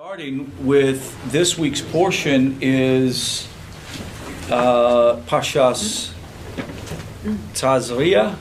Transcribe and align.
Starting 0.00 0.64
with 0.64 1.32
this 1.32 1.58
week's 1.58 1.80
portion 1.80 2.56
is 2.60 3.48
uh, 4.48 5.16
Parshas 5.26 6.12
Tazria, 7.52 8.36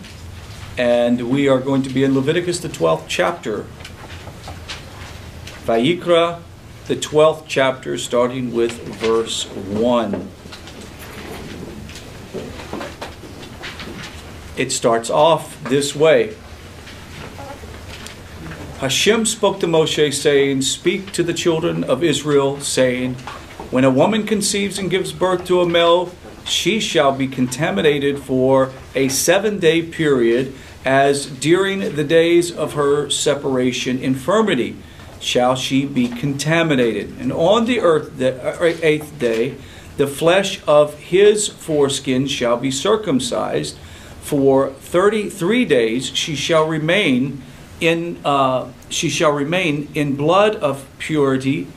and 0.77 1.31
we 1.31 1.49
are 1.49 1.57
going 1.57 1.81
to 1.81 1.89
be 1.89 2.03
in 2.03 2.13
Leviticus, 2.13 2.59
the 2.59 2.67
12th 2.67 3.05
chapter. 3.07 3.65
Vayikra, 5.65 6.41
the 6.85 6.95
12th 6.95 7.45
chapter, 7.47 7.97
starting 7.97 8.53
with 8.53 8.73
verse 8.99 9.45
1. 9.45 10.29
It 14.57 14.71
starts 14.71 15.09
off 15.09 15.59
this 15.63 15.95
way. 15.95 16.35
Hashem 18.79 19.25
spoke 19.25 19.59
to 19.61 19.65
Moshe, 19.65 20.13
saying, 20.13 20.61
Speak 20.61 21.11
to 21.13 21.23
the 21.23 21.33
children 21.33 21.83
of 21.83 22.03
Israel, 22.03 22.59
saying, 22.59 23.15
When 23.71 23.83
a 23.83 23.89
woman 23.89 24.27
conceives 24.27 24.77
and 24.77 24.91
gives 24.91 25.11
birth 25.11 25.45
to 25.45 25.61
a 25.61 25.67
male, 25.67 26.11
she 26.45 26.79
shall 26.79 27.11
be 27.11 27.27
contaminated 27.27 28.19
for 28.19 28.71
a 28.93 29.09
seven 29.09 29.57
day 29.57 29.81
period, 29.81 30.53
as 30.85 31.25
during 31.25 31.95
the 31.95 32.03
days 32.03 32.51
of 32.51 32.73
her 32.73 33.09
separation 33.09 33.97
infirmity 33.97 34.75
shall 35.19 35.55
she 35.55 35.83
be 35.83 36.07
contaminated. 36.07 37.19
And 37.19 37.33
on 37.33 37.65
the 37.65 37.79
earth, 37.79 38.19
the 38.19 38.61
uh, 38.61 38.75
eighth 38.83 39.17
day, 39.17 39.55
the 39.97 40.05
flesh 40.05 40.61
of 40.67 40.93
his 40.99 41.47
foreskin 41.47 42.27
shall 42.27 42.57
be 42.57 42.69
circumcised. 42.69 43.75
For 44.21 44.69
thirty 44.69 45.31
three 45.31 45.65
days 45.65 46.15
she 46.15 46.35
shall 46.35 46.67
remain 46.67 47.41
in 47.79 48.19
uh, 48.25 48.71
she 48.89 49.09
shall 49.09 49.31
remain 49.31 49.89
in 49.93 50.15
blood 50.15 50.55
of 50.55 50.85
purity. 50.97 51.67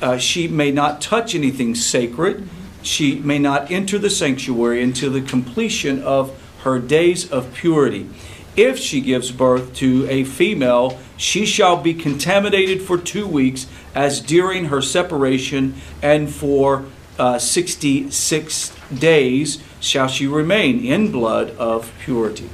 Uh, 0.00 0.18
she 0.18 0.48
may 0.48 0.70
not 0.70 1.00
touch 1.00 1.34
anything 1.34 1.74
sacred. 1.74 2.48
She 2.82 3.18
may 3.18 3.38
not 3.38 3.70
enter 3.70 3.98
the 3.98 4.10
sanctuary 4.10 4.82
until 4.82 5.10
the 5.10 5.20
completion 5.20 6.02
of 6.02 6.36
her 6.62 6.78
days 6.78 7.30
of 7.30 7.52
purity. 7.54 8.08
If 8.56 8.78
she 8.78 9.00
gives 9.00 9.30
birth 9.30 9.74
to 9.76 10.08
a 10.08 10.24
female, 10.24 10.98
she 11.16 11.46
shall 11.46 11.76
be 11.76 11.94
contaminated 11.94 12.82
for 12.82 12.98
two 12.98 13.26
weeks, 13.26 13.66
as 13.94 14.20
during 14.20 14.66
her 14.66 14.82
separation, 14.82 15.74
and 16.02 16.28
for 16.32 16.84
uh, 17.18 17.38
66 17.38 18.76
days 18.92 19.62
shall 19.80 20.08
she 20.08 20.26
remain 20.26 20.84
in 20.84 21.12
blood 21.12 21.50
of 21.52 21.92
purity. 22.00 22.48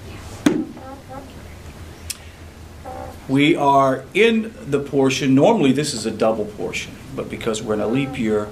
We 3.28 3.56
are 3.56 4.05
in 4.12 4.55
the 4.67 4.80
portion, 4.80 5.34
normally 5.34 5.72
this 5.72 5.94
is 5.94 6.05
a 6.05 6.11
double 6.11 6.44
portion, 6.44 6.92
but 7.17 7.31
because 7.31 7.62
we're 7.62 7.75
in 7.75 7.81
a 7.81 7.86
leap 7.86 8.19
year, 8.19 8.48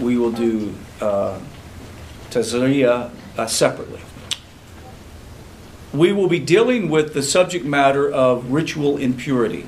we 0.00 0.16
will 0.16 0.30
do 0.30 0.74
uh, 1.00 1.40
uh, 2.30 3.46
separately. 3.46 4.00
We 5.92 6.12
will 6.12 6.28
be 6.28 6.38
dealing 6.38 6.88
with 6.88 7.14
the 7.14 7.22
subject 7.22 7.64
matter 7.64 8.10
of 8.10 8.52
ritual 8.52 8.96
impurity. 8.96 9.66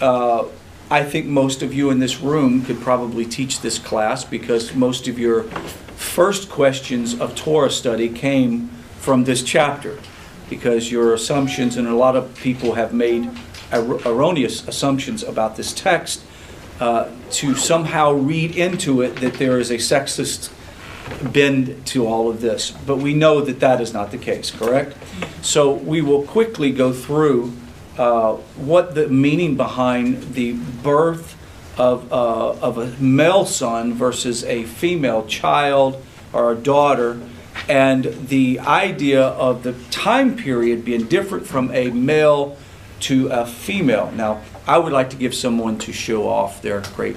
Uh, 0.00 0.46
I 0.90 1.04
think 1.04 1.26
most 1.26 1.62
of 1.62 1.74
you 1.74 1.90
in 1.90 1.98
this 1.98 2.20
room 2.20 2.64
could 2.64 2.80
probably 2.80 3.26
teach 3.26 3.60
this 3.60 3.78
class 3.78 4.24
because 4.24 4.74
most 4.74 5.06
of 5.06 5.18
your 5.18 5.44
first 5.96 6.48
questions 6.48 7.18
of 7.20 7.34
Torah 7.34 7.70
study 7.70 8.08
came 8.08 8.68
from 8.98 9.24
this 9.24 9.42
chapter 9.42 9.98
because 10.48 10.90
your 10.90 11.14
assumptions, 11.14 11.76
and 11.76 11.86
a 11.86 11.94
lot 11.94 12.16
of 12.16 12.34
people 12.36 12.74
have 12.74 12.92
made 12.92 13.30
er- 13.72 14.00
erroneous 14.06 14.66
assumptions 14.68 15.22
about 15.22 15.56
this 15.56 15.72
text, 15.72 16.22
uh, 16.80 17.08
to 17.30 17.54
somehow 17.54 18.12
read 18.12 18.56
into 18.56 19.00
it 19.00 19.16
that 19.16 19.34
there 19.34 19.58
is 19.58 19.70
a 19.70 19.76
sexist 19.76 20.52
bend 21.32 21.86
to 21.86 22.06
all 22.06 22.30
of 22.30 22.40
this. 22.40 22.70
But 22.70 22.96
we 22.98 23.14
know 23.14 23.40
that 23.40 23.60
that 23.60 23.80
is 23.80 23.92
not 23.92 24.10
the 24.10 24.18
case, 24.18 24.50
correct? 24.50 24.96
So 25.42 25.72
we 25.72 26.00
will 26.00 26.22
quickly 26.22 26.72
go 26.72 26.92
through 26.92 27.52
uh, 27.98 28.34
what 28.56 28.94
the 28.94 29.08
meaning 29.08 29.56
behind 29.56 30.34
the 30.34 30.52
birth 30.52 31.36
of, 31.78 32.12
uh, 32.12 32.50
of 32.52 32.78
a 32.78 32.86
male 33.00 33.44
son 33.44 33.94
versus 33.94 34.44
a 34.44 34.64
female 34.64 35.26
child 35.26 36.02
or 36.32 36.52
a 36.52 36.56
daughter 36.56 37.20
and 37.68 38.04
the 38.28 38.60
idea 38.60 39.22
of 39.22 39.62
the 39.62 39.72
time 39.90 40.36
period 40.36 40.84
being 40.84 41.06
different 41.06 41.46
from 41.46 41.70
a 41.72 41.90
male 41.90 42.56
to 43.00 43.28
a 43.28 43.46
female. 43.46 44.10
Now, 44.12 44.42
I 44.66 44.78
would 44.78 44.92
like 44.92 45.10
to 45.10 45.16
give 45.16 45.34
someone 45.34 45.78
to 45.78 45.92
show 45.92 46.28
off 46.28 46.62
their 46.62 46.82
great 46.94 47.16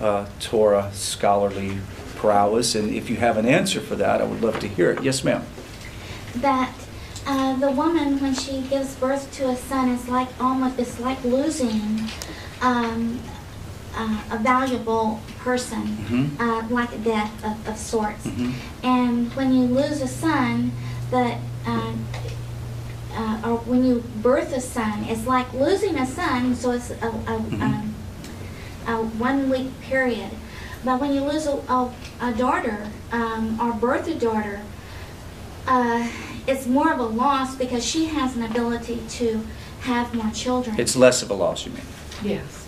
uh, 0.00 0.26
Torah 0.40 0.90
scholarly 0.92 1.78
prowess, 2.16 2.74
and 2.74 2.92
if 2.94 3.08
you 3.10 3.16
have 3.16 3.36
an 3.36 3.46
answer 3.46 3.80
for 3.80 3.96
that, 3.96 4.20
I 4.20 4.24
would 4.24 4.42
love 4.42 4.58
to 4.60 4.68
hear 4.68 4.90
it. 4.90 5.02
Yes, 5.02 5.24
ma'am. 5.24 5.44
that 6.36 6.72
uh, 7.26 7.56
the 7.56 7.70
woman 7.70 8.20
when 8.20 8.34
she 8.34 8.60
gives 8.62 8.94
birth 8.96 9.32
to 9.32 9.48
a 9.48 9.56
son 9.56 9.88
is 9.88 10.08
like 10.08 10.28
almost 10.40 10.78
it's 10.78 11.00
like 11.00 11.22
losing 11.24 12.00
um, 12.60 13.18
uh, 13.96 14.18
a 14.30 14.38
valuable 14.38 15.20
person, 15.38 15.82
Mhm. 16.08 16.40
uh, 16.40 16.62
like 16.68 16.92
a 16.92 16.98
death 16.98 17.32
of, 17.44 17.68
of 17.68 17.76
sorts. 17.78 18.26
Mhm. 18.26 18.52
And 18.82 19.32
when 19.34 19.52
you 19.52 19.64
lose 19.66 20.00
a 20.02 20.08
son, 20.08 20.72
that 21.10 21.38
uh, 21.66 21.92
uh, 23.16 23.38
or 23.44 23.58
when 23.58 23.84
you 23.84 24.02
birth 24.22 24.52
a 24.52 24.60
son, 24.60 25.04
it's 25.04 25.26
like 25.26 25.52
losing 25.54 25.96
a 25.96 26.06
son. 26.06 26.54
So 26.56 26.72
it's 26.72 26.90
a, 26.90 26.94
a, 27.08 27.38
Mhm. 27.38 27.62
um, 27.62 27.94
a 28.88 28.96
one 29.18 29.48
week 29.48 29.70
period. 29.80 30.30
But 30.84 31.00
when 31.00 31.12
you 31.14 31.20
lose 31.22 31.46
a, 31.46 31.52
a, 31.68 31.90
a 32.20 32.32
daughter 32.32 32.88
um, 33.12 33.58
or 33.60 33.72
birth 33.72 34.06
a 34.08 34.14
daughter, 34.14 34.60
uh, 35.66 36.06
it's 36.46 36.66
more 36.66 36.92
of 36.92 36.98
a 36.98 37.04
loss 37.06 37.54
because 37.54 37.84
she 37.84 38.06
has 38.06 38.36
an 38.36 38.42
ability 38.42 39.00
to 39.10 39.46
have 39.82 40.12
more 40.14 40.30
children. 40.32 40.78
It's 40.78 40.96
less 40.96 41.22
of 41.22 41.30
a 41.30 41.34
loss, 41.34 41.64
you 41.64 41.72
mean, 41.72 41.82
Yes. 42.22 42.63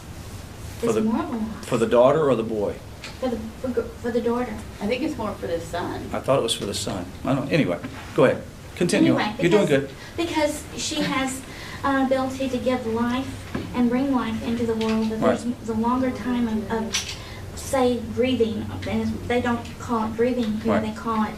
For 0.78 0.86
It's 0.86 0.94
the- 0.94 1.02
more 1.02 1.22
of 1.22 1.30
a 1.32 1.36
loss 1.36 1.64
for 1.66 1.76
the 1.78 1.86
daughter 1.86 2.28
or 2.28 2.34
the 2.34 2.42
boy? 2.42 2.74
for 3.20 3.28
the 3.28 3.38
for, 3.62 3.68
g- 3.68 3.88
for 4.02 4.10
the 4.10 4.20
daughter. 4.20 4.52
I 4.82 4.86
think 4.86 5.02
it's 5.02 5.16
more 5.16 5.32
for 5.32 5.46
the 5.46 5.60
son. 5.60 6.00
I 6.12 6.20
thought 6.20 6.38
it 6.38 6.42
was 6.42 6.52
for 6.54 6.66
the 6.66 6.74
son. 6.74 7.06
I 7.24 7.34
don't. 7.34 7.50
Anyway, 7.50 7.78
go 8.14 8.24
ahead. 8.24 8.42
Continue. 8.76 9.16
Anyway, 9.16 9.34
You're 9.40 9.50
doing 9.50 9.66
because- 9.66 9.88
good. 9.88 9.90
Because 10.16 10.62
she 10.76 10.96
has 10.96 11.40
an 11.84 12.04
ability 12.06 12.48
to 12.50 12.58
give 12.58 12.86
life 12.86 13.28
and 13.74 13.88
bring 13.88 14.14
life 14.14 14.42
into 14.46 14.66
the 14.66 14.74
world. 14.74 15.08
But 15.10 15.20
there's 15.20 15.46
Right. 15.46 15.66
the 15.66 15.74
longer 15.74 16.10
time 16.10 16.46
of, 16.48 16.70
of, 16.70 17.14
say, 17.54 18.00
breathing, 18.14 18.66
And 18.88 19.06
they 19.28 19.40
don't 19.40 19.64
call 19.78 20.04
it 20.08 20.16
breathing 20.16 20.60
here. 20.62 20.74
Right. 20.74 20.82
They 20.82 20.92
call 21.00 21.22
it 21.24 21.34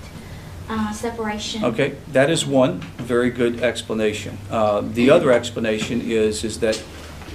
uh, 0.70 0.92
separation. 0.92 1.64
Okay, 1.64 1.94
that 2.12 2.28
is 2.28 2.44
one 2.44 2.80
very 2.98 3.30
good 3.30 3.62
explanation. 3.62 4.36
Uh, 4.50 4.82
the 4.82 5.10
other 5.10 5.30
explanation 5.32 6.00
is 6.02 6.44
is 6.44 6.58
that 6.58 6.82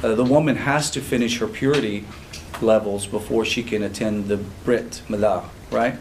uh, 0.04 0.16
the 0.16 0.24
woman 0.24 0.56
has 0.58 0.92
to 0.92 1.02
finish 1.02 1.40
her 1.40 1.48
purity 1.48 2.06
levels 2.62 3.08
before 3.08 3.46
she 3.46 3.64
can 3.64 3.84
attend 3.84 4.28
the 4.28 4.38
Brit 4.38 5.02
Milah, 5.10 5.46
right? 5.72 5.96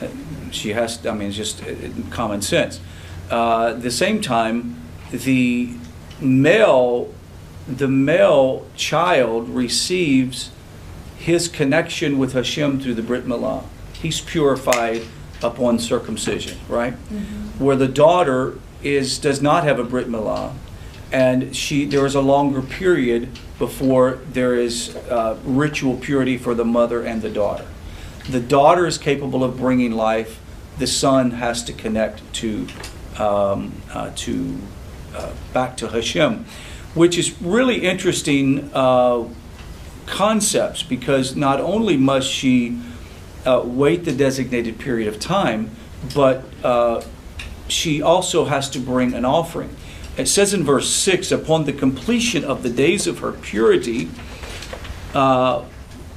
Uh, 0.00 0.06
She 0.50 0.70
has. 0.72 0.98
to, 0.98 1.10
I 1.10 1.14
mean, 1.14 1.28
it's 1.28 1.36
just 1.36 1.62
uh, 1.62 1.66
common 2.10 2.40
sense. 2.42 2.80
Uh, 3.30 3.68
at 3.74 3.82
the 3.82 3.90
same 3.90 4.20
time, 4.20 4.76
the 5.10 5.70
male, 6.20 7.12
the 7.66 7.88
male 7.88 8.66
child 8.76 9.48
receives 9.48 10.50
his 11.18 11.48
connection 11.48 12.18
with 12.18 12.32
Hashem 12.34 12.80
through 12.80 12.94
the 12.94 13.02
Brit 13.02 13.26
Milah. 13.26 13.64
He's 13.94 14.20
purified 14.20 15.02
upon 15.42 15.78
circumcision, 15.78 16.58
right? 16.68 16.92
Where 17.58 17.76
the 17.76 17.88
daughter 17.88 18.58
is 18.82 19.18
does 19.18 19.40
not 19.40 19.64
have 19.64 19.78
a 19.78 19.84
Brit 19.84 20.08
Milah, 20.08 20.52
and 21.14 21.54
she 21.54 21.84
there 21.84 22.04
is 22.04 22.16
a 22.16 22.20
longer 22.20 22.60
period 22.60 23.28
before 23.56 24.18
there 24.32 24.56
is 24.56 24.96
uh, 24.96 25.38
ritual 25.44 25.96
purity 25.96 26.36
for 26.36 26.56
the 26.56 26.64
mother 26.64 27.04
and 27.06 27.22
the 27.22 27.30
daughter. 27.30 27.64
The 28.28 28.40
daughter 28.40 28.84
is 28.84 28.98
capable 28.98 29.44
of 29.44 29.56
bringing 29.56 29.92
life. 29.92 30.40
The 30.78 30.88
son 30.88 31.30
has 31.30 31.62
to 31.64 31.72
connect 31.72 32.20
to 32.34 32.66
um, 33.16 33.80
uh, 33.92 34.10
to 34.16 34.58
uh, 35.14 35.32
back 35.52 35.76
to 35.76 35.88
Hashem, 35.88 36.46
which 36.94 37.16
is 37.16 37.40
really 37.40 37.86
interesting 37.86 38.68
uh, 38.74 39.28
concepts 40.06 40.82
because 40.82 41.36
not 41.36 41.60
only 41.60 41.96
must 41.96 42.28
she 42.28 42.80
uh, 43.46 43.62
wait 43.64 44.04
the 44.04 44.12
designated 44.12 44.80
period 44.80 45.06
of 45.06 45.20
time, 45.20 45.70
but 46.12 46.42
uh, 46.64 47.04
she 47.68 48.02
also 48.02 48.46
has 48.46 48.68
to 48.70 48.80
bring 48.80 49.14
an 49.14 49.24
offering. 49.24 49.76
It 50.16 50.26
says 50.26 50.54
in 50.54 50.64
verse 50.64 50.88
6 50.90 51.32
upon 51.32 51.64
the 51.64 51.72
completion 51.72 52.44
of 52.44 52.62
the 52.62 52.70
days 52.70 53.06
of 53.06 53.18
her 53.18 53.32
purity, 53.32 54.10
uh, 55.12 55.64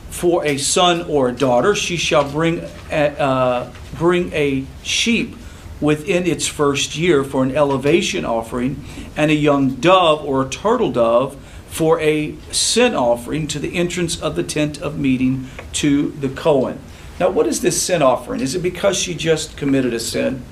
for 0.10 0.46
a 0.46 0.58
son 0.58 1.04
or 1.04 1.30
a 1.30 1.32
daughter, 1.32 1.76
she 1.76 1.98
shall 1.98 2.30
bring 2.30 2.64
a, 2.92 3.20
uh, 3.20 3.72
bring 3.98 4.32
a 4.34 4.66
sheep 4.84 5.36
within 5.80 6.26
its 6.26 6.48
first 6.48 6.98
year 6.98 7.24
for 7.24 7.44
an 7.44 7.56
elevation 7.56 8.26
offering, 8.26 8.84
and 9.16 9.30
a 9.30 9.36
young 9.36 9.76
dove 9.76 10.24
or 10.24 10.44
a 10.44 10.50
turtle 10.50 10.92
dove 10.92 11.36
for 11.68 12.00
a 12.00 12.36
sin 12.52 12.96
offering 12.96 13.48
to 13.48 13.60
the 13.60 13.76
entrance 13.76 14.20
of 14.20 14.36
the 14.36 14.44
tent 14.44 14.82
of 14.82 14.98
meeting 14.98 15.48
to 15.74 16.10
the 16.12 16.30
Cohen. 16.30 16.80
Now, 17.20 17.30
what 17.30 17.46
is 17.48 17.62
this 17.62 17.82
sin 17.82 18.02
offering? 18.02 18.42
Is 18.42 18.56
it 18.56 18.64
because 18.64 18.98
she 18.98 19.14
just 19.14 19.58
committed 19.58 19.94
a 19.94 20.00
sin? 20.00 20.44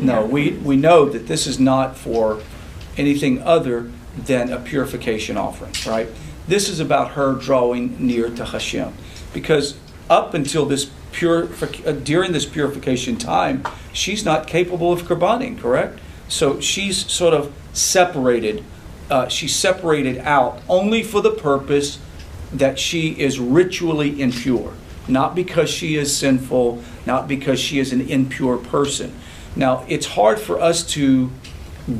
No, 0.00 0.24
we, 0.24 0.52
we 0.52 0.76
know 0.76 1.08
that 1.08 1.26
this 1.26 1.46
is 1.46 1.60
not 1.60 1.96
for 1.96 2.40
anything 2.96 3.42
other 3.42 3.90
than 4.16 4.52
a 4.52 4.58
purification 4.58 5.36
offering, 5.36 5.72
right? 5.86 6.08
This 6.48 6.68
is 6.68 6.80
about 6.80 7.12
her 7.12 7.34
drawing 7.34 8.04
near 8.04 8.28
to 8.30 8.44
Hashem. 8.44 8.92
Because 9.32 9.76
up 10.08 10.34
until 10.34 10.66
this 10.66 10.90
purific, 11.12 11.86
uh, 11.86 11.92
during 11.92 12.32
this 12.32 12.46
purification 12.46 13.16
time, 13.16 13.62
she's 13.92 14.24
not 14.24 14.46
capable 14.46 14.92
of 14.92 15.02
kurbaning, 15.02 15.58
correct? 15.58 16.00
So 16.28 16.60
she's 16.60 17.10
sort 17.10 17.34
of 17.34 17.52
separated. 17.72 18.64
Uh, 19.10 19.28
she's 19.28 19.54
separated 19.54 20.18
out 20.18 20.60
only 20.68 21.02
for 21.02 21.20
the 21.20 21.32
purpose 21.32 21.98
that 22.52 22.78
she 22.78 23.10
is 23.20 23.38
ritually 23.38 24.20
impure, 24.20 24.72
not 25.06 25.34
because 25.34 25.68
she 25.68 25.96
is 25.96 26.16
sinful, 26.16 26.82
not 27.06 27.28
because 27.28 27.60
she 27.60 27.78
is 27.78 27.92
an 27.92 28.08
impure 28.08 28.56
person. 28.56 29.14
Now, 29.56 29.84
it's 29.88 30.06
hard 30.06 30.38
for 30.38 30.60
us 30.60 30.84
to 30.92 31.30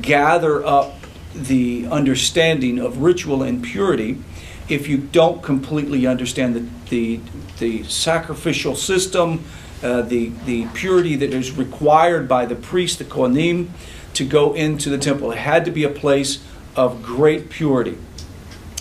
gather 0.01 0.65
up 0.65 0.95
the 1.35 1.87
understanding 1.87 2.79
of 2.79 2.99
ritual 2.99 3.43
impurity 3.43 4.19
if 4.69 4.89
you 4.89 4.99
don't 4.99 5.43
completely 5.43 6.07
understand 6.07 6.55
the, 6.55 6.65
the, 6.91 7.21
the 7.59 7.83
sacrificial 7.85 8.77
system, 8.77 9.45
uh, 9.83 10.03
the, 10.03 10.29
the 10.47 10.67
purity 10.69 11.17
that 11.17 11.35
is 11.35 11.53
required 11.57 12.29
by 12.29 12.47
the 12.47 12.55
priest, 12.55 12.99
the 12.99 13.05
Kohanim, 13.05 13.69
to 14.15 14.25
go 14.25 14.55
into 14.55 14.89
the 14.89 14.99
temple. 14.99 15.33
It 15.33 15.39
had 15.39 15.65
to 15.65 15.71
be 15.71 15.85
a 15.85 15.91
place 15.91 16.43
of 16.77 17.03
great 17.03 17.51
purity. 17.51 17.99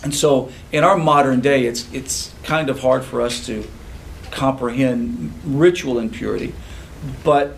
And 0.04 0.13
so 0.13 0.51
in 0.72 0.83
our 0.83 0.98
modern 0.98 1.42
day, 1.42 1.65
it's, 1.65 1.92
it's 1.92 2.33
kind 2.44 2.69
of 2.69 2.80
hard 2.80 3.04
for 3.04 3.22
us 3.22 3.45
to 3.48 3.68
comprehend 4.31 5.33
ritual 5.44 5.98
impurity, 5.98 6.54
but 7.24 7.57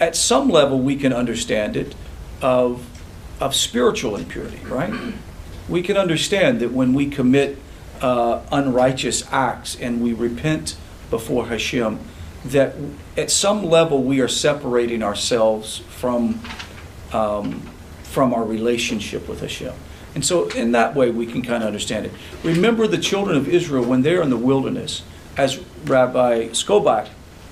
at 0.00 0.16
some 0.16 0.48
level 0.48 0.78
we 0.78 0.96
can 0.96 1.12
understand 1.12 1.76
it 1.76 1.94
of, 2.40 2.86
of 3.40 3.54
spiritual 3.54 4.16
impurity, 4.16 4.58
right? 4.66 4.92
We 5.68 5.82
can 5.82 5.96
understand 5.96 6.60
that 6.60 6.72
when 6.72 6.92
we 6.92 7.08
commit 7.08 7.58
uh, 8.00 8.42
unrighteous 8.50 9.24
acts 9.32 9.76
and 9.76 10.02
we 10.02 10.12
repent 10.12 10.76
before 11.08 11.46
Hashem, 11.46 11.98
that 12.46 12.74
at 13.16 13.30
some 13.30 13.64
level 13.64 14.02
we 14.02 14.20
are 14.20 14.28
separating 14.28 15.02
ourselves 15.02 15.78
from, 15.78 16.40
um, 17.12 17.60
from 18.02 18.34
our 18.34 18.44
relationship 18.44 19.28
with 19.28 19.40
Hashem. 19.40 19.74
And 20.14 20.24
so, 20.24 20.48
in 20.50 20.72
that 20.72 20.94
way, 20.94 21.10
we 21.10 21.26
can 21.26 21.40
kind 21.42 21.62
of 21.62 21.68
understand 21.68 22.04
it. 22.04 22.12
Remember 22.42 22.86
the 22.86 22.98
children 22.98 23.36
of 23.36 23.48
Israel 23.48 23.84
when 23.84 24.02
they're 24.02 24.20
in 24.20 24.28
the 24.28 24.36
wilderness, 24.36 25.02
as 25.38 25.58
Rabbi 25.84 26.48
Skobac 26.48 27.08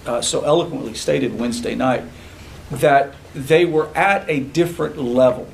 uh, 0.07 0.21
so 0.21 0.45
eloquently 0.45 0.95
stated 0.95 1.39
Wednesday 1.39 1.75
night, 1.75 2.05
that 2.71 3.15
they 3.35 3.65
were 3.65 3.89
at 3.97 4.29
a 4.29 4.41
different 4.41 4.99
level. 4.99 5.49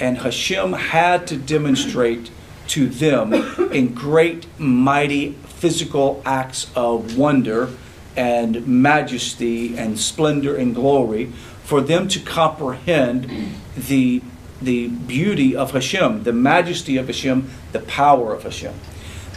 And 0.00 0.18
Hashem 0.18 0.72
had 0.72 1.26
to 1.28 1.36
demonstrate 1.36 2.30
to 2.68 2.88
them 2.88 3.32
in 3.72 3.94
great, 3.94 4.46
mighty 4.58 5.32
physical 5.44 6.22
acts 6.24 6.70
of 6.74 7.16
wonder 7.16 7.70
and 8.16 8.66
majesty 8.66 9.76
and 9.76 9.98
splendor 9.98 10.56
and 10.56 10.74
glory 10.74 11.26
for 11.62 11.80
them 11.80 12.08
to 12.08 12.20
comprehend 12.20 13.30
the, 13.76 14.22
the 14.60 14.88
beauty 14.88 15.56
of 15.56 15.72
Hashem, 15.72 16.24
the 16.24 16.32
majesty 16.32 16.96
of 16.96 17.06
Hashem, 17.06 17.50
the 17.72 17.80
power 17.80 18.34
of 18.34 18.42
Hashem. 18.42 18.74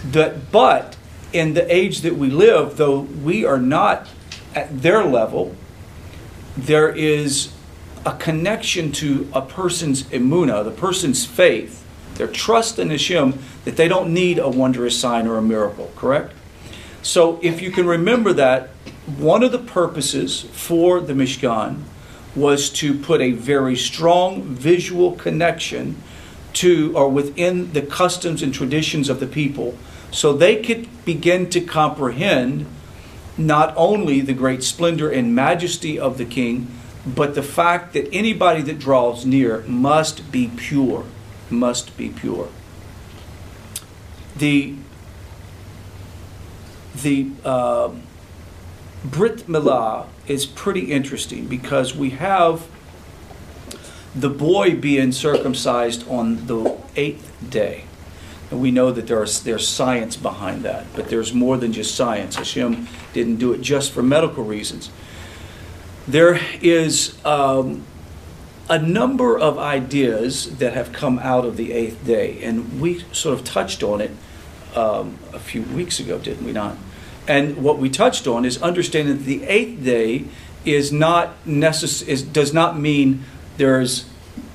That, 0.05 0.51
but 0.51 0.97
in 1.31 1.53
the 1.53 1.73
age 1.73 2.01
that 2.01 2.15
we 2.15 2.29
live, 2.29 2.77
though 2.77 3.01
we 3.01 3.45
are 3.45 3.59
not 3.59 4.07
at 4.55 4.81
their 4.81 5.03
level, 5.03 5.55
there 6.57 6.89
is 6.89 7.53
a 8.05 8.13
connection 8.13 8.91
to 8.93 9.29
a 9.33 9.41
person's 9.41 10.03
emuna, 10.03 10.63
the 10.63 10.71
person's 10.71 11.25
faith, 11.25 11.85
their 12.15 12.27
trust 12.27 12.79
in 12.79 12.89
Hashem, 12.89 13.37
that 13.65 13.75
they 13.75 13.87
don't 13.87 14.13
need 14.13 14.39
a 14.39 14.47
wondrous 14.47 14.97
sign 14.97 15.27
or 15.27 15.37
a 15.37 15.41
miracle, 15.41 15.91
correct? 15.95 16.33
So 17.01 17.39
if 17.43 17.61
you 17.61 17.71
can 17.71 17.85
remember 17.85 18.33
that, 18.33 18.69
one 19.17 19.43
of 19.43 19.51
the 19.51 19.59
purposes 19.59 20.41
for 20.41 20.99
the 20.99 21.13
Mishkan 21.13 21.81
was 22.35 22.69
to 22.69 22.97
put 22.97 23.21
a 23.21 23.31
very 23.31 23.75
strong 23.75 24.41
visual 24.41 25.11
connection 25.13 26.01
to 26.53 26.93
or 26.95 27.09
within 27.09 27.73
the 27.73 27.81
customs 27.81 28.41
and 28.41 28.53
traditions 28.53 29.09
of 29.09 29.19
the 29.19 29.27
people 29.27 29.77
so 30.11 30.33
they 30.33 30.61
could 30.61 30.87
begin 31.05 31.49
to 31.49 31.61
comprehend 31.61 32.65
not 33.37 33.73
only 33.75 34.21
the 34.21 34.33
great 34.33 34.63
splendor 34.63 35.09
and 35.09 35.35
majesty 35.35 35.99
of 35.99 36.17
the 36.17 36.25
king, 36.25 36.67
but 37.05 37.35
the 37.35 37.43
fact 37.43 37.93
that 37.93 38.07
anybody 38.11 38.61
that 38.61 38.79
draws 38.79 39.25
near 39.25 39.61
must 39.67 40.31
be 40.31 40.49
pure, 40.55 41.05
must 41.49 41.95
be 41.97 42.09
pure. 42.09 42.49
The 44.35 44.75
the 47.01 47.31
uh, 47.43 47.91
Brit 49.03 49.47
Milah 49.47 50.07
is 50.27 50.45
pretty 50.45 50.91
interesting 50.91 51.45
because 51.47 51.95
we 51.95 52.11
have 52.11 52.67
the 54.15 54.29
boy 54.29 54.75
being 54.75 55.11
circumcised 55.11 56.07
on 56.09 56.47
the 56.47 56.77
eighth 56.95 57.31
day. 57.47 57.84
And 58.55 58.61
we 58.61 58.71
know 58.71 58.89
that 58.89 59.07
there's, 59.07 59.41
there's 59.41 59.67
science 59.67 60.15
behind 60.15 60.63
that, 60.63 60.85
but 60.95 61.09
there's 61.09 61.33
more 61.33 61.57
than 61.57 61.73
just 61.73 61.93
science. 61.93 62.37
Hashem 62.37 62.87
didn't 63.11 63.35
do 63.35 63.51
it 63.51 63.59
just 63.59 63.91
for 63.91 64.01
medical 64.01 64.45
reasons. 64.45 64.89
There 66.07 66.39
is 66.61 67.17
um, 67.25 67.83
a 68.69 68.79
number 68.79 69.37
of 69.37 69.57
ideas 69.57 70.55
that 70.59 70.71
have 70.71 70.93
come 70.93 71.19
out 71.19 71.43
of 71.43 71.57
the 71.57 71.73
eighth 71.73 72.05
day, 72.05 72.41
and 72.45 72.79
we 72.79 73.03
sort 73.11 73.37
of 73.37 73.43
touched 73.43 73.83
on 73.83 73.99
it 73.99 74.11
um, 74.73 75.19
a 75.33 75.39
few 75.39 75.63
weeks 75.63 75.99
ago, 75.99 76.17
didn't 76.17 76.45
we 76.45 76.53
not? 76.53 76.77
And 77.27 77.57
what 77.57 77.77
we 77.77 77.89
touched 77.89 78.25
on 78.25 78.45
is 78.45 78.61
understanding 78.61 79.17
that 79.17 79.25
the 79.25 79.43
eighth 79.43 79.83
day 79.83 80.23
is 80.63 80.93
not 80.93 81.43
necess- 81.45 82.07
is, 82.07 82.23
does 82.23 82.53
not 82.53 82.79
mean 82.79 83.25
there's 83.57 84.05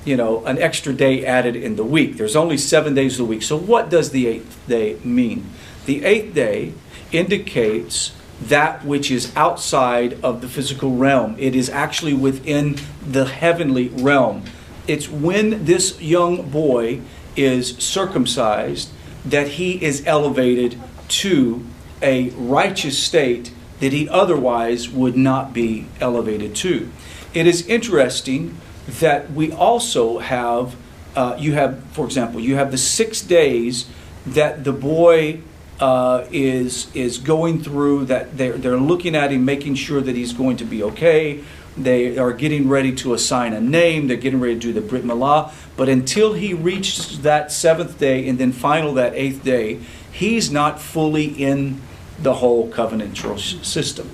you 0.05 0.17
know, 0.17 0.43
an 0.45 0.57
extra 0.57 0.93
day 0.93 1.25
added 1.25 1.55
in 1.55 1.75
the 1.75 1.83
week. 1.83 2.17
There's 2.17 2.35
only 2.35 2.57
seven 2.57 2.93
days 2.93 3.19
a 3.19 3.25
week. 3.25 3.43
So, 3.43 3.57
what 3.57 3.89
does 3.89 4.11
the 4.11 4.27
eighth 4.27 4.59
day 4.67 4.97
mean? 5.03 5.49
The 5.85 6.03
eighth 6.05 6.33
day 6.33 6.73
indicates 7.11 8.13
that 8.41 8.83
which 8.83 9.11
is 9.11 9.35
outside 9.35 10.17
of 10.23 10.41
the 10.41 10.47
physical 10.47 10.95
realm, 10.95 11.35
it 11.37 11.55
is 11.55 11.69
actually 11.69 12.13
within 12.13 12.77
the 13.05 13.25
heavenly 13.25 13.89
realm. 13.89 14.43
It's 14.87 15.07
when 15.07 15.65
this 15.65 16.01
young 16.01 16.49
boy 16.49 17.01
is 17.35 17.77
circumcised 17.77 18.89
that 19.25 19.47
he 19.47 19.83
is 19.83 20.03
elevated 20.07 20.81
to 21.07 21.63
a 22.01 22.29
righteous 22.31 23.01
state 23.01 23.51
that 23.79 23.93
he 23.93 24.09
otherwise 24.09 24.89
would 24.89 25.15
not 25.15 25.53
be 25.53 25.87
elevated 25.99 26.55
to. 26.55 26.91
It 27.33 27.47
is 27.47 27.67
interesting 27.67 28.57
that 28.87 29.31
we 29.31 29.51
also 29.51 30.19
have, 30.19 30.75
uh, 31.15 31.35
you 31.39 31.53
have, 31.53 31.83
for 31.91 32.05
example, 32.05 32.39
you 32.39 32.55
have 32.55 32.71
the 32.71 32.77
six 32.77 33.21
days 33.21 33.87
that 34.25 34.63
the 34.63 34.71
boy 34.73 35.41
uh, 35.79 36.25
is 36.31 36.93
is 36.95 37.17
going 37.17 37.63
through. 37.63 38.05
That 38.05 38.37
they're 38.37 38.57
they're 38.57 38.77
looking 38.77 39.15
at 39.15 39.31
him, 39.31 39.45
making 39.45 39.75
sure 39.75 40.01
that 40.01 40.15
he's 40.15 40.33
going 40.33 40.57
to 40.57 40.65
be 40.65 40.83
okay. 40.83 41.43
They 41.77 42.17
are 42.17 42.33
getting 42.33 42.67
ready 42.67 42.93
to 42.95 43.13
assign 43.13 43.53
a 43.53 43.61
name. 43.61 44.07
They're 44.07 44.17
getting 44.17 44.41
ready 44.41 44.55
to 44.55 44.59
do 44.59 44.73
the 44.73 44.81
Brit 44.81 45.03
Milah. 45.03 45.53
But 45.77 45.87
until 45.87 46.33
he 46.33 46.53
reaches 46.53 47.21
that 47.21 47.51
seventh 47.51 47.97
day 47.97 48.27
and 48.27 48.37
then 48.37 48.51
final 48.51 48.93
that 48.95 49.13
eighth 49.15 49.43
day, 49.43 49.79
he's 50.11 50.51
not 50.51 50.81
fully 50.81 51.25
in 51.25 51.81
the 52.19 52.35
whole 52.35 52.69
covenantal 52.69 53.39
system. 53.39 54.11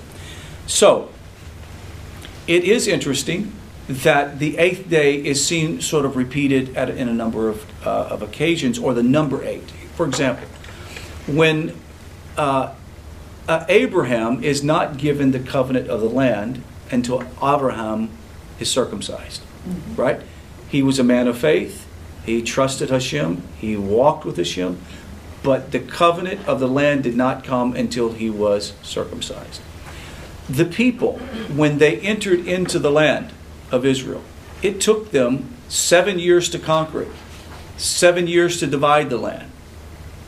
So, 0.66 1.10
it 2.46 2.64
is 2.64 2.86
interesting 2.86 3.52
that 3.88 4.38
the 4.38 4.58
eighth 4.58 4.88
day 4.88 5.14
is 5.14 5.44
seen 5.44 5.80
sort 5.80 6.04
of 6.04 6.16
repeated 6.16 6.76
at, 6.76 6.90
in 6.90 7.08
a 7.08 7.14
number 7.14 7.48
of, 7.48 7.66
uh, 7.86 8.08
of 8.10 8.22
occasions, 8.22 8.78
or 8.78 8.92
the 8.92 9.02
number 9.02 9.42
eight. 9.44 9.70
For 9.96 10.06
example, 10.06 10.46
when 11.26 11.74
uh, 12.36 12.74
uh, 13.48 13.64
Abraham 13.68 14.44
is 14.44 14.62
not 14.62 14.98
given 14.98 15.30
the 15.30 15.40
covenant 15.40 15.88
of 15.88 16.00
the 16.00 16.08
land 16.08 16.62
until 16.90 17.22
Abraham 17.42 18.10
is 18.60 18.70
circumcised, 18.70 19.42
mm-hmm. 19.66 19.94
right? 19.94 20.20
He 20.68 20.82
was 20.82 20.98
a 20.98 21.04
man 21.04 21.26
of 21.26 21.38
faith. 21.38 21.86
He 22.26 22.42
trusted 22.42 22.90
Hashem. 22.90 23.42
He 23.58 23.74
walked 23.76 24.26
with 24.26 24.36
Hashem. 24.36 24.78
But 25.42 25.72
the 25.72 25.80
covenant 25.80 26.46
of 26.46 26.60
the 26.60 26.68
land 26.68 27.04
did 27.04 27.16
not 27.16 27.42
come 27.42 27.74
until 27.74 28.12
he 28.12 28.28
was 28.28 28.74
circumcised. 28.82 29.62
The 30.48 30.66
people, 30.66 31.18
when 31.54 31.78
they 31.78 31.98
entered 32.00 32.46
into 32.46 32.78
the 32.78 32.90
land, 32.90 33.32
of 33.70 33.84
Israel. 33.84 34.22
It 34.62 34.80
took 34.80 35.10
them 35.10 35.54
seven 35.68 36.18
years 36.18 36.48
to 36.50 36.58
conquer 36.58 37.02
it, 37.02 37.08
seven 37.76 38.26
years 38.26 38.58
to 38.60 38.66
divide 38.66 39.10
the 39.10 39.18
land, 39.18 39.50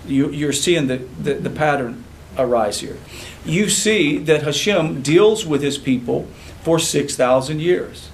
You, 0.06 0.30
you're 0.30 0.52
seeing 0.52 0.86
the, 0.86 0.98
the, 0.98 1.34
the 1.34 1.50
pattern 1.50 2.04
arise 2.38 2.80
here. 2.80 2.98
You 3.44 3.68
see 3.68 4.18
that 4.18 4.42
Hashem 4.42 5.02
deals 5.02 5.46
with 5.46 5.62
his 5.62 5.78
people 5.78 6.28
for 6.62 6.78
6,000 6.78 7.60
years. 7.60 8.10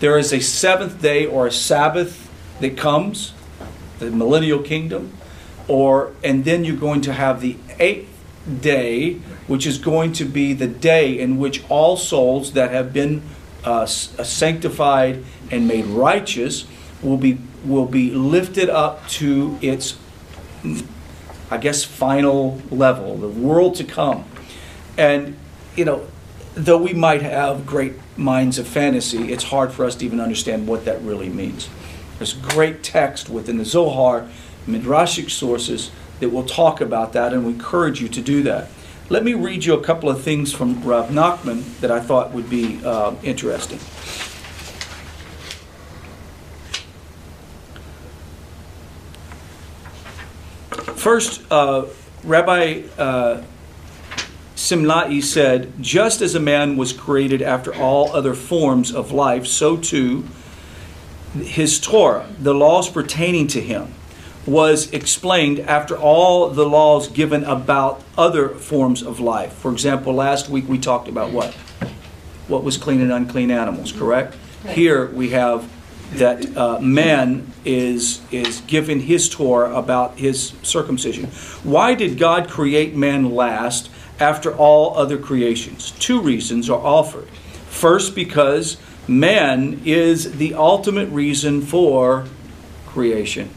There 0.00 0.18
is 0.18 0.32
a 0.32 0.40
seventh 0.40 1.00
day 1.00 1.24
or 1.24 1.46
a 1.46 1.52
Sabbath 1.52 2.30
that 2.60 2.76
comes, 2.76 3.32
the 3.98 4.10
millennial 4.10 4.60
kingdom, 4.60 5.12
or 5.68 6.12
and 6.22 6.44
then 6.44 6.64
you're 6.64 6.76
going 6.76 7.00
to 7.02 7.12
have 7.12 7.40
the 7.40 7.56
eighth 7.78 8.10
day, 8.60 9.14
which 9.46 9.66
is 9.66 9.78
going 9.78 10.12
to 10.14 10.24
be 10.24 10.52
the 10.52 10.66
day 10.66 11.18
in 11.18 11.38
which 11.38 11.62
all 11.70 11.96
souls 11.96 12.52
that 12.52 12.70
have 12.70 12.92
been 12.92 13.22
uh, 13.64 13.82
uh, 13.82 13.86
sanctified 13.86 15.24
and 15.50 15.66
made 15.66 15.86
righteous 15.86 16.66
will 17.02 17.16
be 17.16 17.38
will 17.64 17.86
be 17.86 18.10
lifted 18.10 18.68
up 18.68 19.06
to 19.08 19.58
its 19.62 19.96
I 21.50 21.58
guess, 21.58 21.84
final 21.84 22.60
level, 22.70 23.16
the 23.16 23.28
world 23.28 23.74
to 23.76 23.84
come. 23.84 24.24
And, 24.96 25.36
you 25.76 25.84
know, 25.84 26.06
though 26.54 26.78
we 26.78 26.94
might 26.94 27.22
have 27.22 27.66
great 27.66 27.94
minds 28.16 28.58
of 28.58 28.66
fantasy, 28.66 29.32
it's 29.32 29.44
hard 29.44 29.72
for 29.72 29.84
us 29.84 29.94
to 29.96 30.04
even 30.04 30.20
understand 30.20 30.66
what 30.66 30.84
that 30.86 31.00
really 31.02 31.28
means. 31.28 31.68
There's 32.18 32.32
great 32.32 32.82
text 32.82 33.28
within 33.28 33.58
the 33.58 33.64
Zohar, 33.64 34.28
Midrashic 34.66 35.30
sources 35.30 35.90
that 36.20 36.30
will 36.30 36.44
talk 36.44 36.80
about 36.80 37.12
that, 37.12 37.32
and 37.32 37.44
we 37.44 37.52
encourage 37.52 38.00
you 38.00 38.08
to 38.08 38.20
do 38.20 38.42
that. 38.44 38.68
Let 39.10 39.22
me 39.22 39.34
read 39.34 39.64
you 39.64 39.74
a 39.74 39.82
couple 39.82 40.08
of 40.08 40.22
things 40.22 40.52
from 40.52 40.82
Rav 40.82 41.10
Nachman 41.10 41.78
that 41.80 41.90
I 41.90 42.00
thought 42.00 42.32
would 42.32 42.48
be 42.48 42.80
uh, 42.84 43.14
interesting. 43.22 43.78
First, 50.96 51.42
uh, 51.50 51.84
Rabbi 52.22 52.84
uh, 52.96 53.42
Simlai 54.56 55.22
said, 55.22 55.72
just 55.82 56.22
as 56.22 56.34
a 56.34 56.40
man 56.40 56.78
was 56.78 56.94
created 56.94 57.42
after 57.42 57.74
all 57.74 58.10
other 58.12 58.32
forms 58.32 58.94
of 58.94 59.12
life, 59.12 59.46
so 59.46 59.76
too 59.76 60.24
his 61.34 61.80
Torah, 61.80 62.26
the 62.38 62.54
laws 62.54 62.88
pertaining 62.88 63.48
to 63.48 63.60
him, 63.60 63.92
was 64.46 64.92
explained 64.92 65.60
after 65.60 65.96
all 65.96 66.50
the 66.50 66.66
laws 66.66 67.08
given 67.08 67.44
about 67.44 68.02
other 68.16 68.48
forms 68.48 69.02
of 69.02 69.20
life. 69.20 69.52
For 69.54 69.72
example, 69.72 70.12
last 70.12 70.48
week 70.48 70.68
we 70.68 70.78
talked 70.78 71.08
about 71.08 71.30
what? 71.30 71.54
What 72.48 72.62
was 72.62 72.76
clean 72.76 73.00
and 73.00 73.12
unclean 73.12 73.50
animals, 73.50 73.90
correct? 73.92 74.36
Here 74.68 75.06
we 75.06 75.30
have 75.30 75.70
that 76.12 76.56
uh, 76.56 76.78
man 76.80 77.50
is 77.64 78.20
is 78.30 78.60
given 78.62 79.00
his 79.00 79.28
Torah 79.28 79.74
about 79.74 80.18
his 80.18 80.52
circumcision. 80.62 81.26
Why 81.62 81.94
did 81.94 82.18
God 82.18 82.48
create 82.48 82.94
man 82.94 83.34
last 83.34 83.90
after 84.20 84.54
all 84.54 84.96
other 84.96 85.18
creations? 85.18 85.92
Two 85.92 86.20
reasons 86.20 86.68
are 86.68 86.80
offered. 86.80 87.28
First, 87.68 88.14
because 88.14 88.76
man 89.08 89.80
is 89.84 90.36
the 90.36 90.54
ultimate 90.54 91.08
reason 91.08 91.62
for 91.62 92.26
creation. 92.86 93.50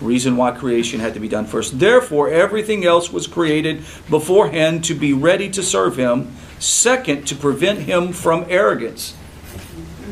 Reason 0.00 0.36
why 0.36 0.52
creation 0.52 1.00
had 1.00 1.14
to 1.14 1.20
be 1.20 1.28
done 1.28 1.44
first. 1.44 1.78
Therefore, 1.78 2.30
everything 2.30 2.86
else 2.86 3.12
was 3.12 3.26
created 3.26 3.84
beforehand 4.08 4.84
to 4.84 4.94
be 4.94 5.12
ready 5.12 5.50
to 5.50 5.62
serve 5.62 5.96
him. 5.96 6.34
Second, 6.58 7.26
to 7.28 7.34
prevent 7.34 7.80
him 7.80 8.12
from 8.12 8.46
arrogance. 8.48 9.14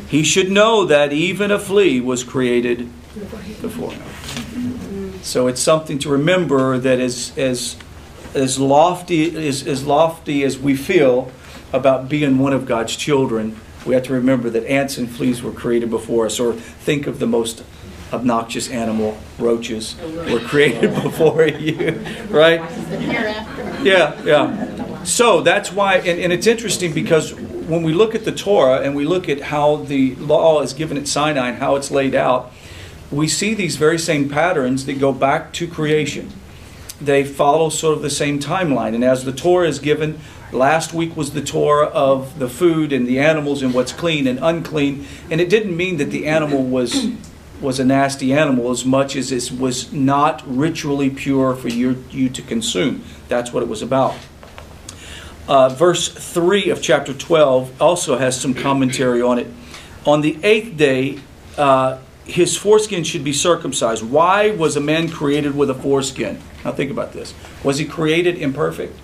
He 0.07 0.23
should 0.23 0.51
know 0.51 0.85
that 0.85 1.13
even 1.13 1.51
a 1.51 1.59
flea 1.59 2.01
was 2.01 2.23
created 2.23 2.89
before 3.61 3.91
him. 3.91 5.19
So 5.21 5.47
it's 5.47 5.61
something 5.61 5.99
to 5.99 6.09
remember 6.09 6.77
that 6.77 6.99
as 6.99 7.37
as 7.37 7.75
as 8.33 8.59
lofty 8.59 9.47
as, 9.47 9.65
as 9.65 9.85
lofty 9.85 10.43
as 10.43 10.57
we 10.57 10.75
feel 10.75 11.31
about 11.73 12.09
being 12.09 12.39
one 12.39 12.53
of 12.53 12.65
God's 12.65 12.95
children, 12.95 13.59
we 13.85 13.93
have 13.93 14.03
to 14.03 14.13
remember 14.13 14.49
that 14.49 14.65
ants 14.65 14.97
and 14.97 15.09
fleas 15.09 15.43
were 15.43 15.51
created 15.51 15.89
before 15.89 16.25
us. 16.25 16.39
Or 16.39 16.53
think 16.53 17.05
of 17.05 17.19
the 17.19 17.27
most 17.27 17.63
obnoxious 18.13 18.69
animal, 18.69 19.17
roaches, 19.37 19.95
were 20.31 20.39
created 20.39 20.93
before 21.03 21.45
you, 21.45 21.91
right? 22.29 22.61
Yeah, 23.83 24.21
yeah. 24.23 25.03
So 25.03 25.41
that's 25.41 25.71
why, 25.71 25.97
and, 25.97 26.19
and 26.19 26.33
it's 26.33 26.47
interesting 26.47 26.93
because 26.93 27.33
when 27.33 27.83
we 27.83 27.93
look 27.93 28.15
at 28.15 28.25
the 28.25 28.31
Torah 28.31 28.81
and 28.81 28.95
we 28.95 29.05
look 29.05 29.29
at 29.29 29.41
how 29.41 29.77
the 29.77 30.15
law 30.15 30.61
is 30.61 30.73
given 30.73 30.97
at 30.97 31.07
Sinai 31.07 31.49
and 31.49 31.57
how 31.59 31.75
it's 31.75 31.91
laid 31.91 32.15
out, 32.15 32.51
we 33.11 33.27
see 33.27 33.53
these 33.53 33.75
very 33.75 33.97
same 33.97 34.29
patterns 34.29 34.85
that 34.85 34.99
go 34.99 35.11
back 35.13 35.53
to 35.53 35.67
creation. 35.67 36.29
They 37.01 37.23
follow 37.23 37.69
sort 37.69 37.95
of 37.95 38.01
the 38.01 38.09
same 38.09 38.39
timeline. 38.39 38.93
And 38.93 39.03
as 39.03 39.23
the 39.23 39.31
Torah 39.31 39.67
is 39.67 39.79
given, 39.79 40.19
last 40.51 40.93
week 40.93 41.15
was 41.15 41.31
the 41.31 41.41
Torah 41.41 41.87
of 41.87 42.39
the 42.39 42.49
food 42.49 42.91
and 42.91 43.07
the 43.07 43.19
animals 43.19 43.61
and 43.61 43.73
what's 43.73 43.93
clean 43.93 44.27
and 44.27 44.39
unclean. 44.41 45.07
And 45.31 45.39
it 45.39 45.49
didn't 45.49 45.75
mean 45.75 45.97
that 45.97 46.11
the 46.11 46.27
animal 46.27 46.63
was 46.63 47.07
was 47.61 47.79
a 47.79 47.85
nasty 47.85 48.33
animal 48.33 48.71
as 48.71 48.85
much 48.85 49.15
as 49.15 49.31
it 49.31 49.51
was 49.59 49.91
not 49.91 50.43
ritually 50.45 51.09
pure 51.09 51.55
for 51.55 51.67
you, 51.69 52.03
you 52.09 52.29
to 52.29 52.41
consume. 52.41 53.03
That's 53.27 53.51
what 53.51 53.63
it 53.63 53.69
was 53.69 53.81
about. 53.81 54.15
Uh, 55.47 55.69
verse 55.69 56.07
3 56.07 56.69
of 56.69 56.81
chapter 56.81 57.13
12 57.13 57.81
also 57.81 58.17
has 58.17 58.39
some 58.39 58.53
commentary 58.53 59.21
on 59.21 59.39
it. 59.39 59.47
On 60.05 60.21
the 60.21 60.37
eighth 60.43 60.77
day, 60.77 61.19
uh, 61.57 61.99
his 62.25 62.55
foreskin 62.55 63.03
should 63.03 63.23
be 63.23 63.33
circumcised. 63.33 64.03
Why 64.03 64.51
was 64.51 64.75
a 64.75 64.81
man 64.81 65.09
created 65.09 65.55
with 65.55 65.69
a 65.69 65.73
foreskin? 65.73 66.39
Now 66.63 66.71
think 66.71 66.91
about 66.91 67.13
this. 67.13 67.33
Was 67.63 67.79
he 67.79 67.85
created 67.85 68.37
imperfect? 68.37 68.97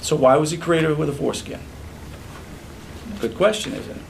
So 0.00 0.16
why 0.16 0.36
was 0.36 0.50
he 0.50 0.56
created 0.56 0.98
with 0.98 1.08
a 1.08 1.12
foreskin? 1.12 1.60
Good 3.20 3.36
question, 3.36 3.74
isn't 3.74 3.96
it? 3.96 4.02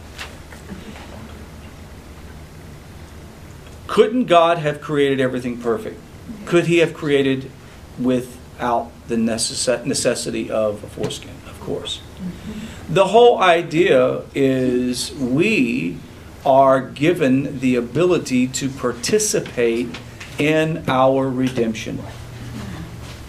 Couldn't 3.99 4.27
God 4.27 4.59
have 4.59 4.81
created 4.81 5.19
everything 5.19 5.61
perfect? 5.61 5.99
Could 6.45 6.69
he 6.69 6.79
have 6.79 6.95
created 6.95 7.51
without 7.99 8.93
the 9.09 9.17
necess- 9.17 9.85
necessity 9.85 10.49
of 10.49 10.85
a 10.85 10.87
foreskin? 10.87 11.33
Of 11.49 11.59
course. 11.59 11.99
Mm-hmm. 11.99 12.95
The 12.95 13.07
whole 13.07 13.41
idea 13.41 14.23
is 14.37 15.13
we 15.15 15.97
are 16.47 16.81
given 16.81 17.59
the 17.59 17.75
ability 17.75 18.47
to 18.47 18.69
participate 18.69 19.89
in 20.39 20.85
our 20.87 21.29
redemption. 21.29 22.01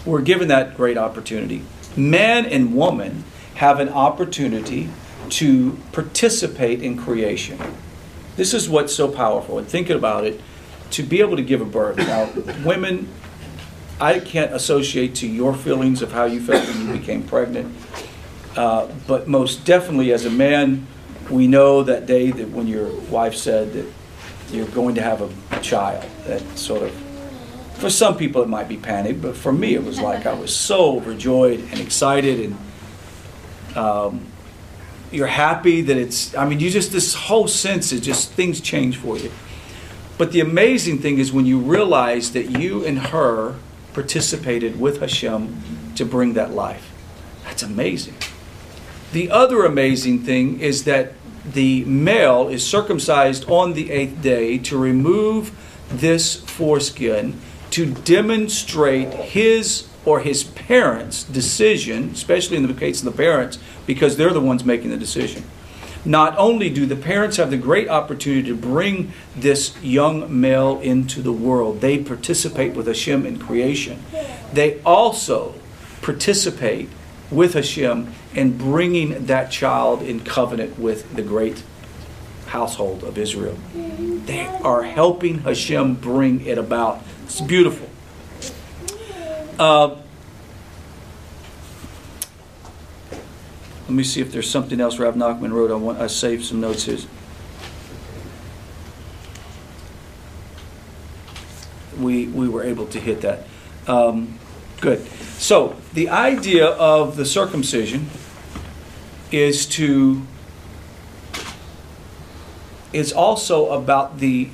We're 0.06 0.22
given 0.22 0.46
that 0.46 0.76
great 0.76 0.96
opportunity. 0.96 1.64
Man 1.96 2.46
and 2.46 2.76
woman 2.76 3.24
have 3.56 3.80
an 3.80 3.88
opportunity 3.88 4.88
to 5.30 5.78
participate 5.90 6.80
in 6.80 6.96
creation. 6.96 7.58
This 8.36 8.54
is 8.54 8.68
what's 8.68 8.94
so 8.94 9.08
powerful. 9.08 9.58
And 9.58 9.66
thinking 9.66 9.96
about 9.96 10.24
it, 10.24 10.40
to 10.90 11.02
be 11.02 11.20
able 11.20 11.36
to 11.36 11.42
give 11.42 11.60
a 11.60 11.64
birth. 11.64 11.96
Now, 11.98 12.30
women, 12.64 13.08
I 14.00 14.18
can't 14.18 14.52
associate 14.52 15.14
to 15.16 15.26
your 15.26 15.54
feelings 15.54 16.02
of 16.02 16.12
how 16.12 16.24
you 16.24 16.40
felt 16.40 16.66
when 16.66 16.86
you 16.86 16.98
became 16.98 17.22
pregnant. 17.22 17.74
Uh, 18.56 18.88
but 19.06 19.28
most 19.28 19.64
definitely, 19.64 20.12
as 20.12 20.24
a 20.24 20.30
man, 20.30 20.86
we 21.30 21.46
know 21.46 21.82
that 21.84 22.06
day 22.06 22.30
that 22.30 22.50
when 22.50 22.66
your 22.66 22.90
wife 23.02 23.34
said 23.34 23.72
that 23.72 23.86
you're 24.50 24.66
going 24.68 24.96
to 24.96 25.02
have 25.02 25.22
a, 25.22 25.60
child, 25.60 26.02
that 26.24 26.40
sort 26.58 26.82
of, 26.82 26.92
for 27.74 27.90
some 27.90 28.16
people 28.16 28.42
it 28.42 28.48
might 28.48 28.66
be 28.66 28.78
panic, 28.78 29.20
but 29.20 29.36
for 29.36 29.52
me 29.52 29.74
it 29.74 29.84
was 29.84 30.00
like 30.00 30.24
I 30.24 30.32
was 30.32 30.56
so 30.56 30.96
overjoyed 30.96 31.60
and 31.60 31.78
excited 31.78 32.40
and 32.40 33.76
um, 33.76 34.26
you're 35.12 35.26
happy 35.26 35.82
that 35.82 35.96
it's, 35.96 36.34
I 36.34 36.48
mean, 36.48 36.60
you 36.60 36.70
just, 36.70 36.92
this 36.92 37.14
whole 37.14 37.46
sense 37.46 37.92
is 37.92 38.00
just 38.00 38.32
things 38.32 38.60
change 38.60 38.96
for 38.96 39.18
you. 39.18 39.30
But 40.20 40.32
the 40.32 40.40
amazing 40.40 40.98
thing 40.98 41.18
is 41.18 41.32
when 41.32 41.46
you 41.46 41.58
realize 41.58 42.32
that 42.32 42.60
you 42.60 42.84
and 42.84 42.98
her 42.98 43.54
participated 43.94 44.78
with 44.78 45.00
Hashem 45.00 45.94
to 45.94 46.04
bring 46.04 46.34
that 46.34 46.50
life. 46.50 46.92
That's 47.44 47.62
amazing. 47.62 48.16
The 49.12 49.30
other 49.30 49.64
amazing 49.64 50.18
thing 50.24 50.60
is 50.60 50.84
that 50.84 51.14
the 51.50 51.86
male 51.86 52.48
is 52.48 52.66
circumcised 52.66 53.48
on 53.48 53.72
the 53.72 53.90
eighth 53.90 54.20
day 54.20 54.58
to 54.58 54.76
remove 54.76 55.56
this 55.88 56.36
foreskin 56.36 57.40
to 57.70 57.86
demonstrate 57.86 59.14
his 59.14 59.88
or 60.04 60.20
his 60.20 60.44
parents' 60.44 61.24
decision, 61.24 62.10
especially 62.10 62.58
in 62.58 62.66
the 62.66 62.74
case 62.74 62.98
of 62.98 63.06
the 63.06 63.16
parents, 63.16 63.58
because 63.86 64.18
they're 64.18 64.34
the 64.34 64.38
ones 64.42 64.66
making 64.66 64.90
the 64.90 64.98
decision. 64.98 65.44
Not 66.04 66.36
only 66.38 66.70
do 66.70 66.86
the 66.86 66.96
parents 66.96 67.36
have 67.36 67.50
the 67.50 67.58
great 67.58 67.88
opportunity 67.88 68.48
to 68.48 68.56
bring 68.56 69.12
this 69.36 69.80
young 69.82 70.40
male 70.40 70.80
into 70.80 71.20
the 71.20 71.32
world, 71.32 71.80
they 71.80 72.02
participate 72.02 72.74
with 72.74 72.86
Hashem 72.86 73.26
in 73.26 73.38
creation. 73.38 74.02
They 74.52 74.80
also 74.82 75.54
participate 76.02 76.88
with 77.30 77.54
Hashem 77.54 78.12
in 78.34 78.56
bringing 78.56 79.26
that 79.26 79.50
child 79.50 80.02
in 80.02 80.20
covenant 80.20 80.78
with 80.78 81.14
the 81.14 81.22
great 81.22 81.62
household 82.46 83.04
of 83.04 83.16
Israel. 83.16 83.56
They 83.74 84.46
are 84.46 84.82
helping 84.82 85.40
Hashem 85.40 85.94
bring 85.96 86.44
it 86.46 86.58
about. 86.58 87.02
It's 87.24 87.40
beautiful. 87.40 87.88
Uh, 89.58 89.96
let 93.90 93.96
me 93.96 94.04
see 94.04 94.20
if 94.20 94.30
there's 94.30 94.48
something 94.48 94.80
else 94.80 95.00
Rav 95.00 95.16
Nachman 95.16 95.50
wrote. 95.50 95.72
I 95.72 95.74
want 95.74 95.98
I 95.98 96.06
saved 96.06 96.44
some 96.44 96.60
notes 96.60 96.84
here. 96.84 96.98
We 101.98 102.28
we 102.28 102.48
were 102.48 102.62
able 102.62 102.86
to 102.86 103.00
hit 103.00 103.20
that. 103.22 103.48
Um, 103.88 104.38
good. 104.80 105.04
So 105.38 105.74
the 105.92 106.08
idea 106.08 106.66
of 106.66 107.16
the 107.16 107.24
circumcision 107.24 108.08
is 109.32 109.66
to 109.66 110.22
is 112.92 113.12
also 113.12 113.70
about 113.70 114.20
the 114.20 114.50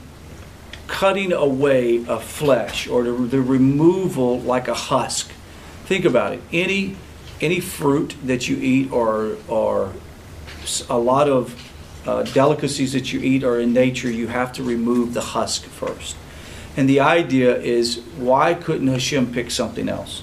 cutting 0.87 1.35
away 1.35 2.07
of 2.07 2.25
flesh 2.25 2.89
or 2.89 3.03
the, 3.03 3.13
the 3.13 3.43
removal 3.43 4.41
like 4.41 4.67
a 4.67 4.75
husk. 4.75 5.31
Think 5.85 6.07
about 6.07 6.33
it. 6.33 6.41
Any 6.55 6.97
any 7.41 7.61
fruit 7.61 8.17
that 8.25 8.49
you 8.49 8.57
eat 8.57 8.93
or 8.93 9.37
or 9.49 9.93
a 10.89 10.99
lot 10.99 11.29
of 11.29 11.55
uh, 12.07 12.23
delicacies 12.23 12.93
that 12.93 13.13
you 13.13 13.21
eat 13.21 13.45
are 13.45 13.61
in 13.61 13.73
nature, 13.73 14.11
you 14.11 14.29
have 14.29 14.53
to 14.53 14.63
remove 14.63 15.15
the 15.15 15.21
husk 15.21 15.65
first. 15.65 16.17
And 16.77 16.89
the 16.89 17.01
idea 17.01 17.57
is 17.57 18.01
why 18.17 18.55
couldn't 18.55 18.89
Hashem 18.89 19.33
pick 19.33 19.51
something 19.51 19.89
else? 19.89 20.23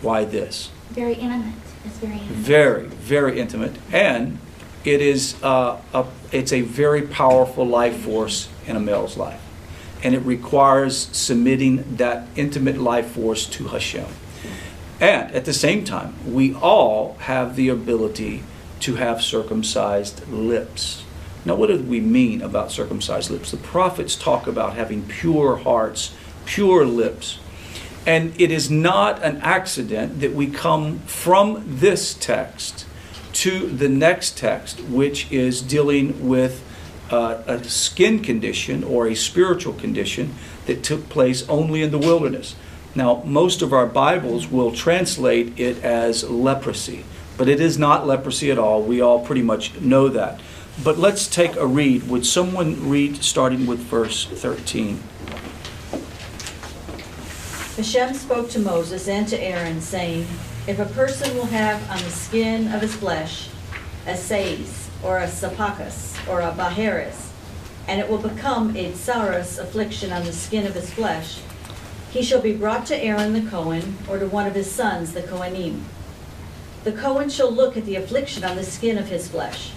Why 0.00 0.24
this? 0.24 0.70
Very 0.90 1.14
intimate. 1.14 1.54
It's 1.84 1.98
very 1.98 2.12
intimate. 2.12 2.36
Very, 2.36 2.86
very 2.86 3.40
intimate, 3.40 3.76
and 3.92 4.38
it 4.84 5.00
is 5.00 5.34
uh, 5.42 5.80
a, 5.92 6.06
it's 6.32 6.52
a 6.52 6.60
very 6.60 7.02
powerful 7.02 7.66
life 7.66 7.98
force 8.00 8.48
in 8.66 8.76
a 8.76 8.80
male's 8.80 9.16
life, 9.16 9.40
and 10.02 10.14
it 10.14 10.20
requires 10.20 11.08
submitting 11.12 11.96
that 11.96 12.26
intimate 12.36 12.78
life 12.78 13.08
force 13.08 13.46
to 13.46 13.68
Hashem. 13.68 14.06
And 15.00 15.32
at 15.32 15.44
the 15.44 15.52
same 15.52 15.84
time, 15.84 16.14
we 16.26 16.54
all 16.54 17.14
have 17.20 17.56
the 17.56 17.68
ability 17.68 18.42
to 18.80 18.96
have 18.96 19.22
circumcised 19.22 20.28
lips. 20.28 21.04
Now, 21.44 21.54
what 21.54 21.68
do 21.68 21.80
we 21.80 22.00
mean 22.00 22.42
about 22.42 22.72
circumcised 22.72 23.30
lips? 23.30 23.50
The 23.50 23.56
prophets 23.56 24.16
talk 24.16 24.46
about 24.46 24.74
having 24.74 25.06
pure 25.06 25.56
hearts, 25.56 26.14
pure 26.46 26.84
lips. 26.84 27.38
And 28.06 28.38
it 28.40 28.50
is 28.50 28.70
not 28.70 29.22
an 29.22 29.38
accident 29.38 30.20
that 30.20 30.32
we 30.32 30.48
come 30.48 31.00
from 31.00 31.62
this 31.66 32.14
text 32.14 32.86
to 33.34 33.68
the 33.68 33.88
next 33.88 34.36
text, 34.36 34.80
which 34.80 35.30
is 35.30 35.62
dealing 35.62 36.28
with 36.28 36.64
uh, 37.10 37.42
a 37.46 37.62
skin 37.64 38.20
condition 38.20 38.82
or 38.82 39.06
a 39.06 39.14
spiritual 39.14 39.74
condition 39.74 40.34
that 40.66 40.82
took 40.82 41.08
place 41.08 41.48
only 41.48 41.82
in 41.82 41.90
the 41.90 41.98
wilderness. 41.98 42.56
Now, 42.98 43.22
most 43.24 43.62
of 43.62 43.72
our 43.72 43.86
Bibles 43.86 44.48
will 44.48 44.72
translate 44.72 45.60
it 45.60 45.84
as 45.84 46.28
leprosy, 46.28 47.04
but 47.36 47.48
it 47.48 47.60
is 47.60 47.78
not 47.78 48.08
leprosy 48.08 48.50
at 48.50 48.58
all. 48.58 48.82
We 48.82 49.00
all 49.00 49.24
pretty 49.24 49.42
much 49.42 49.80
know 49.80 50.08
that. 50.08 50.40
But 50.82 50.98
let's 50.98 51.28
take 51.28 51.54
a 51.54 51.64
read. 51.64 52.08
Would 52.08 52.26
someone 52.26 52.90
read 52.90 53.22
starting 53.22 53.68
with 53.68 53.78
verse 53.78 54.26
13? 54.26 55.00
Hashem 57.76 58.14
spoke 58.14 58.50
to 58.50 58.58
Moses 58.58 59.06
and 59.06 59.28
to 59.28 59.40
Aaron, 59.40 59.80
saying, 59.80 60.26
If 60.66 60.80
a 60.80 60.86
person 60.86 61.36
will 61.36 61.46
have 61.46 61.80
on 61.92 61.98
the 61.98 62.10
skin 62.10 62.66
of 62.72 62.80
his 62.80 62.96
flesh 62.96 63.48
a 64.08 64.16
sais, 64.16 64.90
or 65.04 65.18
a 65.18 65.28
sapachas, 65.28 66.16
or 66.28 66.40
a 66.40 66.50
baharis, 66.50 67.30
and 67.86 68.00
it 68.00 68.10
will 68.10 68.18
become 68.18 68.76
a 68.76 68.90
tsaros 68.90 69.56
affliction 69.56 70.12
on 70.12 70.24
the 70.24 70.32
skin 70.32 70.66
of 70.66 70.74
his 70.74 70.92
flesh, 70.92 71.38
he 72.10 72.22
shall 72.22 72.40
be 72.40 72.52
brought 72.52 72.86
to 72.86 72.96
Aaron 72.96 73.32
the 73.32 73.50
Cohen, 73.50 73.98
or 74.08 74.18
to 74.18 74.26
one 74.26 74.46
of 74.46 74.54
his 74.54 74.70
sons, 74.70 75.12
the 75.12 75.22
Kohanim. 75.22 75.82
The 76.84 76.92
Cohen 76.92 77.28
shall 77.28 77.50
look 77.50 77.76
at 77.76 77.84
the 77.84 77.96
affliction 77.96 78.44
on 78.44 78.56
the 78.56 78.64
skin 78.64 78.96
of 78.96 79.08
his 79.08 79.28
flesh. 79.28 79.72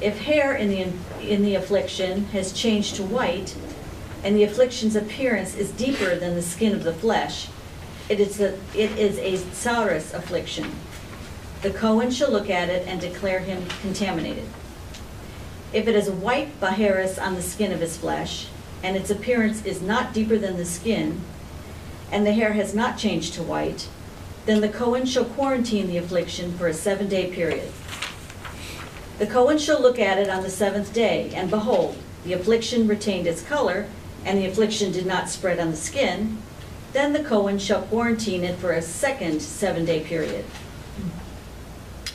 If 0.00 0.20
hair 0.22 0.54
in 0.54 0.68
the, 0.68 0.92
in 1.22 1.42
the 1.42 1.54
affliction 1.54 2.26
has 2.26 2.52
changed 2.52 2.96
to 2.96 3.02
white, 3.02 3.56
and 4.22 4.36
the 4.36 4.44
affliction's 4.44 4.96
appearance 4.96 5.54
is 5.54 5.70
deeper 5.70 6.16
than 6.16 6.34
the 6.34 6.42
skin 6.42 6.74
of 6.74 6.84
the 6.84 6.92
flesh, 6.92 7.48
it 8.08 8.20
is 8.20 8.40
a, 8.40 8.58
it 8.74 8.90
is 8.98 9.18
a 9.18 9.42
tsaros 9.50 10.12
affliction. 10.12 10.70
The 11.62 11.70
Cohen 11.70 12.10
shall 12.10 12.30
look 12.30 12.50
at 12.50 12.68
it 12.68 12.86
and 12.86 13.00
declare 13.00 13.38
him 13.40 13.66
contaminated. 13.80 14.44
If 15.72 15.88
it 15.88 15.96
is 15.96 16.08
a 16.08 16.12
white 16.12 16.60
baharis 16.60 17.18
on 17.18 17.34
the 17.34 17.42
skin 17.42 17.72
of 17.72 17.80
his 17.80 17.96
flesh, 17.96 18.48
and 18.82 18.96
its 18.96 19.08
appearance 19.08 19.64
is 19.64 19.80
not 19.80 20.12
deeper 20.12 20.36
than 20.36 20.58
the 20.58 20.66
skin, 20.66 21.22
and 22.10 22.26
the 22.26 22.32
hair 22.32 22.52
has 22.52 22.74
not 22.74 22.98
changed 22.98 23.34
to 23.34 23.42
white, 23.42 23.88
then 24.46 24.60
the 24.60 24.68
Cohen 24.68 25.06
shall 25.06 25.24
quarantine 25.24 25.86
the 25.86 25.96
affliction 25.96 26.56
for 26.56 26.66
a 26.66 26.74
seven-day 26.74 27.32
period. 27.32 27.72
The 29.18 29.26
Cohen 29.26 29.58
shall 29.58 29.80
look 29.80 29.98
at 29.98 30.18
it 30.18 30.28
on 30.28 30.42
the 30.42 30.50
seventh 30.50 30.92
day, 30.92 31.30
and 31.34 31.50
behold, 31.50 31.96
the 32.24 32.32
affliction 32.32 32.88
retained 32.88 33.26
its 33.26 33.42
color, 33.42 33.86
and 34.24 34.38
the 34.38 34.46
affliction 34.46 34.92
did 34.92 35.06
not 35.06 35.28
spread 35.28 35.60
on 35.60 35.70
the 35.70 35.76
skin. 35.76 36.38
Then 36.92 37.12
the 37.12 37.22
Cohen 37.22 37.58
shall 37.58 37.82
quarantine 37.82 38.44
it 38.44 38.58
for 38.58 38.72
a 38.72 38.82
second 38.82 39.40
seven-day 39.40 40.00
period. 40.04 40.44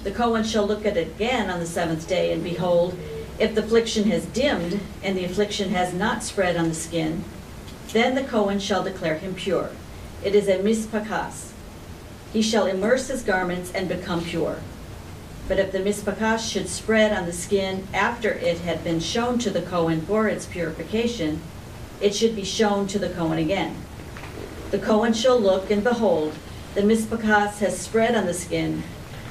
The 0.04 0.12
Cohen 0.12 0.44
shall 0.44 0.66
look 0.66 0.86
at 0.86 0.98
it 0.98 1.08
again 1.08 1.50
on 1.50 1.60
the 1.60 1.66
seventh 1.66 2.08
day, 2.08 2.32
and 2.32 2.44
behold, 2.44 2.98
if 3.38 3.56
the 3.56 3.64
affliction 3.64 4.10
has 4.12 4.26
dimmed, 4.28 4.80
and 5.04 5.18
the 5.18 5.26
affliction 5.26 5.70
has 5.70 5.94
not 5.94 6.24
spread 6.24 6.58
on 6.58 6.70
the 6.70 6.76
skin, 6.76 7.24
then 7.92 8.16
the 8.16 8.24
Cohen 8.24 8.60
shall 8.60 8.84
declare 8.84 9.16
him 9.16 9.34
pure. 9.34 9.72
It 10.24 10.36
is 10.36 10.48
a 10.48 10.58
mispachas. 10.58 11.52
He 12.34 12.42
shall 12.42 12.66
immerse 12.66 13.08
his 13.08 13.24
garments 13.24 13.72
and 13.74 13.88
become 13.88 14.24
pure. 14.24 14.60
But 15.48 15.60
if 15.60 15.72
the 15.72 15.80
mispachas 15.80 16.50
should 16.52 16.70
spread 16.70 17.12
on 17.12 17.26
the 17.26 17.34
skin 17.34 17.88
after 17.94 18.30
it 18.30 18.60
had 18.60 18.84
been 18.84 19.00
shown 19.00 19.40
to 19.40 19.50
the 19.50 19.64
Cohen 19.64 20.02
for 20.02 20.28
its 20.28 20.46
purification, 20.46 21.42
it 22.02 22.14
should 22.14 22.36
be 22.36 22.44
shown 22.44 22.86
to 22.88 23.00
the 23.00 23.10
Cohen 23.10 23.40
again. 23.40 23.76
The 24.72 24.78
Cohen 24.78 25.14
shall 25.14 25.40
look, 25.40 25.72
and 25.72 25.84
behold, 25.84 26.36
the 26.76 26.82
mispachas 26.82 27.58
has 27.60 27.80
spread 27.80 28.16
on 28.16 28.28
the 28.28 28.34
skin. 28.34 28.84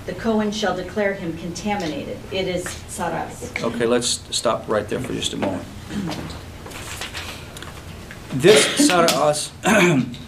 The 0.07 0.15
Cohen 0.15 0.51
shall 0.51 0.75
declare 0.75 1.15
him 1.15 1.37
contaminated. 1.37 2.19
It 2.33 2.49
is 2.49 2.65
tzaraas. 2.65 3.63
Okay, 3.63 3.87
let's 3.87 4.25
stop 4.35 4.67
right 4.69 4.89
there 4.89 5.01
for 5.01 5.13
just 5.13 5.35
a 5.35 5.37
moment. 5.37 5.65
This 8.33 8.67
tzaraas, 8.89 9.51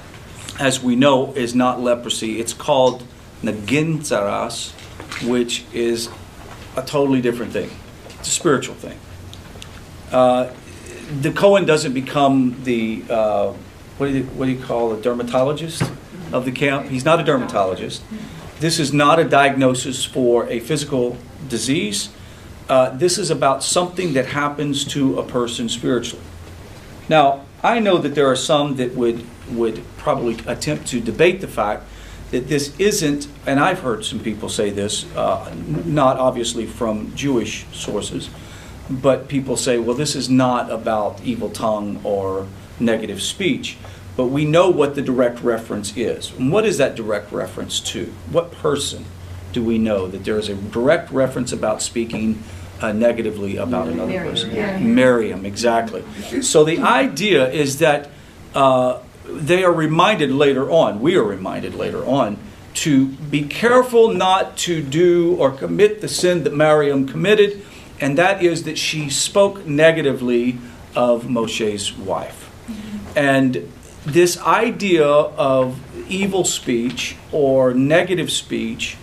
as 0.61 0.83
we 0.83 0.95
know, 0.95 1.33
is 1.33 1.55
not 1.55 1.81
leprosy. 1.81 2.39
It's 2.39 2.53
called 2.53 3.03
nagin 3.43 3.99
tzaraas, 4.01 4.73
which 5.27 5.65
is 5.73 6.11
a 6.77 6.83
totally 6.83 7.23
different 7.23 7.53
thing. 7.53 7.71
It's 8.19 8.29
a 8.29 8.33
spiritual 8.33 8.75
thing. 8.75 8.99
Uh, 10.13 10.53
the 11.21 11.33
Cohen 11.33 11.65
doesn't 11.65 11.95
become 11.95 12.63
the 12.65 13.03
uh, 13.09 13.53
what 13.97 14.07
do 14.07 14.19
you 14.19 14.25
what 14.25 14.47
do 14.47 14.53
you 14.53 14.63
call 14.63 14.93
a 14.93 15.01
dermatologist 15.01 15.83
of 16.33 16.45
the 16.45 16.53
camp? 16.53 16.89
He's 16.89 17.05
not 17.05 17.19
a 17.19 17.25
dermatologist. 17.25 18.03
This 18.61 18.79
is 18.79 18.93
not 18.93 19.19
a 19.19 19.25
diagnosis 19.25 20.05
for 20.05 20.47
a 20.49 20.61
physical 20.61 21.17
disease. 21.49 22.11
Uh, 22.69 22.91
this 22.91 23.19
is 23.19 23.31
about 23.31 23.65
something 23.65 24.13
that 24.13 24.27
happens 24.27 24.85
to 24.85 25.19
a 25.19 25.23
person 25.23 25.69
spiritually. 25.69 26.25
Now, 27.09 27.47
I 27.63 27.79
know 27.79 27.99
that 27.99 28.15
there 28.15 28.27
are 28.27 28.37
some 28.37 28.77
that 28.77 28.95
would 28.95 29.25
would 29.51 29.83
probably 29.97 30.39
attempt 30.47 30.87
to 30.89 31.01
debate 31.01 31.41
the 31.41 31.49
fact 31.49 31.85
that 32.31 32.49
this 32.49 32.79
isn't, 32.79 33.27
and 33.45 33.59
I've 33.59 33.81
heard 33.81 34.05
some 34.05 34.21
people 34.21 34.49
say 34.49 34.71
this, 34.71 35.05
uh, 35.17 35.53
not 35.85 36.17
obviously 36.17 36.65
from 36.65 37.15
Jewish 37.17 37.67
sources, 37.73 38.31
but 38.89 39.29
people 39.29 39.57
say, 39.57 39.79
well, 39.79 39.97
this 39.97 40.15
is 40.15 40.31
not 40.31 40.71
about 40.71 41.21
evil 41.23 41.51
tongue 41.51 42.01
or 42.05 42.47
negative 42.79 43.21
speech. 43.21 43.77
But 44.17 44.27
we 44.27 44.45
know 44.45 44.71
what 44.71 44.95
the 44.95 45.03
direct 45.03 45.41
reference 45.41 45.97
is. 45.97 46.33
And 46.33 46.53
what 46.53 46.65
is 46.65 46.79
that 46.79 46.95
direct 46.95 47.33
reference 47.33 47.81
to? 47.81 48.07
What 48.31 48.53
person 48.53 49.07
do 49.53 49.65
we 49.65 49.79
know 49.79 50.07
that 50.09 50.25
there 50.25 50.39
is 50.39 50.49
a 50.49 50.55
direct 50.55 51.11
reference 51.11 51.53
about 51.53 51.83
speaking 51.83 52.43
uh, 52.81 52.93
negatively 52.93 53.57
about 53.57 53.89
another 53.89 54.13
person? 54.21 54.53
Miriam. 54.53 54.95
Miriam, 54.95 55.47
exactly. 55.47 56.05
So 56.43 56.65
the 56.65 56.79
idea 56.79 57.51
is 57.51 57.79
that 57.79 58.11
uh, 58.55 59.01
they 59.27 59.63
are 59.65 59.73
reminded 59.73 60.31
later 60.31 60.71
on, 60.71 61.01
we 61.01 61.17
are 61.17 61.25
reminded 61.25 61.75
later 61.75 62.05
on, 62.05 62.39
to 62.73 63.09
be 63.09 63.43
careful 63.43 64.13
not 64.13 64.57
to 64.57 64.83
do 64.83 65.37
or 65.37 65.51
commit 65.51 66.01
the 66.01 66.09
sin 66.09 66.45
that 66.45 66.55
Miriam 66.55 67.07
committed, 67.07 67.63
and 68.01 68.17
that 68.17 68.43
is 68.43 68.63
that 68.65 68.79
she 68.79 69.11
spoke 69.11 69.67
negatively 69.67 70.59
of 70.95 71.29
Moshe's 71.29 71.93
wife. 71.93 72.51
And 73.17 73.71
this 74.05 74.41
idea 74.41 75.07
of 75.07 75.79
evil 76.11 76.45
speech 76.45 77.17
or 77.33 77.75
negative 77.75 78.31
speech 78.31 78.97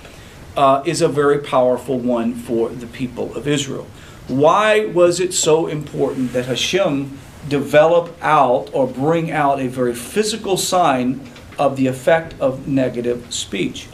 uh, 0.57 0.83
is 0.85 1.01
a 1.01 1.07
very 1.07 1.39
powerful 1.39 1.97
one 1.99 2.33
for 2.33 2.69
the 2.69 2.87
people 2.87 3.33
of 3.35 3.47
Israel. 3.47 3.87
Why 4.27 4.85
was 4.87 5.21
it 5.21 5.33
so 5.33 5.67
important 5.67 6.33
that 6.33 6.47
Hashem 6.47 7.17
develop 7.47 8.15
out 8.21 8.69
or 8.73 8.87
bring 8.87 9.31
out 9.31 9.59
a 9.59 9.67
very 9.67 9.95
physical 9.95 10.57
sign 10.57 11.21
of 11.57 11.75
the 11.77 11.87
effect 11.87 12.35
of 12.39 12.67
negative 12.67 13.33
speech. 13.33 13.87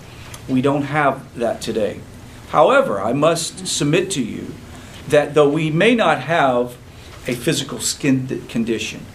We 0.49 0.61
don't 0.61 0.83
have 0.83 1.35
that 1.35 1.61
today. 1.61 2.01
However, 2.49 3.01
I 3.01 3.13
must 3.13 3.67
submit 3.67 4.11
to 4.11 4.23
you 4.23 4.53
that 5.07 5.33
though 5.33 5.49
we 5.49 5.69
may 5.69 5.95
not 5.95 6.21
have 6.21 6.75
a 7.27 7.35
physical 7.35 7.79
skin 7.79 8.45
condition 8.47 9.05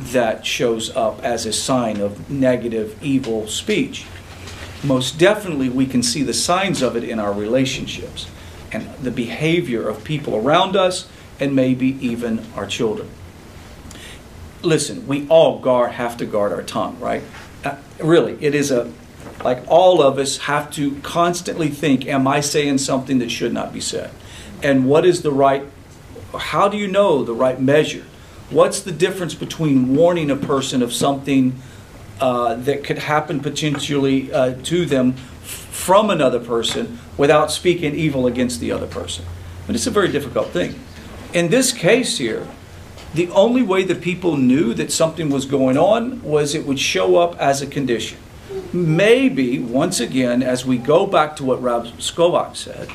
that 0.00 0.46
shows 0.46 0.94
up 0.96 1.22
as 1.22 1.44
a 1.44 1.52
sign 1.52 2.00
of 2.00 2.30
negative, 2.30 2.98
evil 3.02 3.46
speech, 3.46 4.06
most 4.84 5.18
definitely 5.18 5.68
we 5.68 5.86
can 5.86 6.02
see 6.02 6.22
the 6.22 6.34
signs 6.34 6.82
of 6.82 6.96
it 6.96 7.04
in 7.04 7.18
our 7.18 7.32
relationships 7.32 8.28
and 8.72 8.88
the 9.02 9.10
behavior 9.10 9.88
of 9.88 10.04
people 10.04 10.36
around 10.36 10.76
us 10.76 11.08
and 11.40 11.54
maybe 11.54 11.96
even 12.04 12.44
our 12.54 12.66
children. 12.66 13.08
Listen, 14.62 15.06
we 15.06 15.26
all 15.28 15.60
guard 15.60 15.92
have 15.92 16.16
to 16.18 16.26
guard 16.26 16.52
our 16.52 16.62
tongue, 16.62 16.98
right? 16.98 17.22
Uh, 17.64 17.76
really, 18.00 18.36
it 18.44 18.54
is 18.54 18.70
a 18.70 18.92
like 19.44 19.62
all 19.68 20.02
of 20.02 20.18
us 20.18 20.38
have 20.38 20.70
to 20.72 20.96
constantly 20.96 21.68
think 21.68 22.06
am 22.06 22.26
I 22.26 22.40
saying 22.40 22.78
something 22.78 23.18
that 23.20 23.30
should 23.30 23.52
not 23.52 23.72
be 23.72 23.80
said? 23.80 24.10
And 24.62 24.88
what 24.88 25.04
is 25.04 25.22
the 25.22 25.30
right 25.30 25.64
how 26.36 26.68
do 26.68 26.76
you 26.76 26.88
know 26.88 27.22
the 27.22 27.34
right 27.34 27.60
measure? 27.60 28.04
What's 28.50 28.80
the 28.80 28.92
difference 28.92 29.34
between 29.34 29.94
warning 29.94 30.30
a 30.30 30.36
person 30.36 30.82
of 30.82 30.92
something 30.92 31.60
uh, 32.20 32.54
that 32.54 32.84
could 32.84 32.98
happen 32.98 33.40
potentially 33.40 34.32
uh, 34.32 34.54
to 34.64 34.86
them 34.86 35.12
from 35.12 36.10
another 36.10 36.40
person 36.40 36.98
without 37.16 37.50
speaking 37.50 37.94
evil 37.94 38.26
against 38.26 38.60
the 38.60 38.72
other 38.72 38.86
person? 38.86 39.24
But 39.66 39.74
it's 39.74 39.86
a 39.86 39.90
very 39.90 40.08
difficult 40.08 40.48
thing. 40.48 40.78
In 41.32 41.50
this 41.50 41.72
case 41.72 42.18
here, 42.18 42.46
the 43.14 43.28
only 43.30 43.62
way 43.62 43.84
that 43.84 44.00
people 44.00 44.36
knew 44.36 44.74
that 44.74 44.92
something 44.92 45.30
was 45.30 45.46
going 45.46 45.78
on 45.78 46.22
was 46.22 46.54
it 46.54 46.66
would 46.66 46.78
show 46.78 47.16
up 47.16 47.38
as 47.38 47.62
a 47.62 47.66
condition. 47.66 48.18
Maybe, 48.72 49.58
once 49.58 50.00
again, 50.00 50.42
as 50.42 50.66
we 50.66 50.78
go 50.78 51.06
back 51.06 51.36
to 51.36 51.44
what 51.44 51.62
Rab 51.62 51.84
Skobac 51.98 52.56
said, 52.56 52.88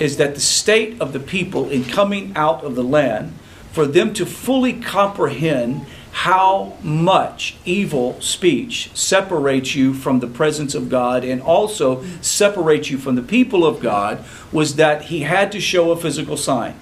is 0.00 0.16
that 0.16 0.34
the 0.34 0.40
state 0.40 1.00
of 1.00 1.12
the 1.12 1.20
people 1.20 1.68
in 1.68 1.84
coming 1.84 2.32
out 2.36 2.64
of 2.64 2.74
the 2.74 2.82
land, 2.82 3.32
for 3.72 3.86
them 3.86 4.12
to 4.14 4.26
fully 4.26 4.72
comprehend 4.72 5.84
how 6.14 6.76
much 6.80 7.56
evil 7.64 8.20
speech 8.20 8.90
separates 8.94 9.74
you 9.74 9.92
from 9.92 10.20
the 10.20 10.26
presence 10.28 10.74
of 10.74 10.88
God 10.88 11.24
and 11.24 11.42
also 11.42 12.04
separates 12.20 12.88
you 12.88 12.98
from 12.98 13.16
the 13.16 13.22
people 13.22 13.66
of 13.66 13.80
God, 13.80 14.24
was 14.52 14.76
that 14.76 15.02
he 15.02 15.20
had 15.20 15.50
to 15.52 15.60
show 15.60 15.90
a 15.90 15.96
physical 15.96 16.36
sign 16.36 16.76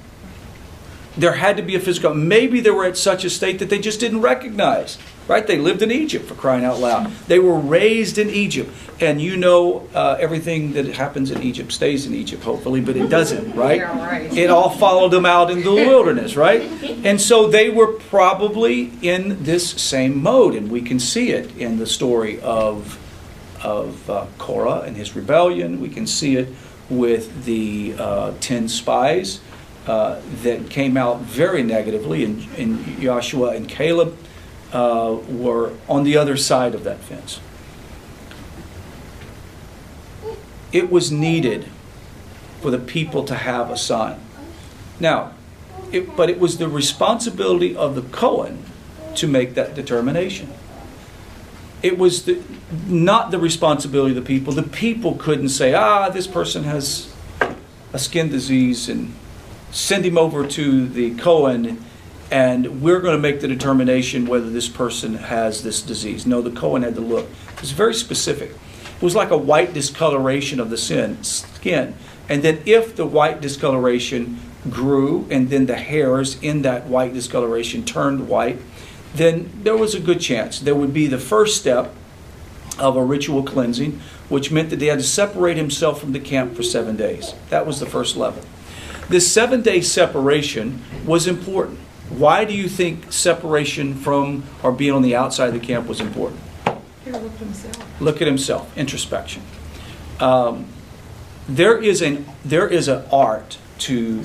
there 1.16 1.34
had 1.34 1.56
to 1.56 1.62
be 1.62 1.74
a 1.74 1.80
physical. 1.80 2.14
Maybe 2.14 2.60
they 2.60 2.70
were 2.70 2.84
at 2.84 2.96
such 2.96 3.24
a 3.24 3.30
state 3.30 3.58
that 3.58 3.68
they 3.68 3.78
just 3.78 4.00
didn't 4.00 4.22
recognize. 4.22 4.98
Right? 5.28 5.46
They 5.46 5.58
lived 5.58 5.82
in 5.82 5.90
Egypt 5.90 6.26
for 6.26 6.34
crying 6.34 6.64
out 6.64 6.80
loud. 6.80 7.10
They 7.28 7.38
were 7.38 7.58
raised 7.58 8.18
in 8.18 8.28
Egypt, 8.28 8.70
and 9.00 9.20
you 9.20 9.36
know 9.36 9.88
uh, 9.94 10.16
everything 10.18 10.72
that 10.72 10.86
happens 10.86 11.30
in 11.30 11.42
Egypt 11.42 11.72
stays 11.72 12.06
in 12.06 12.14
Egypt, 12.14 12.42
hopefully, 12.42 12.80
but 12.80 12.96
it 12.96 13.08
doesn't. 13.08 13.52
Right? 13.62 13.78
Yeah, 13.78 14.04
right. 14.04 14.36
It 14.36 14.50
all 14.50 14.70
followed 14.70 15.10
them 15.10 15.26
out 15.26 15.50
into 15.50 15.70
the 15.70 15.86
wilderness. 15.86 16.36
Right? 16.36 16.62
And 17.04 17.20
so 17.20 17.48
they 17.48 17.70
were 17.70 17.92
probably 17.92 18.92
in 19.02 19.44
this 19.44 19.70
same 19.70 20.22
mode, 20.22 20.54
and 20.54 20.70
we 20.70 20.80
can 20.82 20.98
see 20.98 21.30
it 21.30 21.56
in 21.56 21.78
the 21.78 21.86
story 21.86 22.40
of 22.40 22.98
of 23.62 24.10
uh, 24.10 24.26
Korah 24.38 24.80
and 24.80 24.96
his 24.96 25.14
rebellion. 25.14 25.80
We 25.80 25.88
can 25.88 26.06
see 26.06 26.36
it 26.36 26.48
with 26.90 27.44
the 27.44 27.94
uh, 27.98 28.34
ten 28.40 28.68
spies 28.68 29.40
uh, 29.86 30.20
that 30.42 30.70
came 30.70 30.96
out 30.96 31.20
very 31.20 31.62
negatively, 31.62 32.24
and, 32.24 32.46
and 32.56 33.00
Joshua 33.00 33.50
and 33.50 33.68
Caleb 33.68 34.16
uh, 34.72 35.18
were 35.28 35.72
on 35.88 36.04
the 36.04 36.16
other 36.16 36.36
side 36.36 36.74
of 36.74 36.84
that 36.84 36.98
fence. 36.98 37.40
It 40.72 40.90
was 40.90 41.12
needed 41.12 41.68
for 42.60 42.70
the 42.70 42.78
people 42.78 43.24
to 43.24 43.34
have 43.34 43.70
a 43.70 43.76
sign. 43.76 44.18
Now, 44.98 45.32
it, 45.90 46.16
but 46.16 46.30
it 46.30 46.38
was 46.38 46.58
the 46.58 46.68
responsibility 46.68 47.76
of 47.76 47.94
the 47.94 48.02
Cohen 48.02 48.64
to 49.16 49.26
make 49.26 49.54
that 49.54 49.74
determination. 49.74 50.50
It 51.82 51.98
was 51.98 52.24
the, 52.24 52.40
not 52.86 53.30
the 53.30 53.38
responsibility 53.38 54.16
of 54.16 54.24
the 54.24 54.26
people. 54.26 54.52
The 54.54 54.62
people 54.62 55.16
couldn't 55.16 55.50
say, 55.50 55.74
ah, 55.74 56.08
this 56.08 56.26
person 56.26 56.64
has 56.64 57.12
a 57.92 57.98
skin 57.98 58.30
disease 58.30 58.88
and 58.88 59.14
send 59.70 60.04
him 60.06 60.16
over 60.16 60.46
to 60.46 60.86
the 60.88 61.14
Cohen, 61.16 61.84
and 62.32 62.80
we're 62.80 63.00
going 63.00 63.14
to 63.14 63.20
make 63.20 63.40
the 63.40 63.46
determination 63.46 64.24
whether 64.24 64.48
this 64.48 64.66
person 64.66 65.12
has 65.14 65.62
this 65.62 65.82
disease. 65.82 66.26
No, 66.26 66.40
the 66.40 66.50
Cohen 66.50 66.82
had 66.82 66.94
to 66.94 67.02
look. 67.02 67.28
It 67.52 67.60
was 67.60 67.72
very 67.72 67.92
specific. 67.92 68.52
It 68.52 69.02
was 69.02 69.14
like 69.14 69.30
a 69.30 69.36
white 69.36 69.74
discoloration 69.74 70.58
of 70.58 70.70
the 70.70 70.78
sin, 70.78 71.22
skin. 71.22 71.94
And 72.30 72.42
then 72.42 72.62
if 72.64 72.96
the 72.96 73.04
white 73.04 73.42
discoloration 73.42 74.40
grew 74.70 75.26
and 75.30 75.50
then 75.50 75.66
the 75.66 75.76
hairs 75.76 76.42
in 76.42 76.62
that 76.62 76.86
white 76.86 77.12
discoloration 77.12 77.84
turned 77.84 78.28
white, 78.28 78.58
then 79.14 79.50
there 79.62 79.76
was 79.76 79.94
a 79.94 80.00
good 80.00 80.20
chance. 80.20 80.58
There 80.58 80.74
would 80.74 80.94
be 80.94 81.06
the 81.08 81.18
first 81.18 81.60
step 81.60 81.92
of 82.78 82.96
a 82.96 83.04
ritual 83.04 83.42
cleansing, 83.42 84.00
which 84.30 84.50
meant 84.50 84.70
that 84.70 84.76
they 84.76 84.86
had 84.86 85.00
to 85.00 85.04
separate 85.04 85.58
himself 85.58 86.00
from 86.00 86.12
the 86.12 86.20
camp 86.20 86.56
for 86.56 86.62
seven 86.62 86.96
days. 86.96 87.34
That 87.50 87.66
was 87.66 87.78
the 87.78 87.84
first 87.84 88.16
level. 88.16 88.42
This 89.10 89.30
seven 89.30 89.60
day 89.60 89.82
separation 89.82 90.82
was 91.04 91.26
important. 91.26 91.78
Why 92.18 92.44
do 92.44 92.54
you 92.54 92.68
think 92.68 93.12
separation 93.12 93.94
from 93.94 94.44
or 94.62 94.72
being 94.72 94.92
on 94.92 95.02
the 95.02 95.16
outside 95.16 95.48
of 95.48 95.54
the 95.54 95.60
camp 95.60 95.86
was 95.86 96.00
important? 96.00 96.40
Look 98.00 98.20
at 98.20 98.28
himself, 98.28 98.76
introspection. 98.76 99.42
Um, 100.20 100.66
there 101.48 101.76
is 101.76 102.02
an 102.02 102.26
there 102.44 102.68
is 102.68 102.88
an 102.88 103.04
art 103.10 103.58
to 103.78 104.24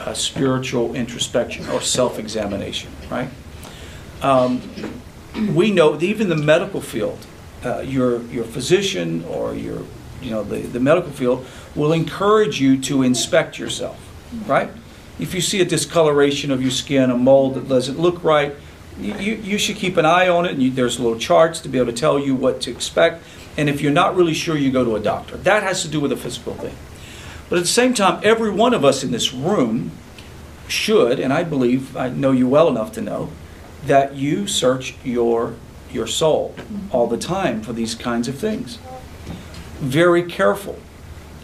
uh, 0.00 0.14
spiritual 0.14 0.94
introspection 0.94 1.68
or 1.68 1.80
self-examination, 1.80 2.90
right? 3.10 3.28
Um, 4.22 4.62
we 5.54 5.70
know 5.70 6.00
even 6.00 6.28
the 6.28 6.36
medical 6.36 6.80
field, 6.80 7.26
uh, 7.64 7.80
your 7.80 8.22
your 8.22 8.44
physician 8.44 9.24
or 9.24 9.54
your 9.54 9.82
you 10.22 10.30
know 10.30 10.42
the, 10.42 10.60
the 10.60 10.80
medical 10.80 11.10
field 11.10 11.46
will 11.74 11.92
encourage 11.92 12.60
you 12.60 12.80
to 12.82 13.02
inspect 13.02 13.58
yourself 13.58 14.06
right? 14.46 14.70
If 15.18 15.34
you 15.34 15.40
see 15.40 15.60
a 15.60 15.64
discoloration 15.64 16.50
of 16.50 16.60
your 16.60 16.70
skin, 16.70 17.10
a 17.10 17.16
mold 17.16 17.54
that 17.54 17.68
doesn't 17.68 17.98
look 17.98 18.22
right, 18.22 18.54
you, 18.98 19.34
you 19.34 19.58
should 19.58 19.76
keep 19.76 19.96
an 19.96 20.04
eye 20.04 20.28
on 20.28 20.46
it. 20.46 20.52
And 20.52 20.62
you, 20.62 20.70
there's 20.70 20.98
little 21.00 21.18
charts 21.18 21.60
to 21.60 21.68
be 21.68 21.78
able 21.78 21.92
to 21.92 21.98
tell 21.98 22.18
you 22.18 22.34
what 22.34 22.60
to 22.62 22.70
expect. 22.70 23.22
And 23.56 23.68
if 23.68 23.80
you're 23.80 23.92
not 23.92 24.16
really 24.16 24.34
sure, 24.34 24.56
you 24.56 24.70
go 24.70 24.84
to 24.84 24.96
a 24.96 25.00
doctor. 25.00 25.36
That 25.38 25.62
has 25.62 25.82
to 25.82 25.88
do 25.88 26.00
with 26.00 26.12
a 26.12 26.16
physical 26.16 26.54
thing. 26.54 26.76
But 27.48 27.58
at 27.58 27.62
the 27.62 27.68
same 27.68 27.94
time, 27.94 28.20
every 28.22 28.50
one 28.50 28.74
of 28.74 28.84
us 28.84 29.04
in 29.04 29.12
this 29.12 29.32
room 29.32 29.92
should, 30.68 31.20
and 31.20 31.32
I 31.32 31.44
believe 31.44 31.96
I 31.96 32.08
know 32.08 32.32
you 32.32 32.48
well 32.48 32.68
enough 32.68 32.92
to 32.92 33.00
know, 33.00 33.30
that 33.84 34.16
you 34.16 34.46
search 34.46 34.96
your 35.04 35.54
your 35.92 36.06
soul 36.08 36.54
all 36.90 37.06
the 37.06 37.16
time 37.16 37.62
for 37.62 37.72
these 37.72 37.94
kinds 37.94 38.26
of 38.26 38.36
things. 38.36 38.78
Very 39.78 40.24
careful. 40.24 40.78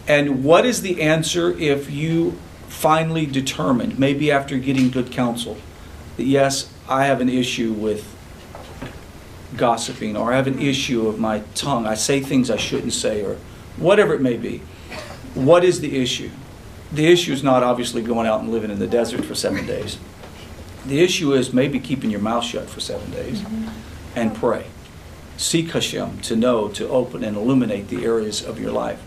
And 0.07 0.43
what 0.43 0.65
is 0.65 0.81
the 0.81 1.01
answer 1.01 1.57
if 1.57 1.89
you 1.89 2.37
finally 2.73 3.25
determined, 3.25 3.97
maybe 3.97 4.31
after 4.31 4.57
getting 4.57 4.89
good 4.89 5.11
counsel, 5.11 5.55
that 6.17 6.25
yes, 6.25 6.73
I 6.89 7.05
have 7.05 7.21
an 7.21 7.29
issue 7.29 7.71
with 7.71 8.09
gossiping 9.55 10.17
or 10.17 10.33
I 10.33 10.35
have 10.35 10.47
an 10.47 10.59
issue 10.59 11.07
of 11.07 11.19
my 11.19 11.43
tongue. 11.53 11.85
I 11.85 11.93
say 11.93 12.19
things 12.19 12.49
I 12.49 12.57
shouldn't 12.57 12.93
say 12.93 13.23
or 13.23 13.37
whatever 13.77 14.13
it 14.13 14.21
may 14.21 14.35
be. 14.35 14.63
What 15.35 15.63
is 15.63 15.79
the 15.79 16.01
issue? 16.01 16.31
The 16.91 17.05
issue 17.07 17.31
is 17.31 17.43
not 17.43 17.63
obviously 17.63 18.01
going 18.01 18.27
out 18.27 18.41
and 18.41 18.51
living 18.51 18.71
in 18.71 18.79
the 18.79 18.87
desert 18.87 19.23
for 19.23 19.35
seven 19.35 19.65
days. 19.65 19.97
The 20.85 20.99
issue 20.99 21.33
is 21.33 21.53
maybe 21.53 21.79
keeping 21.79 22.09
your 22.09 22.19
mouth 22.19 22.43
shut 22.43 22.69
for 22.69 22.81
seven 22.81 23.09
days 23.11 23.39
mm-hmm. 23.39 23.69
and 24.17 24.35
pray. 24.35 24.65
Seek 25.37 25.71
Hashem 25.71 26.19
to 26.21 26.35
know, 26.35 26.67
to 26.69 26.89
open 26.89 27.23
and 27.23 27.37
illuminate 27.37 27.87
the 27.87 28.03
areas 28.03 28.43
of 28.43 28.59
your 28.59 28.71
life. 28.71 29.01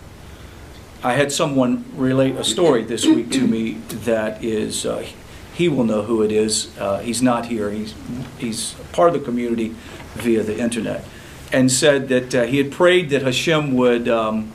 I 1.03 1.13
had 1.13 1.31
someone 1.31 1.85
relate 1.95 2.37
a 2.37 2.45
story 2.45 2.83
this 2.83 3.07
week 3.07 3.31
to 3.33 3.47
me 3.47 3.73
that 4.05 4.43
is, 4.43 4.87
uh, 4.87 5.07
he 5.55 5.69
will 5.69 5.85
know 5.85 6.03
who 6.03 6.23
it 6.23 6.33
is. 6.33 6.77
Uh, 6.79 6.99
he's 6.99 7.23
not 7.23 7.47
here. 7.47 7.71
He's, 7.71 7.95
he's 8.39 8.75
part 8.93 9.09
of 9.09 9.15
the 9.15 9.25
community 9.25 9.75
via 10.15 10.43
the 10.43 10.59
internet. 10.59 11.05
And 11.53 11.71
said 11.71 12.09
that 12.09 12.35
uh, 12.35 12.43
he 12.45 12.59
had 12.59 12.73
prayed 12.73 13.11
that 13.11 13.23
Hashem 13.23 13.75
would 13.75 14.09
um, 14.09 14.53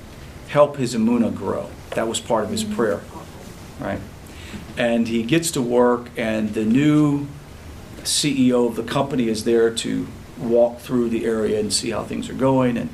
help 0.49 0.77
his 0.77 0.95
emunah 0.95 1.35
grow. 1.35 1.69
That 1.91 2.07
was 2.07 2.19
part 2.19 2.43
of 2.43 2.49
his 2.49 2.63
prayer, 2.63 3.01
right? 3.79 3.99
And 4.77 5.07
he 5.07 5.23
gets 5.23 5.51
to 5.51 5.61
work, 5.61 6.09
and 6.17 6.53
the 6.53 6.65
new 6.65 7.27
CEO 8.03 8.67
of 8.67 8.75
the 8.75 8.83
company 8.83 9.29
is 9.29 9.45
there 9.45 9.73
to 9.75 10.07
walk 10.37 10.79
through 10.79 11.09
the 11.09 11.25
area 11.25 11.59
and 11.59 11.71
see 11.71 11.91
how 11.91 12.03
things 12.03 12.29
are 12.29 12.33
going. 12.33 12.77
And 12.77 12.89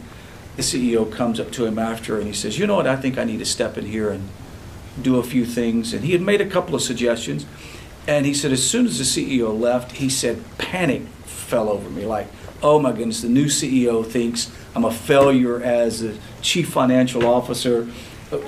the 0.57 0.63
CEO 0.63 1.09
comes 1.09 1.39
up 1.39 1.51
to 1.51 1.65
him 1.65 1.79
after 1.79 2.17
and 2.17 2.27
he 2.27 2.33
says, 2.33 2.59
You 2.59 2.67
know 2.67 2.75
what? 2.75 2.87
I 2.87 2.95
think 2.95 3.17
I 3.17 3.23
need 3.23 3.37
to 3.39 3.45
step 3.45 3.77
in 3.77 3.85
here 3.85 4.09
and 4.09 4.27
do 5.01 5.17
a 5.17 5.23
few 5.23 5.45
things. 5.45 5.93
And 5.93 6.03
he 6.03 6.11
had 6.11 6.21
made 6.21 6.41
a 6.41 6.47
couple 6.47 6.75
of 6.75 6.81
suggestions. 6.81 7.45
And 8.07 8.25
he 8.25 8.33
said, 8.33 8.51
As 8.51 8.67
soon 8.67 8.87
as 8.87 8.97
the 8.97 9.03
CEO 9.03 9.57
left, 9.57 9.93
he 9.93 10.09
said, 10.09 10.43
Panic 10.57 11.03
fell 11.25 11.69
over 11.69 11.89
me. 11.89 12.05
Like, 12.05 12.27
oh 12.63 12.79
my 12.79 12.91
goodness, 12.91 13.21
the 13.21 13.29
new 13.29 13.45
CEO 13.45 14.05
thinks 14.05 14.51
I'm 14.75 14.83
a 14.83 14.91
failure 14.91 15.61
as 15.61 16.03
a 16.03 16.17
chief 16.41 16.69
financial 16.69 17.25
officer. 17.25 17.87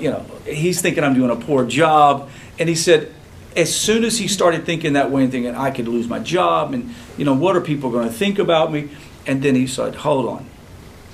You 0.00 0.10
know, 0.10 0.26
he's 0.44 0.82
thinking 0.82 1.04
I'm 1.04 1.14
doing 1.14 1.30
a 1.30 1.36
poor 1.36 1.64
job. 1.64 2.28
And 2.58 2.68
he 2.68 2.74
said, 2.74 3.12
as 3.56 3.74
soon 3.74 4.04
as 4.04 4.18
he 4.18 4.26
started 4.26 4.66
thinking 4.66 4.94
that 4.94 5.10
way 5.10 5.22
and 5.22 5.32
thinking 5.32 5.54
I 5.54 5.70
could 5.70 5.88
lose 5.88 6.08
my 6.08 6.18
job 6.18 6.74
and, 6.74 6.92
you 7.16 7.24
know, 7.24 7.34
what 7.34 7.56
are 7.56 7.60
people 7.60 7.90
going 7.90 8.08
to 8.08 8.14
think 8.14 8.38
about 8.38 8.72
me? 8.72 8.90
And 9.26 9.42
then 9.42 9.54
he 9.54 9.66
said, 9.66 9.94
hold 9.94 10.26
on. 10.26 10.46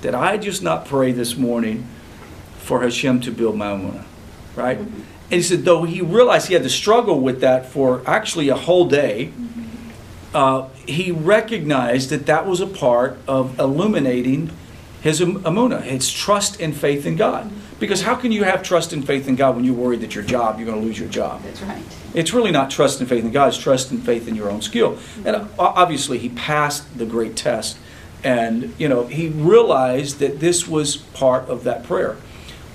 Did 0.01 0.13
I 0.13 0.37
just 0.37 0.61
not 0.61 0.85
pray 0.85 1.11
this 1.11 1.35
morning 1.35 1.87
for 2.59 2.81
Hashem 2.81 3.21
to 3.21 3.31
build 3.31 3.57
my 3.57 3.67
emunah? 3.67 4.03
Right? 4.55 4.77
And 4.77 5.05
he 5.29 5.41
said, 5.41 5.65
though 5.65 5.83
he 5.83 6.01
realized 6.01 6.47
he 6.47 6.53
had 6.53 6.63
to 6.63 6.69
struggle 6.69 7.19
with 7.19 7.41
that 7.41 7.65
for 7.65 8.01
actually 8.05 8.49
a 8.49 8.55
whole 8.55 8.87
day, 8.87 9.31
uh, 10.33 10.67
he 10.85 11.11
recognized 11.11 12.09
that 12.11 12.25
that 12.27 12.45
was 12.45 12.61
a 12.61 12.67
part 12.67 13.17
of 13.27 13.59
illuminating 13.59 14.51
his 15.01 15.19
emunah, 15.19 15.81
his 15.81 16.11
trust 16.11 16.59
and 16.59 16.75
faith 16.75 17.05
in 17.05 17.15
God. 17.15 17.51
Because 17.79 18.01
how 18.01 18.15
can 18.15 18.31
you 18.31 18.43
have 18.43 18.63
trust 18.63 18.93
and 18.93 19.05
faith 19.05 19.27
in 19.27 19.35
God 19.35 19.55
when 19.55 19.63
you're 19.63 19.75
worried 19.75 20.01
that 20.01 20.15
your 20.15 20.23
job, 20.23 20.57
you're 20.57 20.65
going 20.65 20.79
to 20.79 20.85
lose 20.85 20.97
your 20.97 21.09
job? 21.09 21.43
That's 21.43 21.61
right. 21.61 21.81
It's 22.13 22.33
really 22.33 22.51
not 22.51 22.71
trust 22.71 22.99
and 22.99 23.07
faith 23.07 23.23
in 23.23 23.31
God, 23.31 23.49
it's 23.49 23.57
trust 23.57 23.91
and 23.91 24.03
faith 24.03 24.27
in 24.27 24.35
your 24.35 24.49
own 24.49 24.61
skill. 24.61 24.97
And 25.25 25.35
uh, 25.35 25.45
obviously, 25.59 26.17
he 26.17 26.29
passed 26.29 26.97
the 26.97 27.05
great 27.05 27.35
test. 27.35 27.77
And, 28.23 28.73
you 28.77 28.89
know, 28.89 29.07
he 29.07 29.29
realized 29.29 30.19
that 30.19 30.39
this 30.39 30.67
was 30.67 30.97
part 30.97 31.47
of 31.49 31.63
that 31.63 31.83
prayer. 31.83 32.17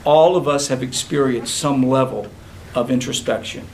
All 0.04 0.36
of 0.36 0.48
us 0.48 0.68
have 0.68 0.82
experienced 0.82 1.54
some 1.54 1.82
level 1.82 2.28
of 2.74 2.90
introspection. 2.90 3.66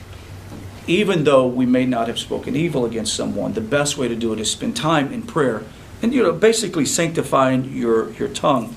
Even 0.87 1.23
though 1.23 1.45
we 1.47 1.65
may 1.65 1.85
not 1.85 2.07
have 2.07 2.17
spoken 2.17 2.55
evil 2.55 2.85
against 2.85 3.15
someone, 3.15 3.53
the 3.53 3.61
best 3.61 3.97
way 3.97 4.07
to 4.07 4.15
do 4.15 4.33
it 4.33 4.39
is 4.39 4.51
spend 4.51 4.75
time 4.75 5.13
in 5.13 5.21
prayer 5.21 5.63
and, 6.01 6.13
you 6.13 6.23
know, 6.23 6.31
basically 6.31 6.85
sanctifying 6.85 7.75
your, 7.75 8.11
your 8.13 8.29
tongue. 8.29 8.73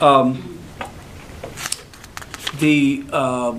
Um, 0.00 0.58
the. 2.58 3.04
Uh, 3.10 3.58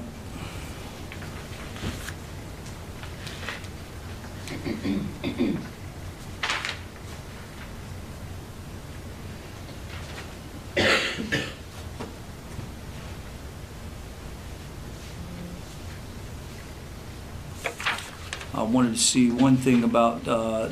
wanted 18.73 18.93
to 18.93 18.99
see 18.99 19.31
one 19.31 19.55
thing 19.55 19.83
about 19.83 20.27
uh, 20.27 20.69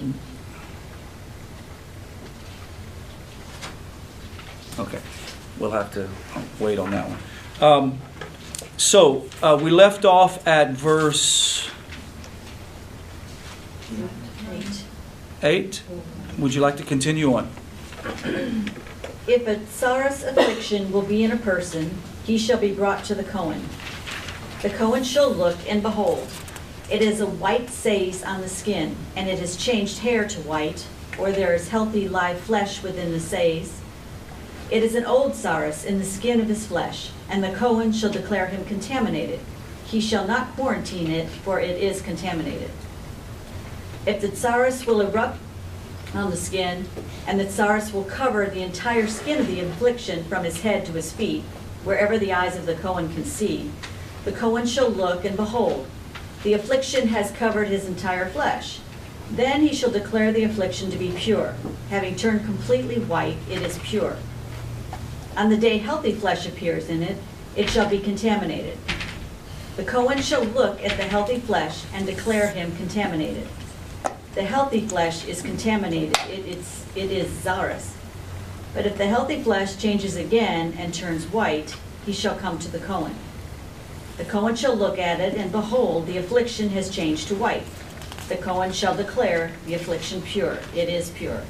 Okay, 4.80 5.00
we'll 5.60 5.72
have 5.72 5.94
to 5.94 6.10
wait 6.60 6.80
on 6.80 6.92
that 6.92 7.08
one. 7.08 7.20
Um, 7.62 8.00
so 8.78 9.28
uh, 9.44 9.60
we 9.62 9.70
left 9.70 10.06
off 10.06 10.48
at 10.48 10.72
verse 10.72 11.70
Eight. 14.52 14.84
8. 15.44 15.84
Would 16.40 16.54
you 16.54 16.62
like 16.62 16.78
to 16.78 16.84
continue 16.84 17.34
on? 17.36 17.52
If 19.28 19.46
a 19.48 19.66
sorrow's 19.68 20.24
affliction 20.24 20.92
will 20.92 21.02
be 21.04 21.24
in 21.24 21.32
a 21.32 21.38
person, 21.38 22.02
he 22.24 22.38
shall 22.38 22.58
be 22.58 22.74
brought 22.74 23.04
to 23.06 23.16
the 23.16 23.24
Cohen. 23.24 23.64
The 24.62 24.70
Cohen 24.70 25.04
shall 25.04 25.30
look, 25.30 25.58
and 25.68 25.82
behold, 25.82 26.28
it 26.91 27.01
is 27.01 27.21
a 27.21 27.25
white 27.25 27.69
sais 27.69 28.21
on 28.21 28.41
the 28.41 28.49
skin, 28.49 28.97
and 29.15 29.30
it 29.30 29.39
has 29.39 29.56
changed 29.56 29.99
hair 29.99 30.27
to 30.27 30.41
white, 30.41 30.86
or 31.17 31.32
there 31.32 31.56
is 31.56 31.69
healthy 31.69 32.10
live 32.10 32.41
flesh 32.41 32.84
within 32.84 33.13
the 33.13 33.19
sais. 33.19 33.80
It 34.69 34.84
is 34.84 34.93
an 34.95 35.06
old 35.06 35.32
tzaraas 35.32 35.86
in 35.86 35.99
the 35.99 36.06
skin 36.06 36.41
of 36.41 36.49
his 36.49 36.67
flesh, 36.67 37.12
and 37.30 37.41
the 37.41 37.54
Cohen 37.54 37.93
shall 37.93 38.12
declare 38.12 38.47
him 38.47 38.65
contaminated. 38.65 39.39
He 39.86 40.01
shall 40.01 40.27
not 40.27 40.54
quarantine 40.56 41.10
it, 41.10 41.30
for 41.30 41.62
it 41.62 41.82
is 41.82 42.01
contaminated. 42.01 42.71
If 44.06 44.19
the 44.19 44.27
tzaraas 44.27 44.86
will 44.86 44.99
erupt 44.99 45.39
on 46.13 46.30
the 46.30 46.36
skin, 46.36 46.89
and 47.25 47.39
the 47.39 47.45
tsaris 47.45 47.93
will 47.93 48.04
cover 48.04 48.47
the 48.47 48.63
entire 48.63 49.08
skin 49.08 49.39
of 49.39 49.47
the 49.47 49.62
affliction 49.62 50.25
from 50.25 50.43
his 50.43 50.62
head 50.62 50.86
to 50.88 50.91
his 50.91 51.13
feet, 51.13 51.43
wherever 51.86 52.17
the 52.17 52.34
eyes 52.34 52.58
of 52.58 52.65
the 52.65 52.75
Cohen 52.75 53.13
can 53.13 53.23
see. 53.23 53.71
The 54.25 54.34
Cohen 54.34 54.65
shall 54.65 54.89
look, 54.89 55.23
and 55.23 55.38
behold, 55.38 55.88
the 56.43 56.54
affliction 56.54 57.08
has 57.10 57.32
covered 57.32 57.67
his 57.67 57.86
entire 57.86 58.27
flesh. 58.30 58.80
Then 59.32 59.62
he 59.62 59.73
shall 59.73 59.91
declare 59.91 60.32
the 60.32 60.43
affliction 60.43 60.89
to 60.91 60.97
be 60.97 61.12
pure. 61.12 61.56
Having 61.89 62.15
turned 62.15 62.45
completely 62.45 62.99
white, 62.99 63.38
it 63.49 63.62
is 63.62 63.77
pure. 63.80 64.17
On 65.38 65.49
the 65.49 65.58
day 65.58 65.77
healthy 65.77 66.13
flesh 66.13 66.47
appears 66.47 66.89
in 66.89 67.04
it, 67.04 67.17
it 67.56 67.69
shall 67.69 67.88
be 67.88 67.99
contaminated. 67.99 68.77
The 69.77 69.84
Cohen 69.84 70.21
shall 70.21 70.43
look 70.43 70.84
at 70.84 70.97
the 70.97 71.04
healthy 71.04 71.39
flesh 71.39 71.86
and 71.93 72.06
declare 72.06 72.49
him 72.49 72.75
contaminated. 72.75 73.47
The 74.36 74.43
healthy 74.43 74.86
flesh 74.88 75.25
is 75.25 75.41
contaminated, 75.41 76.17
it 76.30 76.45
is, 76.45 76.86
it 76.95 77.12
is 77.12 77.27
tzaraas. 77.30 77.93
But 78.73 78.86
if 78.86 78.97
the 78.97 79.08
healthy 79.08 79.41
flesh 79.41 79.77
changes 79.77 80.15
again 80.15 80.73
and 80.77 80.93
turns 80.93 81.25
white, 81.25 81.75
he 82.06 82.13
shall 82.13 82.36
come 82.36 82.58
to 82.60 82.71
the 82.71 82.80
Cohen. 82.80 83.15
The 84.17 84.26
Cohen 84.26 84.56
shall 84.56 84.76
look 84.76 85.00
at 85.00 85.19
it, 85.19 85.36
and 85.36 85.52
behold, 85.52 86.08
the 86.08 86.17
affliction 86.17 86.69
has 86.69 86.89
changed 86.89 87.28
to 87.30 87.36
white. 87.36 87.63
The 88.30 88.38
Cohen 88.38 88.71
shall 88.71 88.95
declare 88.95 89.52
the 89.65 89.74
affliction 89.74 90.21
pure, 90.21 90.60
it 90.76 90.89
is 90.89 91.10
pure. 91.10 91.41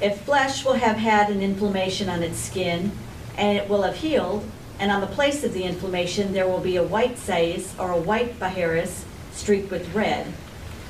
If 0.00 0.20
flesh 0.22 0.64
will 0.64 0.74
have 0.74 0.96
had 0.96 1.30
an 1.30 1.42
inflammation 1.42 2.08
on 2.08 2.22
its 2.22 2.38
skin, 2.38 2.92
and 3.36 3.56
it 3.56 3.68
will 3.68 3.82
have 3.82 3.96
healed, 3.96 4.44
and 4.78 4.90
on 4.90 5.00
the 5.00 5.06
place 5.06 5.44
of 5.44 5.54
the 5.54 5.64
inflammation 5.64 6.32
there 6.32 6.46
will 6.46 6.60
be 6.60 6.76
a 6.76 6.82
white 6.82 7.18
sais 7.18 7.74
or 7.78 7.90
a 7.90 8.00
white 8.00 8.38
baharis 8.38 9.04
streaked 9.32 9.70
with 9.70 9.94
red, 9.94 10.32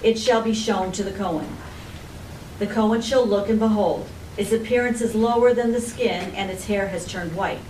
it 0.02 0.18
shall 0.18 0.42
be 0.42 0.54
shown 0.54 0.92
to 0.92 1.02
the 1.02 1.12
Cohen. 1.12 1.56
The 2.58 2.66
Cohen 2.66 3.00
shall 3.00 3.26
look 3.26 3.48
and 3.48 3.58
behold, 3.58 4.08
its 4.36 4.52
appearance 4.52 5.00
is 5.00 5.14
lower 5.14 5.52
than 5.52 5.72
the 5.72 5.80
skin, 5.80 6.34
and 6.34 6.50
its 6.50 6.66
hair 6.66 6.88
has 6.88 7.06
turned 7.06 7.34
white. 7.34 7.60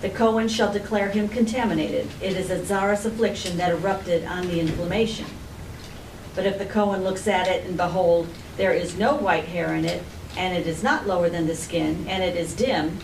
The 0.00 0.10
Cohen 0.10 0.46
shall 0.46 0.72
declare 0.72 1.08
him 1.08 1.28
contaminated. 1.28 2.08
It 2.22 2.36
is 2.36 2.50
a 2.50 2.58
tzaraas 2.58 3.04
affliction 3.04 3.56
that 3.56 3.72
erupted 3.72 4.24
on 4.24 4.46
the 4.46 4.60
inflammation. 4.60 5.26
But 6.36 6.46
if 6.46 6.58
the 6.58 6.66
Cohen 6.66 7.02
looks 7.02 7.26
at 7.26 7.48
it 7.48 7.66
and 7.66 7.76
behold, 7.76 8.28
there 8.56 8.72
is 8.72 8.96
no 8.96 9.16
white 9.16 9.46
hair 9.46 9.74
in 9.74 9.84
it, 9.84 10.04
and 10.36 10.56
it 10.56 10.68
is 10.68 10.84
not 10.84 11.08
lower 11.08 11.28
than 11.28 11.48
the 11.48 11.56
skin, 11.56 12.06
and 12.08 12.22
it 12.22 12.36
is 12.36 12.54
dim, 12.54 12.98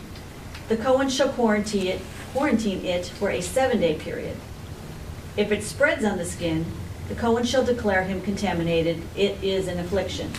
the 0.69 0.77
Cohen 0.77 1.09
shall 1.09 1.31
quarantine 1.31 1.89
it, 1.89 2.01
quarantine 2.33 2.85
it 2.85 3.07
for 3.07 3.29
a 3.29 3.41
seven-day 3.41 3.97
period. 3.97 4.37
If 5.37 5.51
it 5.51 5.65
spreads 5.65 6.05
on 6.05 6.17
the 6.17 6.25
skin, 6.25 6.65
the 7.09 7.17
Cohen 7.17 7.45
shall 7.45 7.65
declare 7.65 8.05
him 8.05 8.21
contaminated. 8.21 9.03
It 9.17 9.43
is 9.43 9.67
an 9.67 9.81
affliction. 9.81 10.33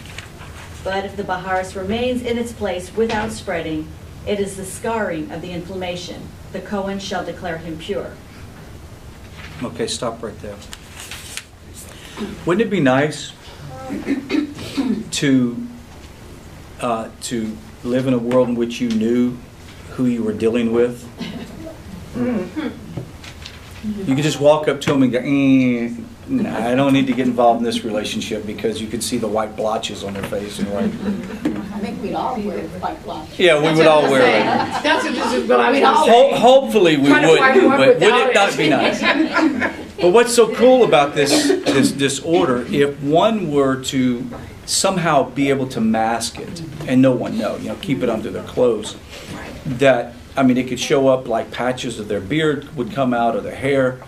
But 0.85 1.03
if 1.03 1.17
the 1.17 1.23
Baharis 1.23 1.75
remains 1.75 2.21
in 2.21 2.37
its 2.37 2.53
place 2.53 2.95
without 2.95 3.31
spreading, 3.31 3.87
it 4.27 4.39
is 4.39 4.57
the 4.57 4.65
scarring 4.65 5.31
of 5.31 5.41
the 5.41 5.51
inflammation. 5.51 6.27
The 6.51 6.59
Cohen 6.59 6.99
shall 6.99 7.25
declare 7.25 7.57
him 7.57 7.77
pure. 7.77 8.13
Okay, 9.63 9.87
stop 9.87 10.21
right 10.21 10.37
there. 10.39 10.55
Wouldn't 12.45 12.65
it 12.65 12.69
be 12.69 12.79
nice 12.79 13.33
to 15.11 15.67
uh, 16.81 17.09
to 17.21 17.57
live 17.83 18.07
in 18.07 18.13
a 18.13 18.17
world 18.17 18.49
in 18.49 18.55
which 18.55 18.81
you 18.81 18.89
knew 18.89 19.37
who 19.91 20.05
you 20.05 20.23
were 20.23 20.33
dealing 20.33 20.71
with? 20.71 21.07
You 23.85 24.15
could 24.15 24.23
just 24.23 24.39
walk 24.39 24.67
up 24.67 24.81
to 24.81 24.91
them 24.91 25.03
and 25.03 25.11
go, 25.11 25.19
eh, 25.19 25.93
nah, 26.27 26.69
I 26.69 26.75
don't 26.75 26.93
need 26.93 27.07
to 27.07 27.13
get 27.13 27.27
involved 27.27 27.59
in 27.59 27.65
this 27.65 27.83
relationship 27.83 28.45
because 28.45 28.81
you 28.81 28.87
could 28.87 29.03
see 29.03 29.17
the 29.17 29.27
white 29.27 29.55
blotches 29.55 30.03
on 30.03 30.13
their 30.13 30.23
face 30.23 30.59
and 30.59 30.67
right. 30.69 31.61
I 31.85 31.89
think 31.89 32.01
we'd 32.01 32.13
all 32.15 32.39
wear 32.41 32.67
white 32.67 33.03
gloves. 33.03 33.39
Yeah, 33.39 33.61
we 33.61 33.77
would 33.77 33.85
all 33.85 34.09
wear 34.09 34.21
it. 34.21 34.83
That's 34.83 35.05
what 35.05 35.13
this 35.13 35.33
is 35.33 35.47
what 35.47 35.59
I 35.59 35.65
mean, 35.65 35.73
We'd 35.73 35.81
gonna 35.81 36.05
say. 36.05 36.31
Ho- 36.31 36.35
hopefully 36.35 36.97
we 36.97 37.07
Trying 37.09 37.21
to 37.27 37.37
find 37.37 37.55
wouldn't, 37.55 37.69
one 37.69 37.77
but 37.77 37.87
would 37.87 37.95
without 37.99 38.29
it 38.29 38.33
not 38.33 38.57
be 38.57 38.69
nice? 38.69 39.81
But 40.01 40.11
what's 40.11 40.35
so 40.35 40.53
cool 40.53 40.83
about 40.83 41.15
this, 41.15 41.47
this 41.47 41.91
disorder, 41.91 42.65
if 42.69 43.01
one 43.01 43.49
were 43.49 43.81
to 43.85 44.29
somehow 44.65 45.29
be 45.29 45.49
able 45.49 45.67
to 45.69 45.79
mask 45.79 46.37
it 46.37 46.61
and 46.85 47.01
no 47.01 47.13
one 47.13 47.37
know, 47.37 47.55
you 47.55 47.69
know, 47.69 47.75
keep 47.75 48.03
it 48.03 48.09
under 48.09 48.29
their 48.29 48.43
clothes, 48.43 48.97
that, 49.65 50.13
I 50.35 50.43
mean, 50.43 50.57
it 50.57 50.67
could 50.67 50.81
show 50.81 51.07
up 51.07 51.29
like 51.29 51.49
patches 51.49 51.97
of 51.97 52.09
their 52.09 52.19
beard 52.19 52.75
would 52.75 52.91
come 52.91 53.13
out 53.13 53.37
or 53.37 53.41
their 53.41 53.55
hair. 53.55 53.99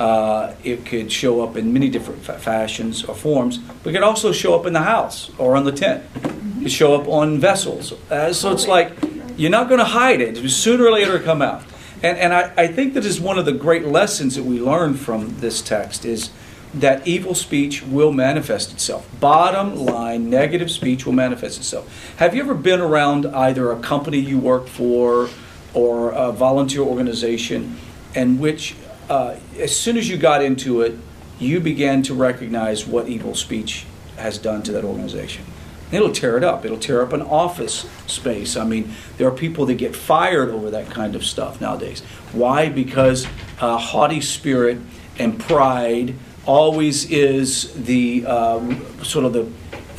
Uh, 0.00 0.54
it 0.64 0.86
could 0.86 1.12
show 1.12 1.42
up 1.42 1.56
in 1.56 1.74
many 1.74 1.90
different 1.90 2.22
fa- 2.22 2.38
fashions 2.38 3.04
or 3.04 3.14
forms, 3.14 3.58
but 3.58 3.90
it 3.90 3.92
could 3.92 4.02
also 4.02 4.32
show 4.32 4.58
up 4.58 4.64
in 4.64 4.72
the 4.72 4.80
house 4.80 5.30
or 5.36 5.56
on 5.56 5.64
the 5.64 5.72
tent. 5.72 6.02
It 6.16 6.62
could 6.62 6.72
show 6.72 6.94
up 6.94 7.06
on 7.06 7.38
vessels. 7.38 7.92
Uh, 8.10 8.32
so 8.32 8.50
it's 8.50 8.66
like, 8.66 8.92
you're 9.36 9.50
not 9.50 9.68
going 9.68 9.78
to 9.78 9.84
hide 9.84 10.22
it. 10.22 10.36
Sooner 10.48 10.86
or 10.86 10.92
later 10.92 11.16
it'll 11.16 11.26
come 11.26 11.42
out. 11.42 11.62
And, 12.02 12.16
and 12.16 12.32
I, 12.32 12.50
I 12.56 12.66
think 12.66 12.94
that 12.94 13.04
is 13.04 13.20
one 13.20 13.38
of 13.38 13.44
the 13.44 13.52
great 13.52 13.84
lessons 13.84 14.36
that 14.36 14.44
we 14.44 14.58
learn 14.58 14.94
from 14.94 15.36
this 15.40 15.60
text 15.60 16.06
is 16.06 16.30
that 16.72 17.06
evil 17.06 17.34
speech 17.34 17.82
will 17.82 18.12
manifest 18.12 18.72
itself. 18.72 19.06
Bottom 19.20 19.76
line, 19.76 20.30
negative 20.30 20.70
speech 20.70 21.04
will 21.04 21.12
manifest 21.12 21.58
itself. 21.58 22.16
Have 22.16 22.34
you 22.34 22.42
ever 22.42 22.54
been 22.54 22.80
around 22.80 23.26
either 23.26 23.70
a 23.70 23.80
company 23.80 24.18
you 24.18 24.38
work 24.38 24.66
for 24.66 25.28
or 25.74 26.12
a 26.12 26.32
volunteer 26.32 26.82
organization 26.82 27.76
in 28.14 28.38
which, 28.38 28.76
uh, 29.10 29.36
as 29.58 29.76
soon 29.76 29.96
as 29.96 30.08
you 30.08 30.16
got 30.16 30.42
into 30.42 30.82
it, 30.82 30.96
you 31.40 31.58
began 31.58 32.02
to 32.04 32.14
recognize 32.14 32.86
what 32.86 33.08
evil 33.08 33.34
speech 33.34 33.84
has 34.16 34.38
done 34.38 34.62
to 34.62 34.72
that 34.72 34.84
organization? 34.84 35.44
It'll 35.90 36.12
tear 36.12 36.36
it 36.36 36.44
up. 36.44 36.64
It'll 36.64 36.78
tear 36.78 37.02
up 37.02 37.12
an 37.12 37.22
office 37.22 37.88
space. 38.06 38.56
I 38.56 38.64
mean, 38.64 38.92
there 39.18 39.26
are 39.26 39.32
people 39.32 39.66
that 39.66 39.74
get 39.74 39.96
fired 39.96 40.50
over 40.50 40.70
that 40.70 40.88
kind 40.90 41.16
of 41.16 41.24
stuff 41.24 41.60
nowadays. 41.60 42.02
Why? 42.32 42.68
Because 42.68 43.26
uh, 43.60 43.76
haughty 43.76 44.20
spirit 44.20 44.78
and 45.18 45.40
pride 45.40 46.14
always 46.46 47.10
is 47.10 47.72
the 47.74 48.24
uh, 48.26 49.02
sort 49.02 49.24
of 49.24 49.32
the 49.32 49.50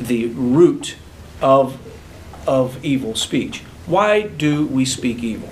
the 0.02 0.28
root 0.28 0.96
of 1.42 1.78
of 2.48 2.84
evil 2.84 3.16
speech. 3.16 3.60
Why 3.86 4.22
do 4.22 4.66
we 4.68 4.86
speak 4.86 5.22
evil? 5.22 5.50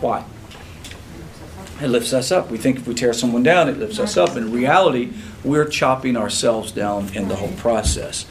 Why? 0.00 0.24
It 1.82 1.88
lifts 1.88 2.12
us 2.12 2.30
up. 2.30 2.50
We 2.50 2.58
think 2.58 2.78
if 2.78 2.86
we 2.86 2.94
tear 2.94 3.12
someone 3.12 3.42
down, 3.42 3.68
it 3.68 3.76
lifts 3.76 3.98
us 3.98 4.16
up. 4.16 4.36
In 4.36 4.52
reality, 4.52 5.12
we're 5.42 5.66
chopping 5.66 6.16
ourselves 6.16 6.70
down 6.70 7.12
in 7.14 7.26
the 7.28 7.34
whole 7.34 7.52
process. 7.56 8.26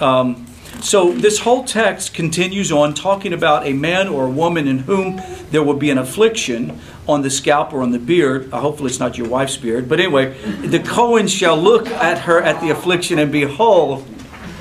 Um, 0.00 0.46
so 0.80 1.12
this 1.12 1.40
whole 1.40 1.64
text 1.64 2.14
continues 2.14 2.72
on 2.72 2.94
talking 2.94 3.32
about 3.32 3.66
a 3.66 3.74
man 3.74 4.08
or 4.08 4.26
a 4.26 4.30
woman 4.30 4.66
in 4.66 4.80
whom 4.80 5.20
there 5.50 5.62
will 5.62 5.76
be 5.76 5.90
an 5.90 5.98
affliction 5.98 6.80
on 7.06 7.22
the 7.22 7.30
scalp 7.30 7.74
or 7.74 7.82
on 7.82 7.92
the 7.92 7.98
beard. 7.98 8.52
Uh, 8.52 8.60
hopefully, 8.60 8.88
it's 8.88 8.98
not 8.98 9.18
your 9.18 9.28
wife's 9.28 9.56
beard. 9.56 9.88
But 9.88 10.00
anyway, 10.00 10.32
the 10.66 10.80
Cohen 10.80 11.28
shall 11.28 11.56
look 11.56 11.86
at 11.88 12.22
her 12.22 12.40
at 12.40 12.60
the 12.60 12.70
affliction 12.70 13.18
and 13.18 13.30
behold. 13.30 14.06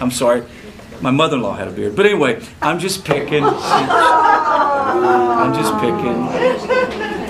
I'm 0.02 0.12
sorry, 0.12 0.44
my 1.02 1.12
mother-in-law 1.12 1.56
had 1.56 1.70
a 1.70 1.72
beard. 1.72 1.96
But 1.96 2.06
anyway, 2.06 2.44
I'm 2.62 2.80
just 2.80 3.06
picking. 3.06 3.44
I'm 3.44 5.54
just 5.54 5.74
picking. 5.80 6.83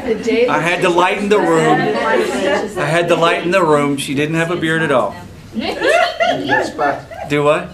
I 0.05 0.59
had 0.59 0.81
to 0.81 0.89
lighten 0.89 1.29
the 1.29 1.39
room. 1.39 1.79
I 1.79 2.85
had 2.85 3.07
to 3.07 3.15
lighten 3.15 3.51
the 3.51 3.63
room. 3.63 3.95
She 3.97 4.13
didn't 4.13 4.35
have 4.35 4.51
a 4.51 4.57
beard 4.57 4.81
at 4.81 4.91
all. 4.91 5.15
Do 7.29 7.43
what? 7.43 7.73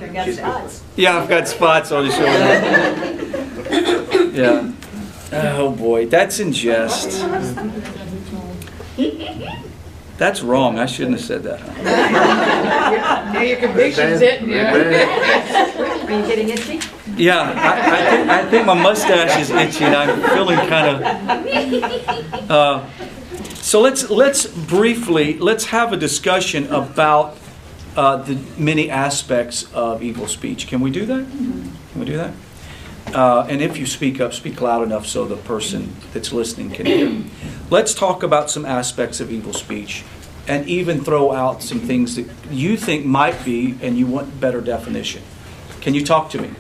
Yeah, 0.95 1.17
I've 1.17 1.27
got 1.29 1.47
spots 1.47 1.91
on 1.91 2.05
the 2.07 2.11
shoulder. 2.11 2.29
Yeah. 4.35 4.71
Oh 5.31 5.71
boy, 5.71 6.05
that's 6.07 6.39
in 6.39 6.51
jest. 6.53 7.23
That's 10.17 10.41
wrong. 10.41 10.77
I 10.79 10.85
shouldn't 10.85 11.17
have 11.17 11.25
said 11.25 11.43
that. 11.43 11.59
Now 13.33 13.41
your 13.41 13.57
conviction's 13.57 14.19
hitting 14.19 14.49
you. 14.53 14.59
Are 14.59 16.11
you 16.11 16.27
getting 16.27 16.49
itchy? 16.49 16.79
Yeah, 17.19 17.41
I, 17.41 17.97
I, 17.97 18.09
think, 18.09 18.29
I 18.29 18.49
think 18.49 18.65
my 18.65 18.81
mustache 18.81 19.37
is 19.41 19.49
itchy, 19.49 19.83
and 19.83 19.95
I'm 19.95 20.21
feeling 20.29 20.57
kind 20.69 21.03
of. 21.03 22.49
Uh, 22.49 22.89
so 23.55 23.81
let's 23.81 24.09
let's 24.09 24.47
briefly 24.47 25.37
let's 25.37 25.65
have 25.65 25.91
a 25.91 25.97
discussion 25.97 26.65
about 26.67 27.37
uh, 27.97 28.15
the 28.17 28.39
many 28.57 28.89
aspects 28.89 29.71
of 29.73 30.01
evil 30.01 30.27
speech. 30.27 30.67
Can 30.67 30.79
we 30.79 30.91
do 30.91 31.05
that? 31.05 31.27
Can 31.29 31.99
we 31.99 32.05
do 32.05 32.15
that? 32.15 32.33
Uh, 33.13 33.45
and 33.49 33.61
if 33.61 33.77
you 33.77 33.85
speak 33.85 34.21
up, 34.21 34.33
speak 34.33 34.61
loud 34.61 34.83
enough 34.83 35.05
so 35.05 35.25
the 35.25 35.35
person 35.35 35.93
that's 36.13 36.31
listening 36.31 36.71
can 36.71 36.85
hear. 36.85 37.23
Let's 37.69 37.93
talk 37.93 38.23
about 38.23 38.49
some 38.49 38.65
aspects 38.65 39.19
of 39.19 39.31
evil 39.31 39.51
speech 39.51 40.05
and 40.47 40.67
even 40.69 41.03
throw 41.03 41.31
out 41.31 41.61
some 41.61 41.79
things 41.79 42.15
that 42.15 42.27
you 42.49 42.77
think 42.77 43.05
might 43.05 43.43
be 43.43 43.77
and 43.81 43.97
you 43.97 44.07
want 44.07 44.39
better 44.39 44.61
definition. 44.61 45.21
Can 45.81 45.93
you 45.93 46.05
talk 46.05 46.29
to 46.31 46.41
me? 46.41 46.51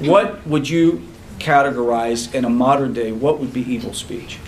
What 0.00 0.46
would 0.46 0.68
you 0.68 1.06
categorize 1.38 2.32
in 2.34 2.44
a 2.44 2.50
modern 2.50 2.92
day? 2.92 3.12
What 3.12 3.38
would 3.38 3.52
be 3.52 3.60
evil 3.60 3.94
speech? 3.94 4.38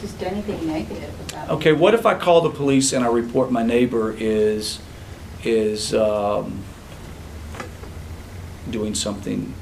Just 0.00 0.22
anything 0.22 0.66
negative. 0.66 1.12
Okay, 1.50 1.72
what 1.72 1.94
if 1.94 2.06
I 2.06 2.14
call 2.14 2.40
the 2.40 2.50
police 2.50 2.92
and 2.92 3.04
I 3.04 3.08
report 3.08 3.50
my 3.50 3.62
neighbor 3.62 4.14
is 4.16 4.80
is 5.44 5.94
um, 5.94 6.62
doing 8.70 8.94
something 8.94 9.54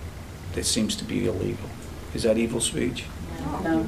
that 0.55 0.65
seems 0.65 0.97
to 0.97 1.05
be 1.05 1.27
illegal? 1.27 1.69
Is 2.15 2.23
that 2.25 2.39
evil 2.39 2.61
speech? 2.61 3.05
No. 3.63 3.87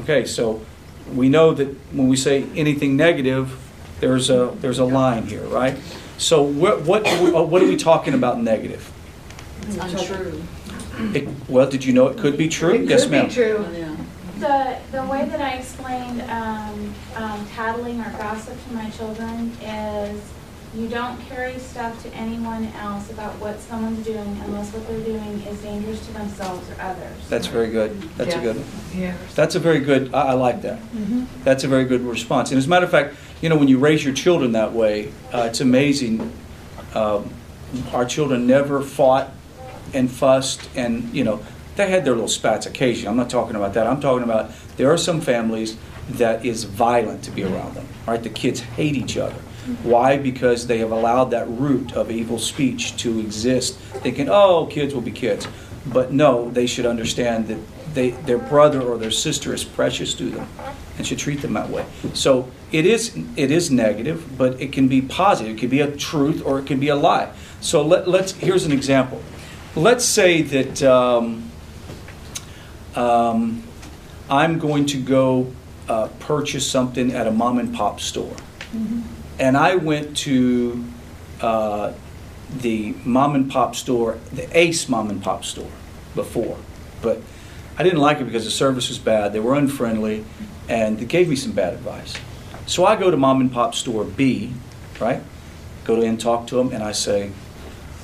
Okay, 0.00 0.24
so 0.24 0.64
we 1.12 1.28
know 1.28 1.52
that 1.54 1.68
when 1.92 2.08
we 2.08 2.16
say 2.16 2.44
anything 2.56 2.96
negative, 2.96 3.56
there's 4.00 4.30
a 4.30 4.54
there's 4.60 4.78
a 4.78 4.84
line 4.84 5.26
here, 5.26 5.44
right? 5.44 5.76
So 6.18 6.42
what 6.42 6.82
what 6.82 7.04
what 7.48 7.62
are 7.62 7.66
we 7.66 7.76
talking 7.76 8.14
about 8.14 8.40
negative? 8.40 8.90
It's 9.68 9.76
untrue. 9.76 10.42
It, 11.14 11.28
well, 11.48 11.68
did 11.68 11.84
you 11.84 11.92
know 11.92 12.06
it 12.08 12.18
could 12.18 12.36
be 12.36 12.48
true? 12.48 12.74
It 12.74 12.88
yes, 12.88 13.02
could 13.02 13.10
be 13.10 13.18
ma'am. 13.18 13.30
true. 13.30 13.66
The, 14.38 14.78
the 14.92 15.04
way 15.06 15.26
that 15.28 15.40
I 15.40 15.52
explained 15.54 16.22
um, 16.22 16.94
um, 17.16 17.46
tattling 17.46 18.00
or 18.00 18.10
gossip 18.18 18.54
to 18.68 18.74
my 18.74 18.90
children 18.90 19.50
is 19.62 20.20
you 20.74 20.88
don't 20.88 21.20
carry 21.28 21.56
stuff 21.58 22.02
to 22.02 22.12
anyone 22.14 22.66
else 22.80 23.08
about 23.10 23.32
what 23.38 23.60
someone's 23.60 24.04
doing 24.04 24.40
unless 24.44 24.72
what 24.72 24.86
they're 24.88 25.04
doing 25.04 25.40
is 25.42 25.60
dangerous 25.62 26.04
to 26.06 26.12
themselves 26.12 26.68
or 26.68 26.80
others. 26.80 27.28
That's 27.28 27.46
very 27.46 27.70
good. 27.70 28.00
That's 28.16 28.34
a 28.34 28.40
good 28.40 28.56
one. 28.56 29.00
Yeah. 29.00 29.16
That's 29.36 29.54
a 29.54 29.60
very 29.60 29.78
good, 29.78 30.12
I, 30.12 30.28
I 30.28 30.32
like 30.32 30.62
that. 30.62 30.80
That's 31.44 31.62
a 31.62 31.68
very 31.68 31.84
good 31.84 32.00
response. 32.00 32.50
And 32.50 32.58
as 32.58 32.66
a 32.66 32.68
matter 32.68 32.84
of 32.84 32.90
fact, 32.90 33.14
you 33.40 33.48
know, 33.48 33.56
when 33.56 33.68
you 33.68 33.78
raise 33.78 34.04
your 34.04 34.14
children 34.14 34.52
that 34.52 34.72
way, 34.72 35.12
uh, 35.32 35.46
it's 35.48 35.60
amazing. 35.60 36.32
Um, 36.94 37.30
our 37.92 38.04
children 38.04 38.46
never 38.46 38.82
fought 38.82 39.30
and 39.94 40.10
fussed 40.10 40.68
and, 40.74 41.14
you 41.14 41.24
know, 41.24 41.44
they 41.76 41.90
had 41.90 42.04
their 42.04 42.14
little 42.14 42.28
spats 42.28 42.66
occasionally. 42.66 43.08
I'm 43.08 43.16
not 43.16 43.30
talking 43.30 43.56
about 43.56 43.74
that. 43.74 43.86
I'm 43.86 44.00
talking 44.00 44.22
about 44.22 44.52
there 44.76 44.92
are 44.92 44.98
some 44.98 45.20
families 45.20 45.76
that 46.10 46.44
is 46.44 46.64
violent 46.64 47.24
to 47.24 47.30
be 47.30 47.42
around 47.42 47.74
them, 47.74 47.88
right? 48.06 48.22
The 48.22 48.28
kids 48.28 48.60
hate 48.60 48.94
each 48.94 49.16
other. 49.16 49.40
Why? 49.82 50.18
Because 50.18 50.66
they 50.66 50.78
have 50.78 50.92
allowed 50.92 51.30
that 51.30 51.48
root 51.48 51.94
of 51.94 52.10
evil 52.10 52.38
speech 52.38 52.96
to 52.98 53.18
exist, 53.18 53.76
thinking, 53.76 54.28
oh, 54.28 54.66
kids 54.66 54.94
will 54.94 55.00
be 55.00 55.10
kids. 55.10 55.48
But 55.86 56.12
no, 56.12 56.50
they 56.50 56.66
should 56.66 56.86
understand 56.86 57.48
that 57.48 57.58
they, 57.94 58.10
their 58.10 58.38
brother 58.38 58.82
or 58.82 58.98
their 58.98 59.10
sister 59.10 59.54
is 59.54 59.64
precious 59.64 60.14
to 60.14 60.28
them 60.28 60.46
and 60.98 61.06
should 61.06 61.18
treat 61.18 61.40
them 61.40 61.54
that 61.54 61.70
way. 61.70 61.86
So 62.12 62.50
it 62.72 62.86
is, 62.86 63.16
it 63.36 63.50
is 63.50 63.70
negative, 63.70 64.36
but 64.36 64.60
it 64.60 64.72
can 64.72 64.88
be 64.88 65.00
positive. 65.00 65.56
It 65.56 65.60
can 65.60 65.70
be 65.70 65.80
a 65.80 65.90
truth 65.96 66.42
or 66.44 66.58
it 66.58 66.66
can 66.66 66.78
be 66.78 66.88
a 66.88 66.96
lie. 66.96 67.32
So 67.60 67.82
let, 67.82 68.06
let's, 68.06 68.32
here's 68.32 68.66
an 68.66 68.72
example. 68.72 69.22
Let's 69.76 70.04
say 70.04 70.42
that 70.42 70.82
um, 70.84 71.50
um, 72.94 73.62
I'm 74.30 74.60
going 74.60 74.86
to 74.86 75.00
go 75.00 75.52
uh, 75.88 76.08
purchase 76.20 76.68
something 76.70 77.12
at 77.12 77.26
a 77.26 77.32
mom 77.32 77.58
and 77.58 77.74
pop 77.74 78.00
store. 78.00 78.36
And 79.40 79.56
I 79.56 79.74
went 79.74 80.16
to 80.18 80.84
uh, 81.40 81.92
the 82.60 82.94
mom 83.04 83.34
and 83.34 83.50
pop 83.50 83.74
store, 83.74 84.18
the 84.32 84.46
Ace 84.56 84.88
mom 84.88 85.10
and 85.10 85.20
pop 85.20 85.44
store 85.44 85.70
before. 86.14 86.56
But 87.02 87.20
I 87.76 87.82
didn't 87.82 87.98
like 87.98 88.20
it 88.20 88.24
because 88.24 88.44
the 88.44 88.52
service 88.52 88.88
was 88.88 88.98
bad, 88.98 89.32
they 89.32 89.40
were 89.40 89.54
unfriendly, 89.54 90.24
and 90.68 90.98
they 90.98 91.04
gave 91.04 91.28
me 91.28 91.34
some 91.34 91.52
bad 91.52 91.74
advice. 91.74 92.14
So 92.66 92.84
I 92.84 92.94
go 92.94 93.10
to 93.10 93.16
mom 93.16 93.40
and 93.40 93.50
pop 93.52 93.74
store 93.74 94.04
B, 94.04 94.52
right? 95.00 95.20
Go 95.82 96.00
in, 96.00 96.16
talk 96.16 96.46
to 96.46 96.56
them, 96.56 96.72
and 96.72 96.82
I 96.82 96.92
say, 96.92 97.32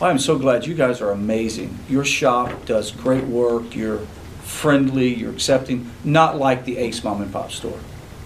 I'm 0.02 0.18
so 0.18 0.38
glad 0.38 0.66
you 0.66 0.74
guys 0.74 1.00
are 1.00 1.10
amazing. 1.10 1.78
Your 1.88 2.04
shop 2.04 2.64
does 2.64 2.90
great 2.90 3.24
work. 3.24 3.76
You're 3.76 3.98
friendly. 4.42 5.14
You're 5.14 5.32
accepting. 5.32 5.90
Not 6.04 6.38
like 6.38 6.64
the 6.64 6.78
Ace 6.78 7.04
Mom 7.04 7.20
and 7.20 7.32
Pop 7.32 7.52
store. 7.52 7.78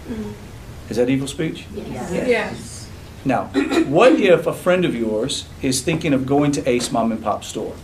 Mm-hmm. 0.07 0.31
Is 0.89 0.97
that 0.97 1.09
evil 1.09 1.27
speech? 1.27 1.65
Yes. 1.73 2.89
Now, 3.25 3.45
what 3.87 4.13
if 4.13 4.45
a 4.45 4.53
friend 4.53 4.85
of 4.85 4.95
yours 4.95 5.47
is 5.61 5.81
thinking 5.81 6.13
of 6.13 6.25
going 6.25 6.51
to 6.53 6.69
Ace 6.69 6.91
Mom 6.91 7.11
and 7.11 7.21
Pop 7.21 7.43
store? 7.43 7.75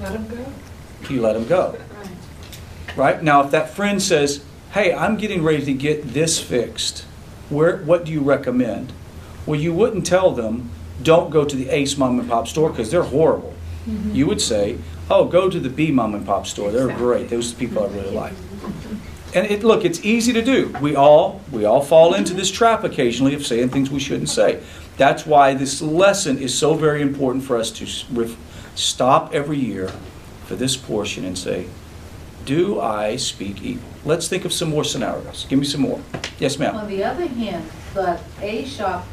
Let 0.00 0.12
him 0.12 0.28
go. 0.28 0.46
You 1.10 1.20
let 1.20 1.36
him 1.36 1.46
go. 1.46 1.76
Right. 1.96 2.96
Right? 2.96 3.22
Now, 3.22 3.42
if 3.44 3.50
that 3.50 3.70
friend 3.70 4.00
says, 4.00 4.44
hey, 4.72 4.94
I'm 4.94 5.16
getting 5.16 5.42
ready 5.42 5.64
to 5.64 5.74
get 5.74 6.14
this 6.14 6.40
fixed, 6.40 7.00
where, 7.50 7.78
what 7.78 8.04
do 8.04 8.12
you 8.12 8.20
recommend? 8.20 8.92
Well, 9.44 9.60
you 9.60 9.74
wouldn't 9.74 10.06
tell 10.06 10.30
them, 10.30 10.70
don't 11.02 11.30
go 11.30 11.44
to 11.44 11.56
the 11.56 11.68
Ace 11.70 11.96
Mom 11.96 12.18
and 12.18 12.28
Pop 12.28 12.48
store 12.48 12.70
because 12.70 12.90
they're 12.90 13.02
horrible. 13.02 13.54
Mm-hmm. 13.86 14.14
You 14.14 14.26
would 14.26 14.40
say, 14.40 14.78
oh, 15.10 15.24
go 15.26 15.50
to 15.50 15.58
the 15.58 15.68
B 15.68 15.90
Mom 15.90 16.14
and 16.14 16.24
Pop 16.24 16.46
store. 16.46 16.70
They're 16.70 16.94
great. 16.96 17.28
Those 17.28 17.50
are 17.50 17.54
the 17.56 17.66
people 17.66 17.82
I 17.84 17.88
really 17.88 18.10
like. 18.10 18.32
Mm-hmm. 18.32 18.96
And 19.34 19.50
it, 19.50 19.64
look, 19.64 19.84
it's 19.84 20.04
easy 20.04 20.32
to 20.34 20.42
do. 20.42 20.74
We 20.80 20.94
all 20.94 21.40
we 21.50 21.64
all 21.64 21.80
fall 21.80 22.14
into 22.14 22.34
this 22.34 22.50
trap 22.50 22.84
occasionally 22.84 23.34
of 23.34 23.46
saying 23.46 23.70
things 23.70 23.90
we 23.90 24.00
shouldn't 24.00 24.28
say. 24.28 24.62
That's 24.98 25.24
why 25.24 25.54
this 25.54 25.80
lesson 25.80 26.38
is 26.38 26.56
so 26.56 26.74
very 26.74 27.00
important 27.00 27.44
for 27.44 27.56
us 27.56 27.70
to 27.72 27.84
s- 27.84 28.04
ref- 28.10 28.36
stop 28.74 29.32
every 29.32 29.58
year 29.58 29.88
for 30.44 30.54
this 30.54 30.76
portion 30.76 31.24
and 31.24 31.36
say, 31.36 31.66
Do 32.44 32.78
I 32.78 33.16
speak 33.16 33.62
evil? 33.62 33.88
Let's 34.04 34.28
think 34.28 34.44
of 34.44 34.52
some 34.52 34.68
more 34.68 34.84
scenarios. 34.84 35.46
Give 35.48 35.58
me 35.58 35.64
some 35.64 35.80
more. 35.80 36.00
Yes, 36.38 36.58
ma'am. 36.58 36.76
On 36.76 36.88
the 36.88 37.02
other 37.02 37.26
hand, 37.26 37.70
the 37.94 38.20
A 38.42 38.66
shop 38.66 39.06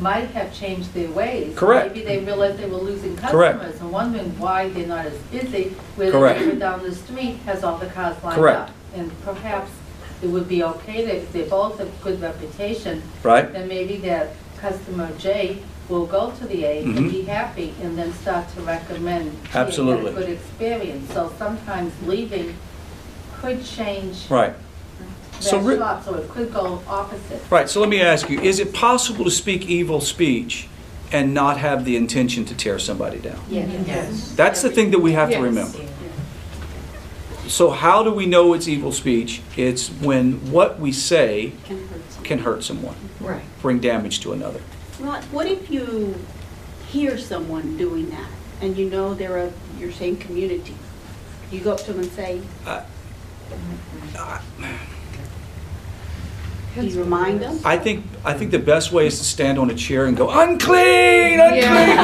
might 0.00 0.28
have 0.30 0.52
changed 0.52 0.92
their 0.92 1.10
ways. 1.10 1.56
Correct. 1.56 1.94
Maybe 1.94 2.04
they 2.04 2.18
realized 2.24 2.58
they 2.58 2.68
were 2.68 2.76
losing 2.78 3.16
Correct. 3.16 3.58
customers 3.60 3.80
and 3.80 3.92
wondering 3.92 4.38
why 4.38 4.68
they're 4.68 4.86
not 4.86 5.06
as 5.06 5.16
busy, 5.30 5.70
where 5.96 6.10
the 6.10 6.18
Correct. 6.18 6.40
neighbor 6.40 6.56
down 6.56 6.82
the 6.82 6.94
street 6.94 7.36
has 7.46 7.62
all 7.62 7.78
the 7.78 7.86
cars 7.86 8.16
lined 8.24 8.36
Correct. 8.36 8.60
up. 8.60 8.70
And 8.94 9.22
perhaps 9.22 9.70
it 10.22 10.28
would 10.28 10.48
be 10.48 10.62
okay 10.64 11.04
that 11.04 11.16
if 11.16 11.32
they 11.32 11.42
both 11.48 11.78
have 11.78 11.90
good 12.02 12.20
reputation, 12.20 13.02
Right? 13.22 13.52
then 13.52 13.68
maybe 13.68 13.96
that 13.98 14.30
customer 14.58 15.10
J 15.18 15.58
will 15.88 16.06
go 16.06 16.30
to 16.32 16.46
the 16.46 16.64
A 16.64 16.82
and 16.82 16.94
mm-hmm. 16.94 17.08
be 17.10 17.22
happy 17.22 17.74
and 17.82 17.96
then 17.98 18.12
start 18.14 18.48
to 18.54 18.62
recommend. 18.62 19.30
"Gee, 19.44 19.48
I 19.50 19.58
had 19.58 19.64
a 19.64 19.66
Absolutely. 19.68 20.12
good 20.12 20.30
experience. 20.30 21.12
So 21.12 21.30
sometimes 21.38 21.92
leaving 22.06 22.56
could 23.40 23.62
change 23.64 24.30
Right. 24.30 24.54
So, 25.40 25.58
that 25.58 25.64
Ri- 25.66 25.76
shop, 25.76 26.04
so 26.04 26.14
it 26.14 26.28
could 26.30 26.52
go 26.52 26.82
opposite. 26.88 27.42
right, 27.50 27.68
so 27.68 27.80
let 27.80 27.88
me 27.88 28.00
ask 28.00 28.28
you, 28.30 28.40
is 28.40 28.58
it 28.60 28.72
possible 28.72 29.24
to 29.24 29.30
speak 29.30 29.66
evil 29.68 30.00
speech 30.00 30.68
and 31.12 31.34
not 31.34 31.58
have 31.58 31.84
the 31.84 31.96
intention 31.96 32.44
to 32.46 32.54
tear 32.54 32.78
somebody 32.78 33.18
down? 33.18 33.40
Yes. 33.48 33.84
yes. 33.86 34.32
That's 34.36 34.62
the 34.62 34.70
thing 34.70 34.90
that 34.92 35.00
we 35.00 35.12
have 35.12 35.28
to 35.28 35.34
Yes. 35.34 35.42
remember. 35.42 35.78
So 37.46 37.68
how 37.70 38.02
do 38.02 38.10
we 38.12 38.24
know 38.24 38.54
it's 38.54 38.66
evil 38.68 38.90
speech? 38.90 39.42
It's 39.56 39.88
when 39.88 40.50
what 40.50 40.80
we 40.80 40.92
say 40.92 41.52
Can 41.66 41.76
hurt 41.78 42.00
someone. 42.10 42.24
can 42.24 42.38
hurt 42.38 42.64
someone, 42.64 42.94
Right. 43.20 43.42
bring 43.60 43.80
damage 43.80 44.20
to 44.20 44.32
another. 44.32 44.60
Well, 44.98 45.20
what 45.30 45.46
if 45.46 45.70
you 45.70 46.14
hear 46.88 47.18
someone 47.18 47.76
doing 47.76 48.08
that 48.10 48.28
and 48.62 48.78
you 48.78 48.88
know 48.88 49.12
they're 49.12 49.36
of 49.38 49.52
your 49.78 49.92
same 49.92 50.16
community? 50.16 50.74
You 51.50 51.60
go 51.60 51.72
up 51.72 51.80
to 51.84 51.92
them 51.92 52.00
and 52.02 52.10
say, 52.12 52.40
do 56.74 56.86
you 56.86 56.98
remind 57.00 57.40
them? 57.40 57.58
I 57.64 57.76
think, 57.78 58.04
I 58.24 58.32
think 58.34 58.50
the 58.50 58.58
best 58.58 58.90
way 58.92 59.06
is 59.06 59.18
to 59.18 59.24
stand 59.24 59.58
on 59.58 59.70
a 59.70 59.74
chair 59.74 60.06
and 60.06 60.16
go, 60.16 60.28
unclean, 60.30 61.38
unclean. 61.40 61.98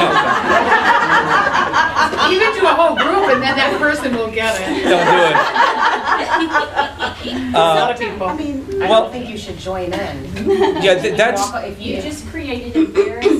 Even 2.33 2.51
to 2.59 2.63
a 2.67 2.75
whole 2.75 2.95
group, 2.97 3.29
and 3.31 3.43
then 3.43 3.57
that 3.57 3.77
person 3.81 4.15
will 4.15 4.31
get 4.31 4.55
it. 4.61 4.85
Don't 4.85 5.07
do 5.07 5.23
it. 5.27 5.37
A 7.55 7.59
lot 7.59 7.91
Uh, 7.91 7.93
of 7.95 7.99
people. 7.99 8.27
I 8.29 8.37
mean, 8.37 8.83
I 8.83 8.89
Well- 8.89 9.03
don't 9.03 9.13
think 9.13 9.29
you 9.29 9.37
should 9.39 9.59
join 9.59 9.93
in. 9.93 10.25
Yeah, 10.83 10.95
th- 11.01 11.17
that's, 11.23 11.41
Walk- 11.51 11.65
If 11.65 11.81
You 11.81 11.97
you, 11.97 12.03
just 12.03 12.27
created 12.29 12.77
embarrassment 12.77 13.40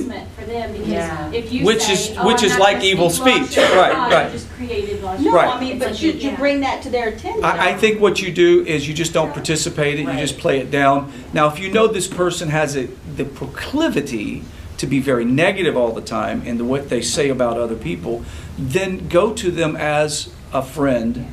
them 0.51 0.75
Yeah. 0.85 1.31
if 1.31 1.51
you 1.51 1.65
Which 1.65 1.83
say, 1.83 1.93
is- 1.93 2.11
"Oh, 2.17 2.27
which 2.27 2.41
I'm 2.43 2.45
is 2.51 2.57
like 2.57 2.83
evil 2.83 3.09
speak 3.09 3.45
speech. 3.45 3.57
Welsh," 3.57 3.75
Right, 3.75 4.11
right. 4.13 4.25
You 4.27 4.31
just 4.37 4.51
created 4.53 5.01
Welsh. 5.03 5.19
no, 5.21 5.31
Right. 5.31 5.55
I 5.55 5.59
mean, 5.59 5.71
It's 5.77 5.79
but 5.85 5.91
like 5.93 6.01
you, 6.01 6.11
you 6.11 6.29
yeah. 6.31 6.35
bring 6.35 6.59
that 6.61 6.81
to 6.83 6.89
their 6.89 7.09
attention. 7.09 7.43
I, 7.43 7.69
I 7.69 7.73
think 7.77 7.99
what 8.01 8.21
you 8.21 8.31
do 8.31 8.65
is 8.65 8.87
you 8.87 8.93
just 8.93 9.13
don't 9.13 9.31
participate 9.33 9.99
it, 9.99 10.03
you 10.03 10.13
just 10.19 10.37
play 10.37 10.59
it 10.59 10.69
down. 10.71 11.11
Now, 11.33 11.47
if 11.47 11.59
you 11.59 11.71
know 11.71 11.87
this 11.87 12.07
person 12.07 12.49
has 12.49 12.75
a, 12.75 12.87
the 13.15 13.25
proclivity 13.25 14.43
to 14.77 14.87
be 14.87 14.99
very 14.99 15.25
negative 15.25 15.77
all 15.77 15.91
the 15.91 16.01
time 16.01 16.41
in 16.45 16.57
the, 16.57 16.65
what 16.65 16.89
they 16.89 17.01
say 17.01 17.29
about 17.29 17.57
other 17.57 17.75
people, 17.75 18.23
then 18.57 19.07
go 19.07 19.33
to 19.33 19.51
them 19.51 19.75
as 19.75 20.29
a 20.53 20.61
friend 20.61 21.27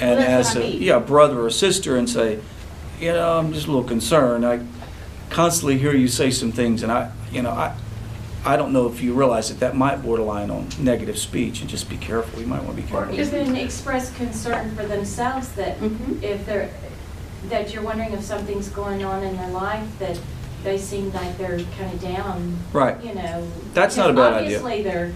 and 0.00 0.18
Well, 0.18 0.18
that's 0.18 0.48
as 0.50 0.54
what 0.56 0.64
I 0.64 0.66
a 0.68 0.70
mean. 0.72 0.82
yeah 0.82 0.98
brother 0.98 1.40
or 1.44 1.50
sister 1.50 1.96
and 1.96 2.08
say, 2.10 2.38
you 3.00 3.12
know, 3.12 3.38
I'm 3.38 3.52
just 3.52 3.66
a 3.66 3.70
little 3.70 3.84
concerned. 3.86 4.44
I 4.46 4.60
constantly 5.30 5.78
hear 5.78 5.94
you 5.94 6.08
say 6.08 6.30
some 6.30 6.50
things, 6.52 6.82
and 6.82 6.90
I, 6.90 7.10
you 7.32 7.42
know, 7.42 7.50
I. 7.50 7.74
I 8.46 8.56
don't 8.56 8.72
know 8.72 8.86
if 8.88 9.00
you 9.00 9.14
realize 9.14 9.48
that 9.48 9.60
that 9.60 9.74
might 9.74 10.02
borderline 10.02 10.50
on 10.50 10.68
negative 10.78 11.18
speech, 11.18 11.60
and 11.60 11.70
just 11.70 11.88
be 11.88 11.96
careful. 11.96 12.40
You 12.40 12.46
might 12.46 12.62
want 12.62 12.76
to 12.76 12.82
be 12.82 12.92
Or 12.94 13.06
careful. 13.06 13.18
even 13.38 13.56
express 13.56 14.14
concern 14.16 14.74
for 14.76 14.84
themselves 14.84 15.48
that 15.52 15.80
Mhm. 15.80 16.22
if 16.22 16.44
they're, 16.44 16.68
that 17.48 17.72
you're 17.72 17.82
wondering 17.82 18.12
if 18.12 18.22
something's 18.22 18.68
going 18.68 19.02
on 19.04 19.22
in 19.22 19.36
their 19.36 19.48
life, 19.48 19.86
that 19.98 20.18
they 20.62 20.76
seem 20.76 21.10
like 21.12 21.36
they're 21.38 21.58
kind 21.78 21.92
of 21.92 22.02
down, 22.02 22.56
Right. 22.72 22.96
you 23.02 23.14
know. 23.14 23.46
That's 23.72 23.96
not 23.96 24.10
a 24.10 24.12
because 24.12 24.30
bad 24.32 24.42
idea. 24.44 24.58
Obviously, 24.58 24.82
they're. 24.82 25.12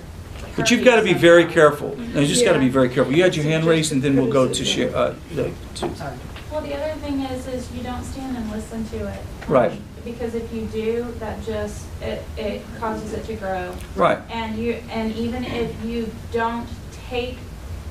But 0.56 0.70
you've 0.70 0.84
got 0.84 0.96
to 0.96 1.02
be 1.02 1.14
very 1.14 1.42
hurting 1.42 1.54
careful. 1.54 1.96
You 2.14 2.26
just 2.26 2.44
got 2.44 2.52
to 2.54 2.58
be 2.58 2.68
very 2.68 2.88
careful. 2.88 3.12
You 3.12 3.22
had 3.22 3.36
your 3.36 3.44
hand 3.44 3.64
raised, 3.64 3.92
and 3.92 4.02
then 4.02 4.16
we'll 4.16 4.32
go 4.32 4.48
to 4.48 4.64
share, 4.64 4.94
uh, 4.96 5.14
the, 5.34 5.50
to, 5.76 5.94
sorry. 5.96 6.14
Well, 6.50 6.62
the 6.62 6.74
other 6.74 6.94
thing 7.00 7.20
is, 7.20 7.46
is 7.46 7.68
you 7.76 7.82
don't 7.82 8.02
stand 8.04 8.36
and 8.36 8.50
listen 8.50 8.84
to 8.88 9.06
it. 9.06 9.20
Right. 9.46 9.80
Because 10.04 10.34
if 10.34 10.52
you 10.52 10.62
do, 10.66 11.14
that 11.18 11.42
just, 11.44 11.86
it, 12.00 12.22
it 12.36 12.62
causes 12.78 13.12
it 13.12 13.24
to 13.26 13.34
grow. 13.34 13.74
right. 13.96 14.18
And 14.30 14.56
you, 14.58 14.74
and 14.90 15.14
even 15.14 15.44
if 15.44 15.84
you 15.84 16.10
don't 16.32 16.66
take 17.08 17.36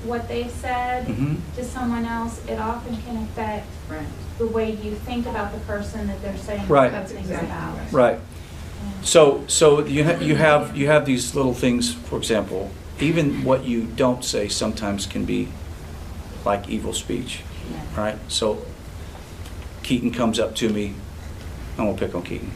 what 0.03 0.27
they 0.27 0.47
said 0.47 1.07
Mhm. 1.07 1.37
to 1.55 1.63
someone 1.63 2.05
else, 2.05 2.39
it 2.47 2.59
often 2.59 2.95
can 3.05 3.17
affect 3.23 3.65
Right. 3.89 4.05
the 4.37 4.45
way 4.47 4.71
you 4.71 4.91
think 4.95 5.25
about 5.25 5.51
the 5.53 5.59
person 5.61 6.07
that 6.07 6.21
they're 6.21 6.37
saying 6.37 6.67
Right. 6.67 6.91
those 6.91 7.11
things 7.11 7.27
That's 7.29 7.43
about. 7.43 7.73
exactly 7.75 7.97
Right. 7.97 8.19
So, 9.01 9.43
so 9.47 9.85
you 9.85 10.03
ha- 10.03 10.19
you 10.21 10.35
have, 10.35 10.75
you 10.77 10.87
have 10.87 11.05
these 11.05 11.33
little 11.35 11.53
things, 11.53 11.93
for 11.93 12.17
example, 12.17 12.69
even 12.99 13.43
what 13.43 13.65
you 13.65 13.83
don't 13.95 14.23
say 14.23 14.47
sometimes 14.47 15.05
can 15.05 15.25
be 15.25 15.47
like 16.45 16.69
evil 16.69 16.93
speech, 16.93 17.41
right? 17.97 18.17
So 18.27 18.59
Keaton 19.83 20.11
comes 20.11 20.39
up 20.39 20.55
to 20.55 20.69
me, 20.69 20.93
I 21.77 21.83
won't 21.83 21.99
pick 21.99 22.15
on 22.15 22.23
Keaton. 22.23 22.51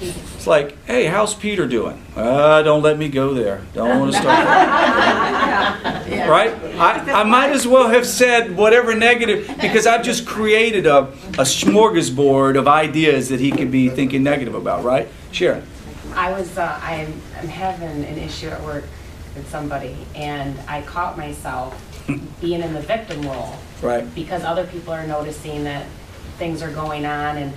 It's 0.00 0.46
like, 0.46 0.82
hey, 0.86 1.04
how's 1.04 1.34
Peter 1.34 1.66
doing? 1.66 2.02
Uh, 2.16 2.62
don't 2.62 2.82
let 2.82 2.96
me 2.96 3.08
go 3.08 3.34
there. 3.34 3.62
Don't 3.74 4.00
want 4.00 4.12
to 4.12 4.18
start. 4.18 5.46
Right? 6.10 6.52
I, 6.76 7.20
I 7.20 7.24
might 7.24 7.50
as 7.50 7.66
well 7.66 7.88
have 7.88 8.06
said 8.06 8.56
whatever 8.56 8.94
negative, 8.94 9.48
because 9.60 9.86
I've 9.86 10.02
just 10.02 10.26
created 10.26 10.86
a, 10.86 11.04
a 11.04 11.44
smorgasbord 11.44 12.58
of 12.58 12.66
ideas 12.68 13.28
that 13.28 13.40
he 13.40 13.50
could 13.50 13.70
be 13.70 13.88
thinking 13.88 14.22
negative 14.22 14.54
about, 14.54 14.84
right? 14.84 15.08
Sharon? 15.32 15.64
I 16.14 16.32
was, 16.32 16.58
uh, 16.58 16.78
I'm, 16.82 17.20
I'm 17.38 17.48
having 17.48 18.04
an 18.04 18.18
issue 18.18 18.48
at 18.48 18.60
work 18.62 18.84
with 19.34 19.48
somebody, 19.48 19.96
and 20.14 20.58
I 20.68 20.82
caught 20.82 21.16
myself 21.16 21.74
being 22.40 22.60
in 22.60 22.72
the 22.74 22.80
victim 22.80 23.22
role. 23.22 23.54
Right. 23.82 24.12
Because 24.14 24.42
other 24.42 24.66
people 24.66 24.92
are 24.92 25.06
noticing 25.06 25.64
that 25.64 25.86
things 26.38 26.62
are 26.62 26.72
going 26.72 27.06
on, 27.06 27.36
and 27.36 27.52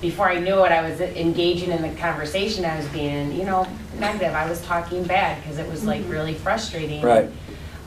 before 0.00 0.28
I 0.28 0.40
knew 0.40 0.64
it, 0.64 0.72
I 0.72 0.88
was 0.88 1.00
engaging 1.00 1.70
in 1.70 1.82
the 1.82 1.94
conversation 2.00 2.64
I 2.64 2.76
was 2.76 2.86
being, 2.88 3.32
you 3.32 3.44
know, 3.44 3.66
negative. 3.98 4.34
I 4.34 4.48
was 4.48 4.60
talking 4.62 5.04
bad, 5.04 5.42
because 5.42 5.58
it 5.58 5.68
was 5.68 5.84
like 5.84 6.02
mm-hmm. 6.02 6.10
really 6.10 6.34
frustrating. 6.34 7.02
Right. 7.02 7.30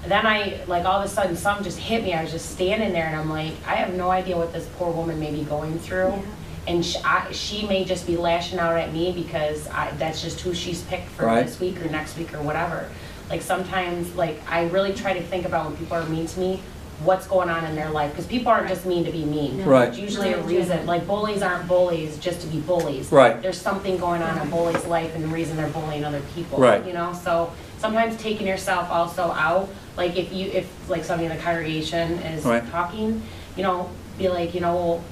Then 0.05 0.27
I, 0.27 0.59
like, 0.67 0.85
all 0.85 0.99
of 0.99 1.05
a 1.05 1.07
sudden, 1.07 1.35
something 1.35 1.63
just 1.63 1.79
hit 1.79 2.03
me. 2.03 2.13
I 2.13 2.21
was 2.21 2.31
just 2.31 2.51
standing 2.51 2.91
there, 2.91 3.07
and 3.07 3.15
I'm 3.15 3.29
like, 3.29 3.53
I 3.65 3.75
have 3.75 3.93
no 3.93 4.11
idea 4.11 4.37
what 4.37 4.51
this 4.51 4.67
poor 4.77 4.91
woman 4.91 5.19
may 5.19 5.31
be 5.31 5.43
going 5.43 5.79
through. 5.79 6.09
Yeah. 6.09 6.21
And 6.67 6.85
she, 6.85 6.97
I, 6.99 7.31
she 7.31 7.67
may 7.67 7.83
just 7.83 8.05
be 8.05 8.15
lashing 8.15 8.59
out 8.59 8.77
at 8.77 8.93
me 8.93 9.11
because 9.11 9.67
I, 9.67 9.91
that's 9.91 10.21
just 10.21 10.41
who 10.41 10.53
she's 10.53 10.81
picked 10.83 11.09
for 11.09 11.25
Right. 11.25 11.45
this 11.45 11.59
week 11.59 11.83
or 11.83 11.89
next 11.89 12.17
week 12.17 12.33
or 12.33 12.41
whatever. 12.41 12.89
Like 13.29 13.41
sometimes, 13.41 14.13
like 14.15 14.41
I 14.49 14.67
really 14.69 14.93
try 14.93 15.13
to 15.13 15.21
think 15.23 15.45
about 15.45 15.65
when 15.65 15.77
people 15.77 15.97
are 15.97 16.05
mean 16.05 16.27
to 16.27 16.39
me, 16.39 16.61
what's 17.03 17.27
going 17.27 17.49
on 17.49 17.65
in 17.65 17.75
their 17.75 17.89
life 17.89 18.11
because 18.11 18.27
people 18.27 18.49
aren't 18.49 18.67
just 18.67 18.85
mean 18.85 19.03
to 19.05 19.11
be 19.11 19.25
mean. 19.25 19.63
Right. 19.65 19.89
It's 19.89 19.97
usually 19.97 20.33
a 20.33 20.41
reason. 20.41 20.85
Like 20.85 21.05
bullies 21.05 21.41
aren't 21.41 21.67
bullies 21.67 22.17
just 22.17 22.41
to 22.41 22.47
be 22.47 22.59
bullies. 22.61 23.11
Right. 23.11 23.41
There's 23.41 23.59
something 23.59 23.97
going 23.97 24.21
on 24.21 24.37
in 24.37 24.47
a 24.47 24.49
bully's 24.49 24.85
life 24.85 25.13
and 25.15 25.23
the 25.23 25.27
reason 25.27 25.57
they're 25.57 25.67
bullying 25.69 26.05
other 26.05 26.21
people. 26.33 26.59
Right. 26.59 26.85
You 26.85 26.93
know, 26.93 27.13
so 27.13 27.51
sometimes 27.77 28.15
taking 28.17 28.47
yourself 28.47 28.89
also 28.89 29.23
out, 29.31 29.69
like 29.97 30.15
if 30.15 30.31
you, 30.31 30.47
if 30.51 30.89
like 30.89 31.03
somebody 31.03 31.29
in 31.29 31.35
the 31.35 31.43
congregation 31.43 32.13
is 32.19 32.45
Right. 32.45 32.65
talking, 32.71 33.21
you 33.57 33.63
know, 33.63 33.89
be 34.17 34.29
like, 34.29 34.53
you 34.53 34.61
know, 34.61 34.75
well, 34.75 35.03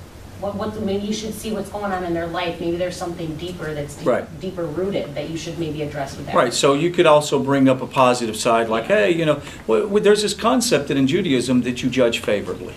what, 0.42 0.56
what, 0.56 0.82
maybe 0.82 1.06
you 1.06 1.14
should 1.14 1.34
see 1.34 1.52
what's 1.52 1.70
going 1.70 1.92
on 1.92 2.04
in 2.04 2.14
their 2.14 2.28
life. 2.28 2.60
Maybe 2.60 2.76
there's 2.76 2.98
something 2.98 3.36
deeper 3.38 3.74
that's 3.74 3.96
deep- 3.96 4.08
Right. 4.08 4.40
deeper 4.42 4.66
rooted 4.66 5.14
that 5.16 5.30
you 5.30 5.38
should 5.38 5.60
maybe 5.60 5.82
address 5.84 6.18
with 6.18 6.26
that. 6.26 6.36
Right, 6.36 6.54
so 6.54 6.74
you 6.74 6.90
could 6.90 7.06
also 7.06 7.40
bring 7.40 7.70
up 7.70 7.82
a 7.82 7.88
positive 7.88 8.36
side, 8.36 8.68
like, 8.68 8.86
hey, 8.86 9.12
you 9.12 9.26
know, 9.26 9.36
w- 9.68 9.84
w- 9.84 10.04
there's 10.04 10.24
this 10.24 10.34
concept 10.34 10.88
that 10.88 10.98
in 10.98 11.06
Judaism 11.08 11.62
that 11.62 11.84
you 11.84 11.90
judge 11.90 12.20
favorably. 12.20 12.74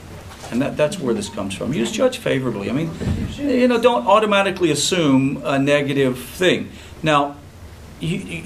And 0.51 0.61
that, 0.61 0.77
that's 0.77 1.01
where 1.01 1.15
this 1.15 1.29
comes 1.31 1.55
from. 1.55 1.73
You 1.73 1.81
just 1.81 1.95
judge 1.95 2.19
favorably. 2.19 2.69
I 2.69 2.75
mean, 2.75 2.91
you 3.39 3.67
know, 3.67 3.81
don't 3.81 4.07
automatically 4.07 4.71
assume 4.71 5.41
a 5.45 5.59
negative 5.59 6.19
thing. 6.19 6.71
Now, 7.03 7.37
you, 7.99 8.19
you, 8.19 8.45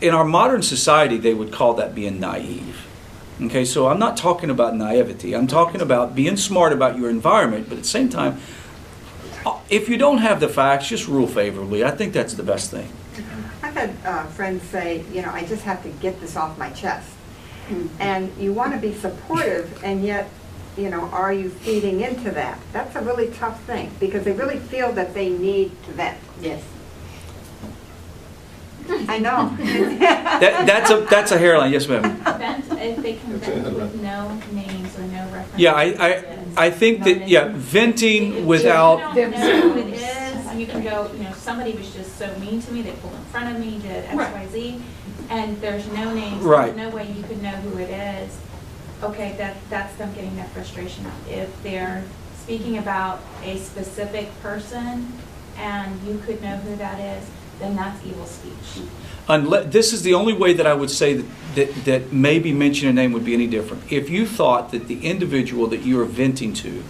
in 0.00 0.14
our 0.14 0.24
modern 0.24 0.62
society, 0.62 1.18
they 1.18 1.34
would 1.34 1.52
call 1.52 1.74
that 1.74 1.94
being 1.94 2.18
naive. 2.18 2.86
Okay, 3.42 3.64
so 3.64 3.88
I'm 3.88 3.98
not 3.98 4.16
talking 4.16 4.50
about 4.50 4.76
naivety. 4.76 5.34
I'm 5.34 5.46
talking 5.46 5.80
about 5.80 6.14
being 6.14 6.36
smart 6.36 6.72
about 6.72 6.98
your 6.98 7.08
environment, 7.08 7.68
but 7.68 7.78
at 7.78 7.84
the 7.84 7.88
same 7.88 8.08
time, 8.10 8.38
uh, 9.46 9.58
if 9.70 9.88
you 9.88 9.96
don't 9.96 10.18
have 10.18 10.40
the 10.40 10.48
facts, 10.48 10.88
just 10.88 11.08
rule 11.08 11.26
favorably. 11.26 11.82
I 11.82 11.90
think 11.90 12.12
that's 12.12 12.34
the 12.34 12.42
best 12.42 12.70
thing. 12.70 12.92
I've 13.62 13.74
had 13.74 13.94
uh, 14.04 14.24
friends 14.26 14.62
say, 14.64 15.04
you 15.12 15.22
know, 15.22 15.30
I 15.30 15.44
just 15.44 15.62
have 15.62 15.82
to 15.84 15.88
get 15.88 16.20
this 16.20 16.36
off 16.36 16.58
my 16.58 16.70
chest. 16.70 17.08
And 18.00 18.36
you 18.36 18.52
want 18.52 18.72
to 18.72 18.80
be 18.80 18.92
supportive, 18.92 19.80
and 19.84 20.04
yet, 20.04 20.28
you 20.76 20.90
know, 20.90 21.02
are 21.12 21.32
you 21.32 21.48
feeding 21.50 22.00
into 22.00 22.32
that? 22.32 22.58
That's 22.72 22.96
a 22.96 23.00
really 23.00 23.28
tough 23.30 23.62
thing, 23.62 23.92
because 24.00 24.24
they 24.24 24.32
really 24.32 24.58
feel 24.58 24.90
that 24.92 25.14
they 25.14 25.28
need 25.30 25.70
to 25.84 25.92
vent. 25.92 26.18
Yes. 26.40 26.64
I 29.08 29.18
know. 29.18 29.56
That, 30.40 30.66
that's 30.66 30.90
a 30.90 31.00
that's 31.10 31.32
a 31.32 31.38
hairline. 31.38 31.70
Yes, 31.72 31.86
ma'am. 31.86 32.02
Vent 32.02 32.64
if 32.80 33.02
they 33.02 33.14
can 33.14 33.36
vent 33.38 33.76
with 33.76 34.00
no 34.00 34.40
names 34.52 34.98
or 34.98 35.02
no 35.02 35.22
reference. 35.30 35.58
Yeah, 35.58 35.72
I, 35.72 35.84
I, 35.84 36.38
I 36.56 36.70
think 36.70 37.04
that, 37.04 37.28
yeah, 37.28 37.50
venting 37.54 38.46
without, 38.46 39.16
If 39.16 39.16
you 39.16 39.30
don't 39.32 39.40
know 39.40 39.72
who 39.72 39.78
it 39.80 39.94
is, 39.94 40.54
you 40.58 40.66
can 40.66 40.82
go, 40.82 41.10
you 41.12 41.24
know, 41.24 41.32
somebody 41.32 41.72
was 41.72 41.92
just 41.94 42.16
so 42.16 42.34
mean 42.38 42.60
to 42.62 42.72
me, 42.72 42.82
they 42.82 42.92
pulled 42.92 43.14
in 43.14 43.24
front 43.24 43.54
of 43.54 43.60
me, 43.60 43.78
did 43.78 44.04
X, 44.06 44.14
Y, 44.16 44.46
Z, 44.50 44.82
and 45.28 45.60
there's 45.60 45.86
no 45.92 46.14
names, 46.14 46.42
Right. 46.42 46.74
there's 46.74 46.90
no 46.90 46.96
way 46.96 47.10
you 47.12 47.22
could 47.22 47.42
know 47.42 47.50
who 47.50 47.78
it 47.78 47.90
is. 47.90 48.38
Okay, 49.02 49.34
that, 49.38 49.56
that's 49.70 49.94
them 49.96 50.12
getting 50.14 50.34
their 50.36 50.46
frustration 50.46 51.06
out. 51.06 51.12
If 51.28 51.62
they're 51.62 52.04
speaking 52.36 52.78
about 52.78 53.20
a 53.42 53.58
specific 53.58 54.28
person 54.42 55.12
and 55.56 56.02
you 56.02 56.18
could 56.18 56.42
know 56.42 56.56
who 56.56 56.76
that 56.76 56.98
is, 57.00 57.28
then 57.60 57.76
that's 57.76 58.04
evil 58.04 58.26
speech. 58.26 58.84
unless, 59.28 59.72
this 59.72 59.92
is 59.92 60.02
the 60.02 60.14
only 60.14 60.32
way 60.32 60.52
that 60.54 60.66
I 60.66 60.74
would 60.74 60.90
say 60.90 61.14
that, 61.14 61.54
that, 61.54 61.84
that 61.84 62.12
maybe 62.12 62.52
mentioning 62.52 62.90
a 62.90 62.94
name 62.94 63.12
would 63.12 63.24
be 63.24 63.34
any 63.34 63.46
different. 63.46 63.92
If 63.92 64.10
you 64.10 64.26
thought 64.26 64.72
that 64.72 64.88
the 64.88 65.04
individual 65.06 65.66
that 65.68 65.82
you 65.82 66.00
are 66.00 66.04
venting 66.04 66.52
to, 66.54 66.82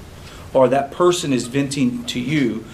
or 0.53 0.69
that 0.69 0.91
person 0.91 1.33
is 1.33 1.47
venting 1.47 2.05
to 2.07 2.21
you, 2.21 2.65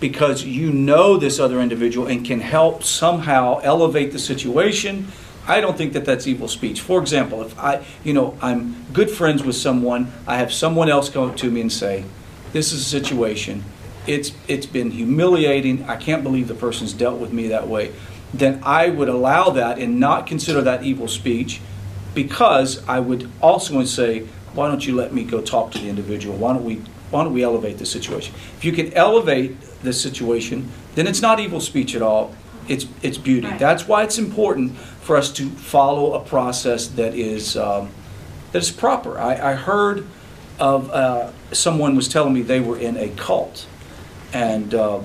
because 0.00 0.44
you 0.44 0.72
know 0.72 1.16
this 1.18 1.38
other 1.38 1.60
individual 1.60 2.06
and 2.06 2.24
can 2.24 2.40
help 2.40 2.82
somehow 2.82 3.58
elevate 3.58 4.12
the 4.12 4.18
situation, 4.18 5.08
I 5.46 5.60
don't 5.60 5.76
think 5.76 5.92
that 5.92 6.04
that's 6.04 6.26
evil 6.26 6.48
speech. 6.48 6.80
For 6.80 7.00
example, 7.00 7.42
if 7.42 7.58
I, 7.58 7.84
you 8.04 8.12
know, 8.12 8.36
I'm 8.40 8.86
good 8.92 9.10
friends 9.10 9.42
with 9.42 9.56
someone, 9.56 10.10
I 10.26 10.38
have 10.38 10.52
someone 10.52 10.88
else 10.88 11.08
come 11.10 11.28
up 11.28 11.36
to 11.38 11.50
me 11.50 11.60
and 11.60 11.72
say, 11.72 12.04
"This 12.52 12.72
is 12.72 12.80
a 12.80 12.84
situation. 12.84 13.64
It's 14.06 14.32
it's 14.48 14.66
been 14.66 14.90
humiliating. 14.90 15.84
I 15.84 15.96
can't 15.96 16.22
believe 16.22 16.48
the 16.48 16.54
person's 16.54 16.92
dealt 16.92 17.18
with 17.20 17.32
me 17.32 17.48
that 17.48 17.68
way." 17.68 17.92
Then 18.32 18.60
I 18.62 18.90
would 18.90 19.08
allow 19.08 19.50
that 19.50 19.78
and 19.78 19.98
not 19.98 20.26
consider 20.26 20.62
that 20.62 20.84
evil 20.84 21.08
speech, 21.08 21.60
because 22.14 22.82
I 22.88 23.00
would 23.00 23.28
also 23.40 23.84
say, 23.84 24.24
"Why 24.54 24.68
don't 24.68 24.86
you 24.86 24.94
let 24.94 25.12
me 25.12 25.24
go 25.24 25.40
talk 25.40 25.72
to 25.72 25.78
the 25.78 25.88
individual? 25.88 26.36
Why 26.36 26.52
don't 26.52 26.64
we 26.64 26.80
why 27.10 27.24
don't 27.24 27.32
we 27.32 27.42
elevate 27.42 27.78
the 27.78 27.86
situation?" 27.86 28.34
If 28.56 28.64
you 28.64 28.72
can 28.72 28.92
elevate 28.94 29.56
the 29.82 29.92
situation, 29.92 30.70
then 30.94 31.06
it's 31.06 31.22
not 31.22 31.40
evil 31.40 31.60
speech 31.60 31.94
at 31.96 32.02
all. 32.02 32.34
It's 32.68 32.86
it's 33.02 33.18
beauty. 33.18 33.48
Right. 33.48 33.58
That's 33.58 33.88
why 33.88 34.04
it's 34.04 34.18
important 34.18 34.76
for 34.76 35.16
us 35.16 35.32
to 35.32 35.48
follow 35.50 36.14
a 36.14 36.20
process 36.20 36.86
that 36.88 37.14
is 37.14 37.56
um, 37.56 37.90
that 38.52 38.62
is 38.62 38.70
proper. 38.70 39.18
I, 39.18 39.52
I 39.52 39.54
heard 39.54 40.06
of 40.60 40.90
uh, 40.90 41.32
someone 41.52 41.96
was 41.96 42.06
telling 42.06 42.32
me 42.32 42.42
they 42.42 42.60
were 42.60 42.78
in 42.78 42.96
a 42.96 43.08
cult, 43.08 43.66
and 44.32 44.74
uh, 44.74 45.00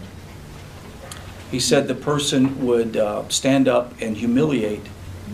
he 1.52 1.60
said 1.60 1.88
the 1.88 1.96
person 1.96 2.66
would 2.66 2.98
uh, 2.98 3.28
stand 3.30 3.68
up 3.68 3.94
and 4.02 4.18
humiliate 4.18 4.86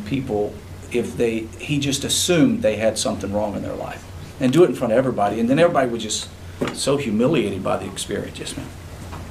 people 0.06 0.54
if 0.92 1.16
they 1.18 1.40
he 1.60 1.80
just 1.80 2.04
assumed 2.04 2.62
they 2.62 2.76
had 2.76 2.98
something 2.98 3.32
wrong 3.32 3.56
in 3.56 3.62
their 3.62 3.76
life, 3.76 4.06
and 4.40 4.52
do 4.52 4.64
it 4.64 4.70
in 4.70 4.76
front 4.76 4.94
of 4.94 5.00
everybody, 5.00 5.40
and 5.40 5.50
then 5.50 5.60
everybody 5.60 5.90
was 5.90 6.04
just 6.04 6.30
so 6.74 6.98
humiliated 6.98 7.64
by 7.64 7.78
the 7.78 7.86
experience. 7.86 8.38
Yes, 8.40 8.56
ma'am. 8.56 8.68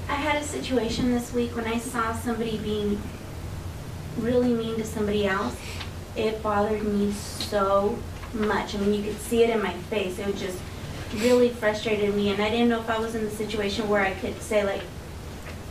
I 0.08 0.14
had 0.14 0.42
a 0.42 0.44
situation 0.44 1.12
this 1.12 1.32
week 1.32 1.54
when 1.54 1.66
I 1.66 1.78
saw 1.78 2.14
somebody 2.14 2.58
being 2.58 3.00
really 4.18 4.52
mean 4.52 4.76
to 4.76 4.84
somebody 4.84 5.26
else. 5.26 5.56
It 6.16 6.42
bothered 6.42 6.82
me 6.82 7.12
so 7.12 7.98
much. 8.34 8.74
I 8.74 8.78
mean, 8.78 8.94
you 8.94 9.02
could 9.04 9.20
see 9.20 9.44
it 9.44 9.50
in 9.50 9.62
my 9.62 9.72
face. 9.72 10.18
It 10.18 10.26
was 10.26 10.40
just 10.40 10.58
really 11.14 11.50
frustrated 11.50 12.14
me, 12.14 12.30
and 12.30 12.40
I 12.40 12.50
didn't 12.50 12.68
know 12.68 12.80
if 12.80 12.88
I 12.88 12.98
was 12.98 13.14
in 13.14 13.24
the 13.24 13.30
situation 13.30 13.88
where 13.88 14.02
I 14.02 14.12
could 14.12 14.40
say 14.40 14.64
like, 14.64 14.82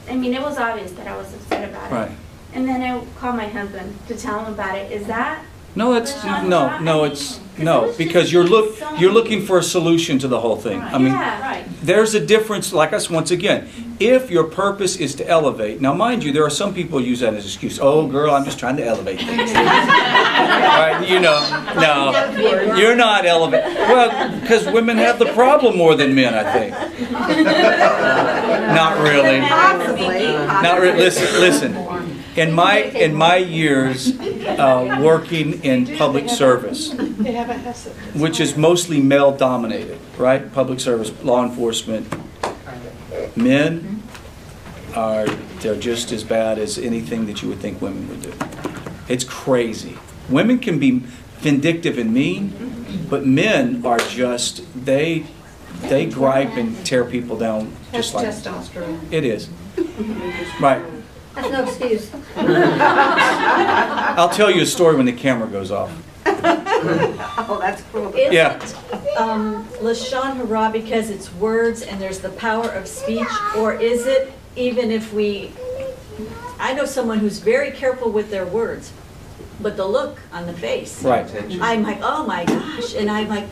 I 0.10 0.16
mean, 0.16 0.34
it 0.34 0.42
was 0.42 0.58
obvious 0.58 0.92
that 0.94 1.08
I 1.08 1.16
was 1.16 1.34
upset 1.34 1.70
about 1.70 1.92
it. 1.92 1.96
Right. 1.96 2.12
And 2.54 2.68
then 2.68 2.82
I 2.82 3.04
called 3.20 3.36
my 3.36 3.48
husband 3.48 3.96
to 4.08 4.18
tell 4.18 4.44
him 4.44 4.54
about 4.54 4.78
it. 4.78 4.92
Is 4.92 5.06
that 5.08 5.46
No, 5.76 5.94
that's 5.94 6.24
no, 6.24 6.80
no. 6.80 7.04
It's 7.04 7.40
no 7.58 7.94
because 7.98 8.32
you're 8.32 8.44
look 8.44 8.78
you're 8.98 9.12
looking 9.12 9.46
for 9.46 9.60
a 9.60 9.64
solution 9.64 10.20
to 10.20 10.28
the 10.28 10.40
whole 10.40 10.56
thing. 10.56 10.82
I 10.82 10.98
mean, 10.98 11.14
there's 11.82 12.14
a 12.14 12.26
difference, 12.26 12.74
like 12.74 12.94
us, 12.94 13.10
once 13.10 13.32
again, 13.32 13.70
if 14.00 14.32
your 14.32 14.46
purpose 14.46 14.96
is 14.96 15.16
to 15.16 15.28
elevate, 15.28 15.82
now 15.82 15.94
mind 15.94 16.24
you, 16.24 16.32
there 16.32 16.46
are 16.46 16.50
some 16.50 16.74
people 16.74 17.00
who 17.00 17.06
use 17.06 17.20
that 17.20 17.34
as 17.34 17.44
an 17.44 17.50
excuse. 17.50 17.80
Oh, 17.82 18.08
girl, 18.08 18.34
I'm 18.34 18.46
just 18.46 18.60
trying 18.60 18.78
to 18.78 18.86
elevate 18.86 19.20
things. 19.20 19.52
right? 19.54 21.06
You 21.08 21.20
know, 21.20 21.40
no, 21.76 22.76
you're 22.78 22.96
not 22.96 23.26
elevating. 23.26 23.76
Well, 23.76 24.40
because 24.40 24.66
women 24.68 24.98
have 24.98 25.20
the 25.20 25.32
problem 25.34 25.78
more 25.78 25.96
than 25.96 26.16
men, 26.16 26.34
I 26.34 26.54
think. 26.54 26.72
not 28.74 29.00
really. 29.02 29.42
Possibly. 29.42 30.34
Not 30.34 30.80
really. 30.80 31.00
listen, 31.00 31.42
listen. 31.42 31.74
In 32.40 32.54
my, 32.54 32.78
in 32.78 33.16
my 33.16 33.36
years 33.36 34.18
uh, 34.18 35.00
working 35.04 35.62
in 35.64 35.98
public 35.98 36.30
service, 36.30 36.90
They 36.90 37.34
have 37.34 37.50
a 37.50 37.54
Hesed. 37.54 37.90
which 38.16 38.40
is 38.40 38.56
mostly 38.56 39.02
male 39.02 39.36
dominated, 39.36 40.00
right? 40.18 40.50
Public 40.54 40.80
service, 40.80 41.12
law 41.22 41.44
enforcement. 41.44 42.08
Men 43.36 44.02
are, 44.96 45.26
they're 45.60 45.76
just 45.76 46.14
as 46.14 46.24
bad 46.24 46.58
as 46.60 46.78
anything 46.78 47.26
that 47.26 47.42
you 47.42 47.50
would 47.50 47.60
think 47.60 47.82
women 47.82 48.08
would 48.08 48.22
do. 48.22 48.34
It's 49.10 49.26
crazy. 49.26 49.98
Women 50.30 50.60
can 50.60 50.80
be 50.80 51.04
vindictive 51.40 51.98
and 51.98 52.14
mean, 52.14 53.06
but 53.10 53.26
men 53.26 53.86
are 53.86 54.00
just, 54.00 54.64
they, 54.86 55.26
they 55.84 56.06
gripe 56.06 56.56
and 56.56 56.86
tear 56.86 57.04
people 57.04 57.38
down 57.38 57.76
just 57.92 58.14
like. 58.14 58.28
testosterone. 58.28 59.12
It 59.12 59.26
is. 59.26 59.50
Right. 60.62 60.82
That's 61.42 61.52
no 61.52 61.64
excuse. 61.64 62.12
I'll 62.38 64.30
tell 64.30 64.52
you 64.52 64.62
a 64.62 64.66
story 64.66 64.96
when 64.96 65.06
the 65.06 65.14
camera 65.14 65.48
goes 65.48 65.72
off. 65.72 65.92
Oh, 66.26 67.58
that's 67.62 67.82
cool. 67.92 68.14
Is 68.14 68.34
Yeah. 68.34 68.56
it, 68.62 69.18
um, 69.18 69.66
Lashon 69.82 70.36
Hara 70.38 70.70
because 70.72 71.10
it's 71.10 71.34
words 71.36 71.82
and 71.82 72.00
there's 72.02 72.20
the 72.20 72.30
power 72.30 72.70
of 72.70 72.88
speech? 72.88 73.28
Or 73.58 73.74
is 73.74 74.06
it 74.06 74.32
even 74.56 74.92
if 74.92 75.14
we, 75.14 75.52
I 76.60 76.74
know 76.74 76.86
someone 76.86 77.20
who's 77.20 77.40
very 77.40 77.72
careful 77.72 78.12
with 78.12 78.30
their 78.32 78.46
words, 78.46 78.92
but 79.62 79.76
the 79.78 79.86
look 79.86 80.18
on 80.32 80.46
the 80.46 80.54
face. 80.54 81.04
Right. 81.04 81.26
I'm 81.62 81.84
like, 81.84 82.00
oh 82.02 82.26
my 82.26 82.46
gosh, 82.46 82.96
and 82.96 83.10
I'm 83.10 83.28
like, 83.28 83.46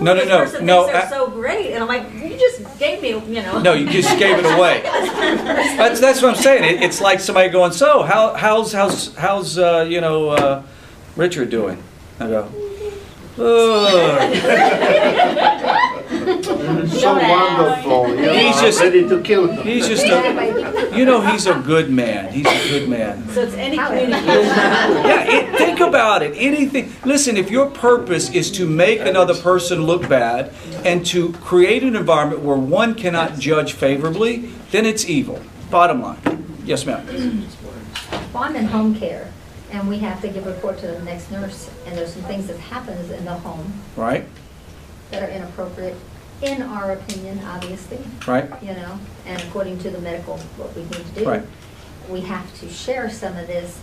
No, 0.00 0.14
no, 0.14 0.24
no, 0.24 0.38
person 0.38 0.64
no, 0.66 0.86
thinks 0.86 1.06
I- 1.06 1.10
so 1.10 1.28
great, 1.28 1.72
and 1.72 1.82
I'm 1.82 1.88
like, 1.88 2.12
you 2.14 2.36
just 2.38 2.78
gave 2.78 3.02
me, 3.02 3.10
you 3.10 3.42
know. 3.42 3.60
No, 3.60 3.72
you 3.74 3.88
just 3.88 4.16
gave 4.18 4.38
it 4.38 4.44
away. 4.46 4.82
That's, 5.78 6.00
that's 6.00 6.22
what 6.22 6.36
I'm 6.36 6.42
saying. 6.42 6.64
It, 6.64 6.82
it's 6.82 7.00
like 7.00 7.20
somebody 7.20 7.48
going, 7.50 7.72
"So, 7.72 8.02
how, 8.02 8.34
how's 8.34 8.72
how's 8.72 9.14
how's 9.14 9.58
uh, 9.58 9.86
you 9.88 10.00
know 10.00 10.30
uh, 10.30 10.62
Richard 11.16 11.50
doing?" 11.50 11.82
I 12.18 12.26
go, 12.28 12.48
"Ugh." 13.38 14.34
So 16.32 17.14
wonderful. 17.14 18.08
You 18.14 18.30
He's 18.30 18.56
are 18.56 18.62
just- 18.62 18.80
ready 18.80 19.08
to 19.08 19.20
kill 19.22 19.48
him. 19.48 19.66
He's 19.66 19.88
just 19.88 20.04
a, 20.06 20.90
you 20.96 21.04
know, 21.04 21.20
he's 21.20 21.46
a 21.46 21.54
good 21.54 21.90
man. 21.90 22.32
He's 22.32 22.46
a 22.46 22.68
good 22.68 22.88
man. 22.88 23.26
So 23.30 23.42
it's 23.42 23.54
any 23.54 23.76
How- 23.76 23.88
communication. 23.88 24.44
Yeah, 24.44 25.24
it, 25.24 25.56
think 25.58 25.80
about 25.80 26.22
it. 26.22 26.34
Anything. 26.36 26.92
Listen, 27.04 27.36
if 27.36 27.50
your 27.50 27.66
purpose 27.70 28.30
is 28.30 28.50
to 28.52 28.66
make 28.66 29.00
another 29.00 29.34
person 29.34 29.84
look 29.84 30.08
bad 30.08 30.52
and 30.84 31.04
to 31.06 31.32
create 31.34 31.82
an 31.82 31.96
environment 31.96 32.42
where 32.42 32.56
one 32.56 32.94
cannot 32.94 33.38
judge 33.38 33.72
favorably, 33.72 34.50
then 34.70 34.84
it's 34.86 35.08
evil. 35.08 35.40
Bottom 35.70 36.02
line. 36.02 36.18
Yes, 36.64 36.84
ma'am. 36.86 37.06
Well, 38.34 38.42
I'm 38.44 38.56
in 38.56 38.66
home 38.66 38.94
care, 38.94 39.32
and 39.72 39.88
we 39.88 39.98
have 39.98 40.20
to 40.22 40.28
give 40.28 40.46
a 40.46 40.52
report 40.52 40.78
to 40.80 40.86
the 40.86 41.00
next 41.02 41.30
nurse, 41.30 41.70
and 41.86 41.96
there's 41.96 42.12
some 42.12 42.22
things 42.22 42.46
that 42.48 42.58
happens 42.58 43.10
in 43.10 43.24
the 43.24 43.32
home 43.34 43.72
Right. 43.96 44.24
that 45.10 45.22
are 45.22 45.28
inappropriate, 45.32 45.96
in 46.42 46.62
our 46.62 46.92
opinion, 46.92 47.40
obviously, 47.44 47.98
Right. 48.26 48.48
you 48.62 48.72
know, 48.72 48.98
and 49.26 49.40
according 49.42 49.78
to 49.80 49.90
the 49.90 49.98
medical, 50.00 50.38
what 50.56 50.74
we 50.76 50.82
need 50.82 50.92
to 50.92 51.20
do. 51.20 51.28
Right. 51.28 51.42
We 52.08 52.20
have 52.22 52.58
to 52.60 52.68
share 52.68 53.10
some 53.10 53.36
of 53.36 53.46
this, 53.46 53.78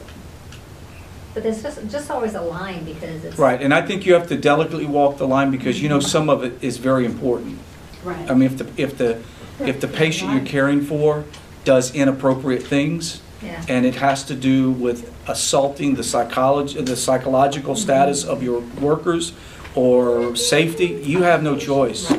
but 1.33 1.43
there's 1.43 1.61
just, 1.61 1.87
just 1.89 2.09
always 2.09 2.33
a 2.33 2.41
line, 2.41 2.85
because 2.85 3.23
it's. 3.25 3.37
Right, 3.37 3.61
and 3.61 3.73
I 3.73 3.81
think 3.81 4.05
you 4.05 4.13
have 4.13 4.27
to 4.29 4.37
delicately 4.37 4.85
walk 4.85 5.17
the 5.17 5.27
line 5.27 5.51
because 5.51 5.81
you 5.81 5.89
know 5.89 5.99
mm-hmm. 5.99 6.07
some 6.07 6.29
of 6.29 6.43
it 6.43 6.53
is 6.61 6.77
very 6.77 7.05
important. 7.05 7.59
Right. 8.03 8.29
I 8.31 8.33
mean, 8.33 8.51
if 8.51 8.57
the 8.57 8.67
if 8.77 8.97
the 8.97 9.21
if 9.59 9.81
the 9.81 9.87
patient 9.87 10.31
you're 10.31 10.45
caring 10.45 10.81
for 10.81 11.25
does 11.65 11.93
inappropriate 11.93 12.63
things, 12.63 13.21
Yeah. 13.41 13.63
and 13.67 13.85
it 13.85 13.95
has 13.95 14.23
to 14.25 14.35
do 14.35 14.71
with 14.71 15.11
assaulting 15.27 15.95
the 15.95 16.03
psychology, 16.03 16.81
the 16.81 16.95
psychological 16.95 17.75
status 17.75 18.23
mm-hmm. 18.23 18.31
of 18.31 18.43
your 18.43 18.61
workers 18.79 19.33
or 19.75 20.35
safety, 20.35 20.85
you 21.03 21.23
have 21.23 21.43
no 21.43 21.55
choice. 21.57 22.09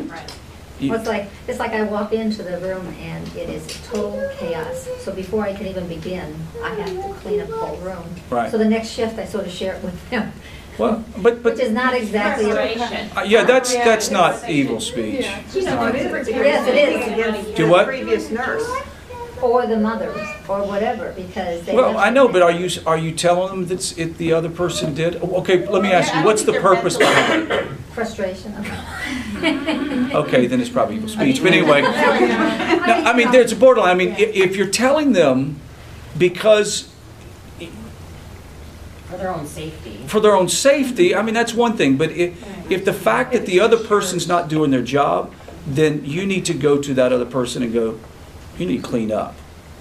You- 0.79 0.91
Well, 0.91 0.99
it's 1.01 1.09
like, 1.09 1.29
it's 1.49 1.59
like 1.59 1.73
I 1.73 1.83
walk 1.85 2.13
into 2.13 2.43
the 2.43 2.59
room 2.59 2.87
and 3.01 3.27
it 3.35 3.49
is 3.49 3.67
total 3.89 4.23
chaos. 4.39 4.87
So 5.01 5.11
before 5.13 5.43
I 5.43 5.55
can 5.55 5.67
even 5.67 5.89
begin, 5.89 6.37
I 6.63 6.75
have 6.75 6.91
to 6.91 7.15
clean 7.23 7.41
up 7.41 7.49
the 7.49 7.57
whole 7.57 7.77
room. 7.79 8.05
Right. 8.29 8.51
So 8.51 8.59
the 8.59 8.67
next 8.67 8.91
shift, 8.91 9.19
I 9.19 9.25
sort 9.25 9.47
of 9.47 9.53
share 9.53 9.75
it 9.77 9.83
with 9.83 10.11
them, 10.11 10.33
Well, 10.79 11.03
but 11.17 11.43
but 11.43 11.53
which 11.55 11.61
is 11.65 11.73
not 11.73 11.95
exactly. 11.95 12.51
Frustration. 12.53 13.09
uh, 13.17 13.23
yeah, 13.23 13.45
that's 13.45 13.73
that's 13.75 14.11
not 14.11 14.47
evil 14.51 14.79
speech. 14.81 15.27
You 15.55 15.63
know, 15.65 15.77
Right. 15.77 15.95
it 15.95 16.13
is 16.13 16.29
Yes, 16.29 16.69
it 16.69 16.77
is. 17.49 17.57
Do 17.57 17.69
what? 17.71 17.87
Previous 17.87 18.31
nurse. 18.31 18.67
Or 19.43 19.67
the 19.67 19.77
mothers, 19.77 20.27
or 20.49 20.67
whatever, 20.67 21.13
because 21.17 21.63
they. 21.63 21.75
Well, 21.75 21.99
I 21.99 22.11
know, 22.11 22.29
but 22.29 22.43
are 22.43 22.51
you, 22.51 22.69
are 22.87 22.99
you 22.99 23.13
telling 23.13 23.49
them 23.51 23.67
that's, 23.67 23.97
it, 23.99 24.17
the 24.19 24.33
other 24.33 24.49
person 24.51 24.95
did? 24.95 25.17
Okay, 25.17 25.67
let 25.67 25.83
me 25.83 25.93
ask 25.93 26.15
you, 26.15 26.23
what's 26.25 26.43
the 26.45 26.55
purpose 26.55 26.97
behind 26.97 27.51
it? 27.51 27.69
Frustration. 27.93 28.53
Okay, 30.17 30.47
then 30.47 30.61
it's 30.61 30.71
probably 30.71 30.97
evil 30.97 31.09
speech, 31.11 31.43
but 31.43 31.53
anyway. 31.53 31.83
No, 31.83 31.89
I 31.91 33.13
mean, 33.15 33.31
there's 33.33 33.53
a 33.53 33.57
borderline, 33.57 33.91
I 33.91 33.95
mean, 33.95 34.13
i- 34.13 34.21
if 34.21 34.57
you're 34.57 34.67
telling 34.71 35.13
them 35.13 35.61
because, 36.17 36.89
For 39.09 39.17
their 39.19 39.31
own 39.31 39.47
safety. 39.47 40.01
for 40.07 40.21
their 40.21 40.35
own 40.35 40.49
safety, 40.49 41.15
I 41.15 41.21
mean, 41.23 41.35
that's 41.35 41.53
one 41.55 41.77
thing, 41.77 41.97
but 41.97 42.11
if, 42.13 42.71
if 42.71 42.85
the 42.87 42.93
fact 42.95 43.33
that 43.33 43.45
the 43.47 43.61
other 43.61 43.77
person's 43.77 44.27
not 44.27 44.49
doing 44.49 44.71
their 44.71 44.83
job, 44.83 45.33
then 45.67 46.05
you 46.05 46.25
need 46.27 46.45
to 46.47 46.55
go 46.55 46.81
to 46.81 46.95
that 46.95 47.13
other 47.13 47.27
person 47.27 47.63
and 47.63 47.73
go, 47.75 47.99
you 48.59 48.67
need 48.67 48.83
to 48.83 48.89
clean 48.89 49.13
up 49.13 49.35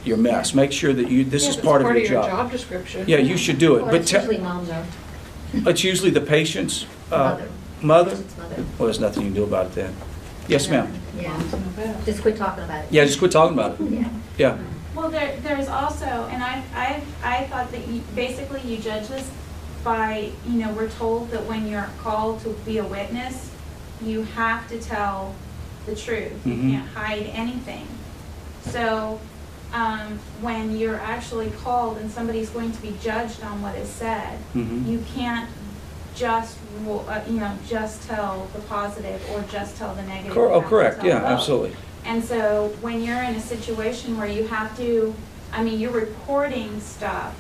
your 0.04 0.18
mess, 0.18 0.54
make 0.54 0.72
sure 0.72 0.94
that 0.94 1.10
you, 1.10 1.24
this 1.24 1.44
Yeah, 1.44 1.50
is 1.50 1.56
if 1.56 1.60
it's 1.60 1.68
part 1.68 1.82
of 1.82 1.96
your 1.96 2.06
job 2.06 2.26
job. 2.30 2.52
description. 2.52 3.06
Yeah, 3.08 3.18
you 3.18 3.38
should 3.38 3.58
do 3.58 3.78
it, 3.78 3.82
Or 3.84 3.86
but 3.86 3.96
it's 4.02 4.12
te- 4.12 4.18
usually 4.18 4.38
moms 4.38 4.70
or 4.70 4.86
it's 5.54 5.84
usually 5.84 6.12
the 6.12 6.22
patient's, 6.22 6.86
uh, 7.12 7.18
mother. 7.18 7.48
mother? 7.82 8.12
It's 8.12 8.38
mother. 8.38 8.56
Well, 8.78 8.86
there's 8.88 9.00
nothing 9.00 9.24
you 9.24 9.30
can 9.30 9.36
do 9.36 9.44
about 9.46 9.68
it 9.68 9.72
then. 9.74 9.96
Yes, 10.48 10.68
ma'am. 10.70 10.94
Yeah, 11.18 11.42
just 12.06 12.22
quit 12.22 12.38
talking 12.38 12.64
about 12.66 12.86
it. 12.86 12.92
Yeah, 12.92 13.06
just 13.06 13.18
quit 13.20 13.32
talking 13.32 13.58
about 13.58 13.80
it. 13.80 13.92
Yeah. 13.92 14.10
Yeah. 14.38 14.58
Well, 14.94 15.10
there, 15.10 15.36
there's 15.42 15.68
also, 15.68 16.06
and 16.06 16.42
I, 16.44 16.64
I, 16.76 17.02
I 17.24 17.44
thought 17.48 17.72
that 17.72 17.88
you, 17.88 18.02
basically 18.16 18.62
you 18.62 18.78
judge 18.78 19.08
this 19.08 19.30
by, 19.84 20.32
you 20.48 20.54
know, 20.60 20.72
we're 20.74 20.90
told 20.90 21.32
that 21.32 21.46
when 21.46 21.68
you're 21.68 21.90
called 22.00 22.42
to 22.42 22.50
be 22.66 22.78
a 22.78 22.84
witness, 22.86 23.50
you 24.02 24.24
have 24.24 24.68
to 24.70 24.80
tell 24.80 25.34
the 25.86 25.96
truth. 25.96 26.32
You 26.46 26.54
Mhm. 26.54 26.72
can't 26.72 26.88
hide 26.90 27.30
anything. 27.34 27.88
So, 28.72 29.20
um, 29.74 30.20
when 30.42 30.78
you're 30.78 31.00
actually 31.00 31.52
called 31.64 31.98
and 31.98 32.10
somebody's 32.10 32.50
going 32.50 32.72
to 32.72 32.82
be 32.82 32.96
judged 33.02 33.44
on 33.44 33.62
what 33.62 33.76
is 33.76 33.90
said, 33.90 34.40
Mhm. 34.56 34.88
you 34.88 35.04
can't 35.16 35.50
just, 36.16 36.58
uh, 36.88 37.20
you 37.28 37.40
know, 37.40 37.52
just 37.68 38.08
tell 38.08 38.48
the 38.54 38.60
positive 38.62 39.22
or 39.34 39.44
just 39.52 39.76
tell 39.78 39.94
the 39.96 40.04
negative. 40.04 40.34
Cor- 40.34 40.52
Oh, 40.52 40.62
correct, 40.62 41.04
yeah, 41.04 41.20
both. 41.20 41.28
absolutely. 41.30 41.76
And 42.06 42.24
so 42.24 42.74
when 42.82 43.04
you're 43.04 43.22
in 43.22 43.36
a 43.36 43.42
situation 43.42 44.18
where 44.18 44.28
you 44.28 44.48
have 44.48 44.76
to, 44.78 45.14
I 45.52 45.64
mean, 45.64 45.80
you're 45.80 45.92
reporting 45.92 46.80
stuff, 46.80 47.34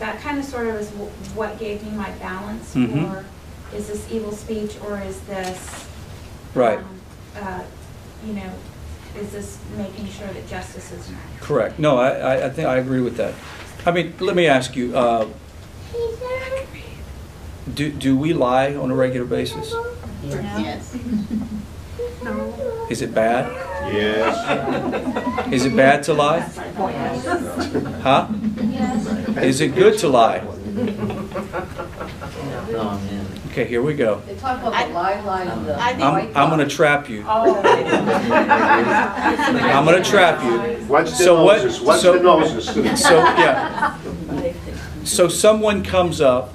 that 0.00 0.20
kind 0.20 0.38
of 0.38 0.44
sort 0.44 0.66
of 0.66 0.74
is 0.76 0.90
wh- 0.90 1.36
what 1.36 1.58
gave 1.58 1.82
me 1.82 1.92
my 1.92 2.10
balance 2.12 2.74
Mhm. 2.74 3.10
for, 3.10 3.24
is 3.76 3.86
this 3.86 4.04
evil 4.10 4.32
speech 4.32 4.76
or 4.86 4.98
is 5.00 5.20
this? 5.20 5.58
Right. 6.54 6.78
um, 6.78 6.84
uh, 7.42 7.60
You 8.26 8.32
know, 8.34 8.50
is 9.20 9.30
this 9.32 9.58
making 9.76 10.06
sure 10.08 10.26
that 10.28 10.46
justice 10.48 10.92
is 10.92 11.10
met? 11.10 11.18
Correct. 11.40 11.78
No, 11.78 11.98
I, 11.98 12.10
I- 12.10 12.46
I 12.46 12.50
think, 12.50 12.68
I 12.68 12.76
agree 12.76 13.00
with 13.00 13.16
that. 13.16 13.34
I 13.86 13.90
mean, 13.92 14.14
let 14.20 14.34
me 14.34 14.46
ask 14.46 14.74
you, 14.76 14.96
uh, 14.96 15.26
do, 17.74 17.90
do 17.90 18.16
we 18.16 18.32
lie 18.32 18.74
on 18.74 18.90
a 18.90 18.94
regular 18.94 19.26
basis? 19.26 19.74
Yes. 20.24 20.96
No. 22.22 22.86
Is 22.90 23.02
it 23.02 23.14
bad? 23.14 23.44
Yes. 23.92 25.52
Is 25.52 25.64
it 25.66 25.76
bad 25.76 26.02
to 26.04 26.14
lie? 26.14 26.40
Huh? 26.40 28.28
Yes. 28.62 29.36
Is 29.42 29.60
it 29.60 29.74
good 29.74 29.98
to 29.98 30.08
lie? 30.08 30.40
Okay, 33.54 33.66
here 33.66 33.82
we 33.82 33.94
go. 33.94 34.16
They 34.26 34.34
talk 34.34 34.60
about 34.60 34.72
the 34.88 34.92
lie, 34.92 35.20
lie, 35.20 35.44
and 35.44 35.64
the 35.64 35.80
I 35.80 35.90
think- 35.92 36.02
I'm, 36.02 36.12
white 36.12 36.36
I'm 36.36 36.50
gonna 36.50 36.68
trap 36.68 37.08
you. 37.08 37.22
Oh. 37.24 37.62
I'm 38.34 38.34
gonna 39.84 40.02
trap 40.02 40.42
you. 40.42 40.58
What's 40.86 41.16
the 41.16 41.22
So 41.22 41.44
what- 41.44 41.62
noses? 41.62 41.80
What's 41.80 42.02
so- 42.02 42.14
the 42.18 42.22
noses? 42.24 42.66
So, 43.00 43.14
yeah. 43.16 43.96
So 45.04 45.28
someone 45.28 45.84
comes 45.84 46.20
up 46.20 46.52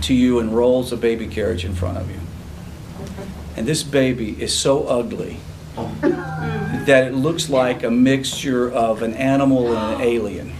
to 0.00 0.14
you 0.14 0.38
and 0.38 0.56
rolls 0.56 0.90
a 0.90 0.96
baby 0.96 1.26
carriage 1.26 1.66
in 1.66 1.74
front 1.74 1.98
of 1.98 2.10
you. 2.10 2.18
And 3.54 3.66
this 3.66 3.82
baby 3.82 4.40
is 4.42 4.54
so 4.54 4.84
ugly 4.84 5.36
that 6.00 7.08
it 7.08 7.12
looks 7.12 7.50
like 7.50 7.82
a 7.82 7.90
mixture 7.90 8.72
of 8.72 9.02
an 9.02 9.12
animal 9.16 9.76
and 9.76 9.96
an 9.96 10.00
alien. 10.00 10.54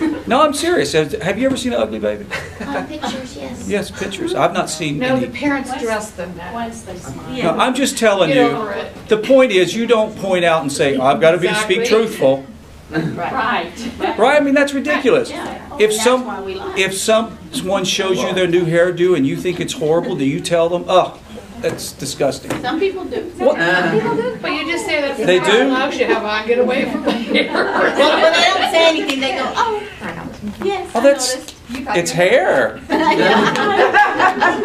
No, 0.26 0.42
I'm 0.42 0.54
serious. 0.54 0.92
Have 0.92 1.12
have 1.22 1.38
you 1.38 1.46
ever 1.46 1.56
seen 1.56 1.72
an 1.72 1.80
ugly 1.80 2.00
baby? 2.00 2.26
On 2.60 2.86
pictures, 2.86 3.36
yes. 3.36 3.68
Yes, 3.68 3.90
pictures. 3.92 4.34
I've 4.34 4.52
not 4.52 4.68
seen 4.68 4.98
No, 4.98 5.20
the 5.20 5.26
any. 5.26 5.38
parents 5.38 5.70
dress 5.80 6.10
them 6.10 6.34
that. 6.36 6.52
Once 6.52 6.82
they 6.82 6.96
uh-huh. 6.96 7.12
smile. 7.12 7.42
No, 7.42 7.50
I'm 7.62 7.74
just 7.74 7.96
telling 7.96 8.30
Get 8.30 8.52
over 8.52 8.74
you, 8.74 8.80
it. 8.80 9.08
the 9.08 9.18
point 9.18 9.52
is, 9.52 9.74
you 9.74 9.86
don't 9.86 10.16
point 10.16 10.44
out 10.44 10.62
and 10.62 10.72
say, 10.72 10.96
I've 10.96 11.20
got 11.20 11.32
to 11.32 11.38
be, 11.38 11.52
speak 11.54 11.84
truthful. 11.84 12.44
Right. 12.90 13.72
Right? 14.18 14.40
I 14.40 14.40
mean, 14.40 14.54
that's 14.54 14.72
ridiculous. 14.72 15.30
Yeah. 15.30 15.54
If 15.54 15.72
oh, 15.72 15.78
That's 15.78 16.04
some, 16.04 16.24
why 16.24 16.40
we 16.40 16.54
lie. 16.54 16.74
if 16.78 16.94
someone 16.94 17.84
shows 17.84 18.22
you 18.22 18.32
their 18.32 18.46
new 18.46 18.64
hairdo 18.64 19.16
and 19.16 19.26
you 19.26 19.36
think 19.36 19.60
it's 19.60 19.74
horrible, 19.74 20.16
do 20.16 20.24
you 20.24 20.40
tell 20.40 20.68
them, 20.68 20.84
oh, 20.88 21.20
that's 21.60 21.92
disgusting? 21.92 22.50
Some 22.62 22.78
people 22.78 23.04
do. 23.04 23.30
Some 23.36 23.46
What? 23.46 23.56
But 24.42 24.52
you 24.52 24.64
just 24.70 24.84
say 24.86 25.00
that's 25.00 25.18
They 25.18 25.38
the 25.38 25.44
do? 25.46 25.70
house 25.70 25.98
you 25.98 26.06
have 26.06 26.24
on, 26.24 26.46
get 26.46 26.58
away 26.58 26.90
from 26.90 27.04
here. 27.04 27.52
Well, 27.52 28.22
when 28.22 28.32
they 28.32 28.42
don't 28.42 28.70
say 28.70 28.86
anything, 28.88 29.20
they 29.20 29.32
go, 29.32 29.52
oh, 29.56 29.82
yes, 30.64 30.90
Oh, 30.94 31.00
that's, 31.00 31.34
noticed. 31.34 31.55
It's 31.70 32.10
hair. 32.10 32.80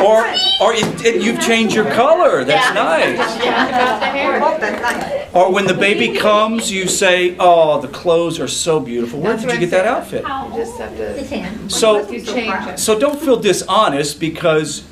Or, 0.00 0.22
or 0.62 0.72
it- 0.72 1.04
it- 1.04 1.22
you've 1.22 1.40
changed 1.40 1.74
your 1.74 1.84
color, 1.92 2.42
that's 2.42 2.74
nice. 2.74 3.18
About 3.36 4.00
the 4.00 4.06
hair. 4.06 4.40
That's 4.40 4.82
nice. 4.82 5.34
Or 5.34 5.52
when 5.52 5.66
the 5.66 5.74
baby 5.74 6.16
comes, 6.16 6.72
you 6.72 6.88
say, 6.88 7.36
oh, 7.38 7.80
the 7.82 7.88
clothes 7.88 8.40
are 8.40 8.48
so 8.48 8.80
beautiful. 8.80 9.20
Where 9.20 9.32
That's 9.34 9.44
did 9.44 9.52
you 9.54 9.60
get 9.60 9.70
that 9.72 9.86
outfit? 9.86 10.22
You 10.24 10.56
just 10.56 10.76
to. 10.78 11.68
So, 11.70 12.08
you 12.10 12.22
change 12.22 12.66
it. 12.66 12.78
so 12.78 12.98
don't 12.98 13.20
feel 13.20 13.36
dishonest 13.38 14.18
because 14.20 14.84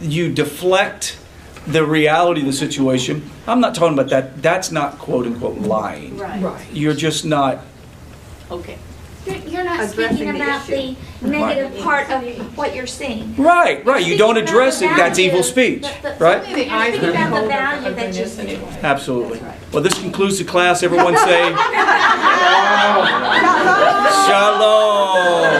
you 0.00 0.32
deflect 0.32 1.18
the 1.66 1.84
reality 1.84 2.40
of 2.40 2.46
the 2.46 2.52
situation. 2.54 3.30
I'm 3.46 3.60
not 3.60 3.74
talking 3.74 3.92
about 3.98 4.08
that. 4.10 4.42
That's 4.42 4.70
not 4.70 4.98
quote 4.98 5.26
unquote 5.26 5.58
lying. 5.58 6.16
Right, 6.16 6.42
Right. 6.42 6.66
You're 6.72 6.94
just 6.94 7.24
not, 7.26 7.58
okay. 8.50 8.78
You're, 9.26 9.36
you're 9.48 9.64
not 9.64 9.88
speaking 9.90 10.32
the 10.32 10.36
about 10.42 10.68
issue. 10.68 10.94
the 11.22 11.28
negative 11.28 11.78
part 11.82 12.08
of 12.10 12.22
what 12.56 12.74
you're 12.74 12.86
seeing. 12.86 13.34
right, 13.36 13.84
right. 13.84 14.04
You 14.06 14.16
don't 14.16 14.36
address 14.36 14.80
it, 14.82 14.88
that's 14.96 15.18
evil 15.18 15.42
speech, 15.42 15.82
the- 15.82 16.10
the- 16.10 16.16
right? 16.18 16.42
The 16.44 16.68
eyes 16.70 16.94
Speaking 16.94 17.10
about 17.10 17.42
the 17.42 17.48
value 17.48 17.94
that 17.94 18.14
you 18.14 18.26
see. 18.26 18.40
anyway. 18.42 18.78
Absolutely. 18.82 19.40
Well, 19.72 19.82
this 19.82 19.94
concludes 20.00 20.38
the 20.38 20.44
class. 20.44 20.82
Everyone 20.82 21.16
say 21.16 21.52
shalom. 24.26 25.52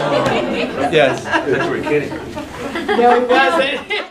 Yes. 0.93 1.23
We're 1.69 1.83
kidding. 1.83 2.11
No, 2.87 3.19
he 3.19 3.25
wasn't. 3.25 4.06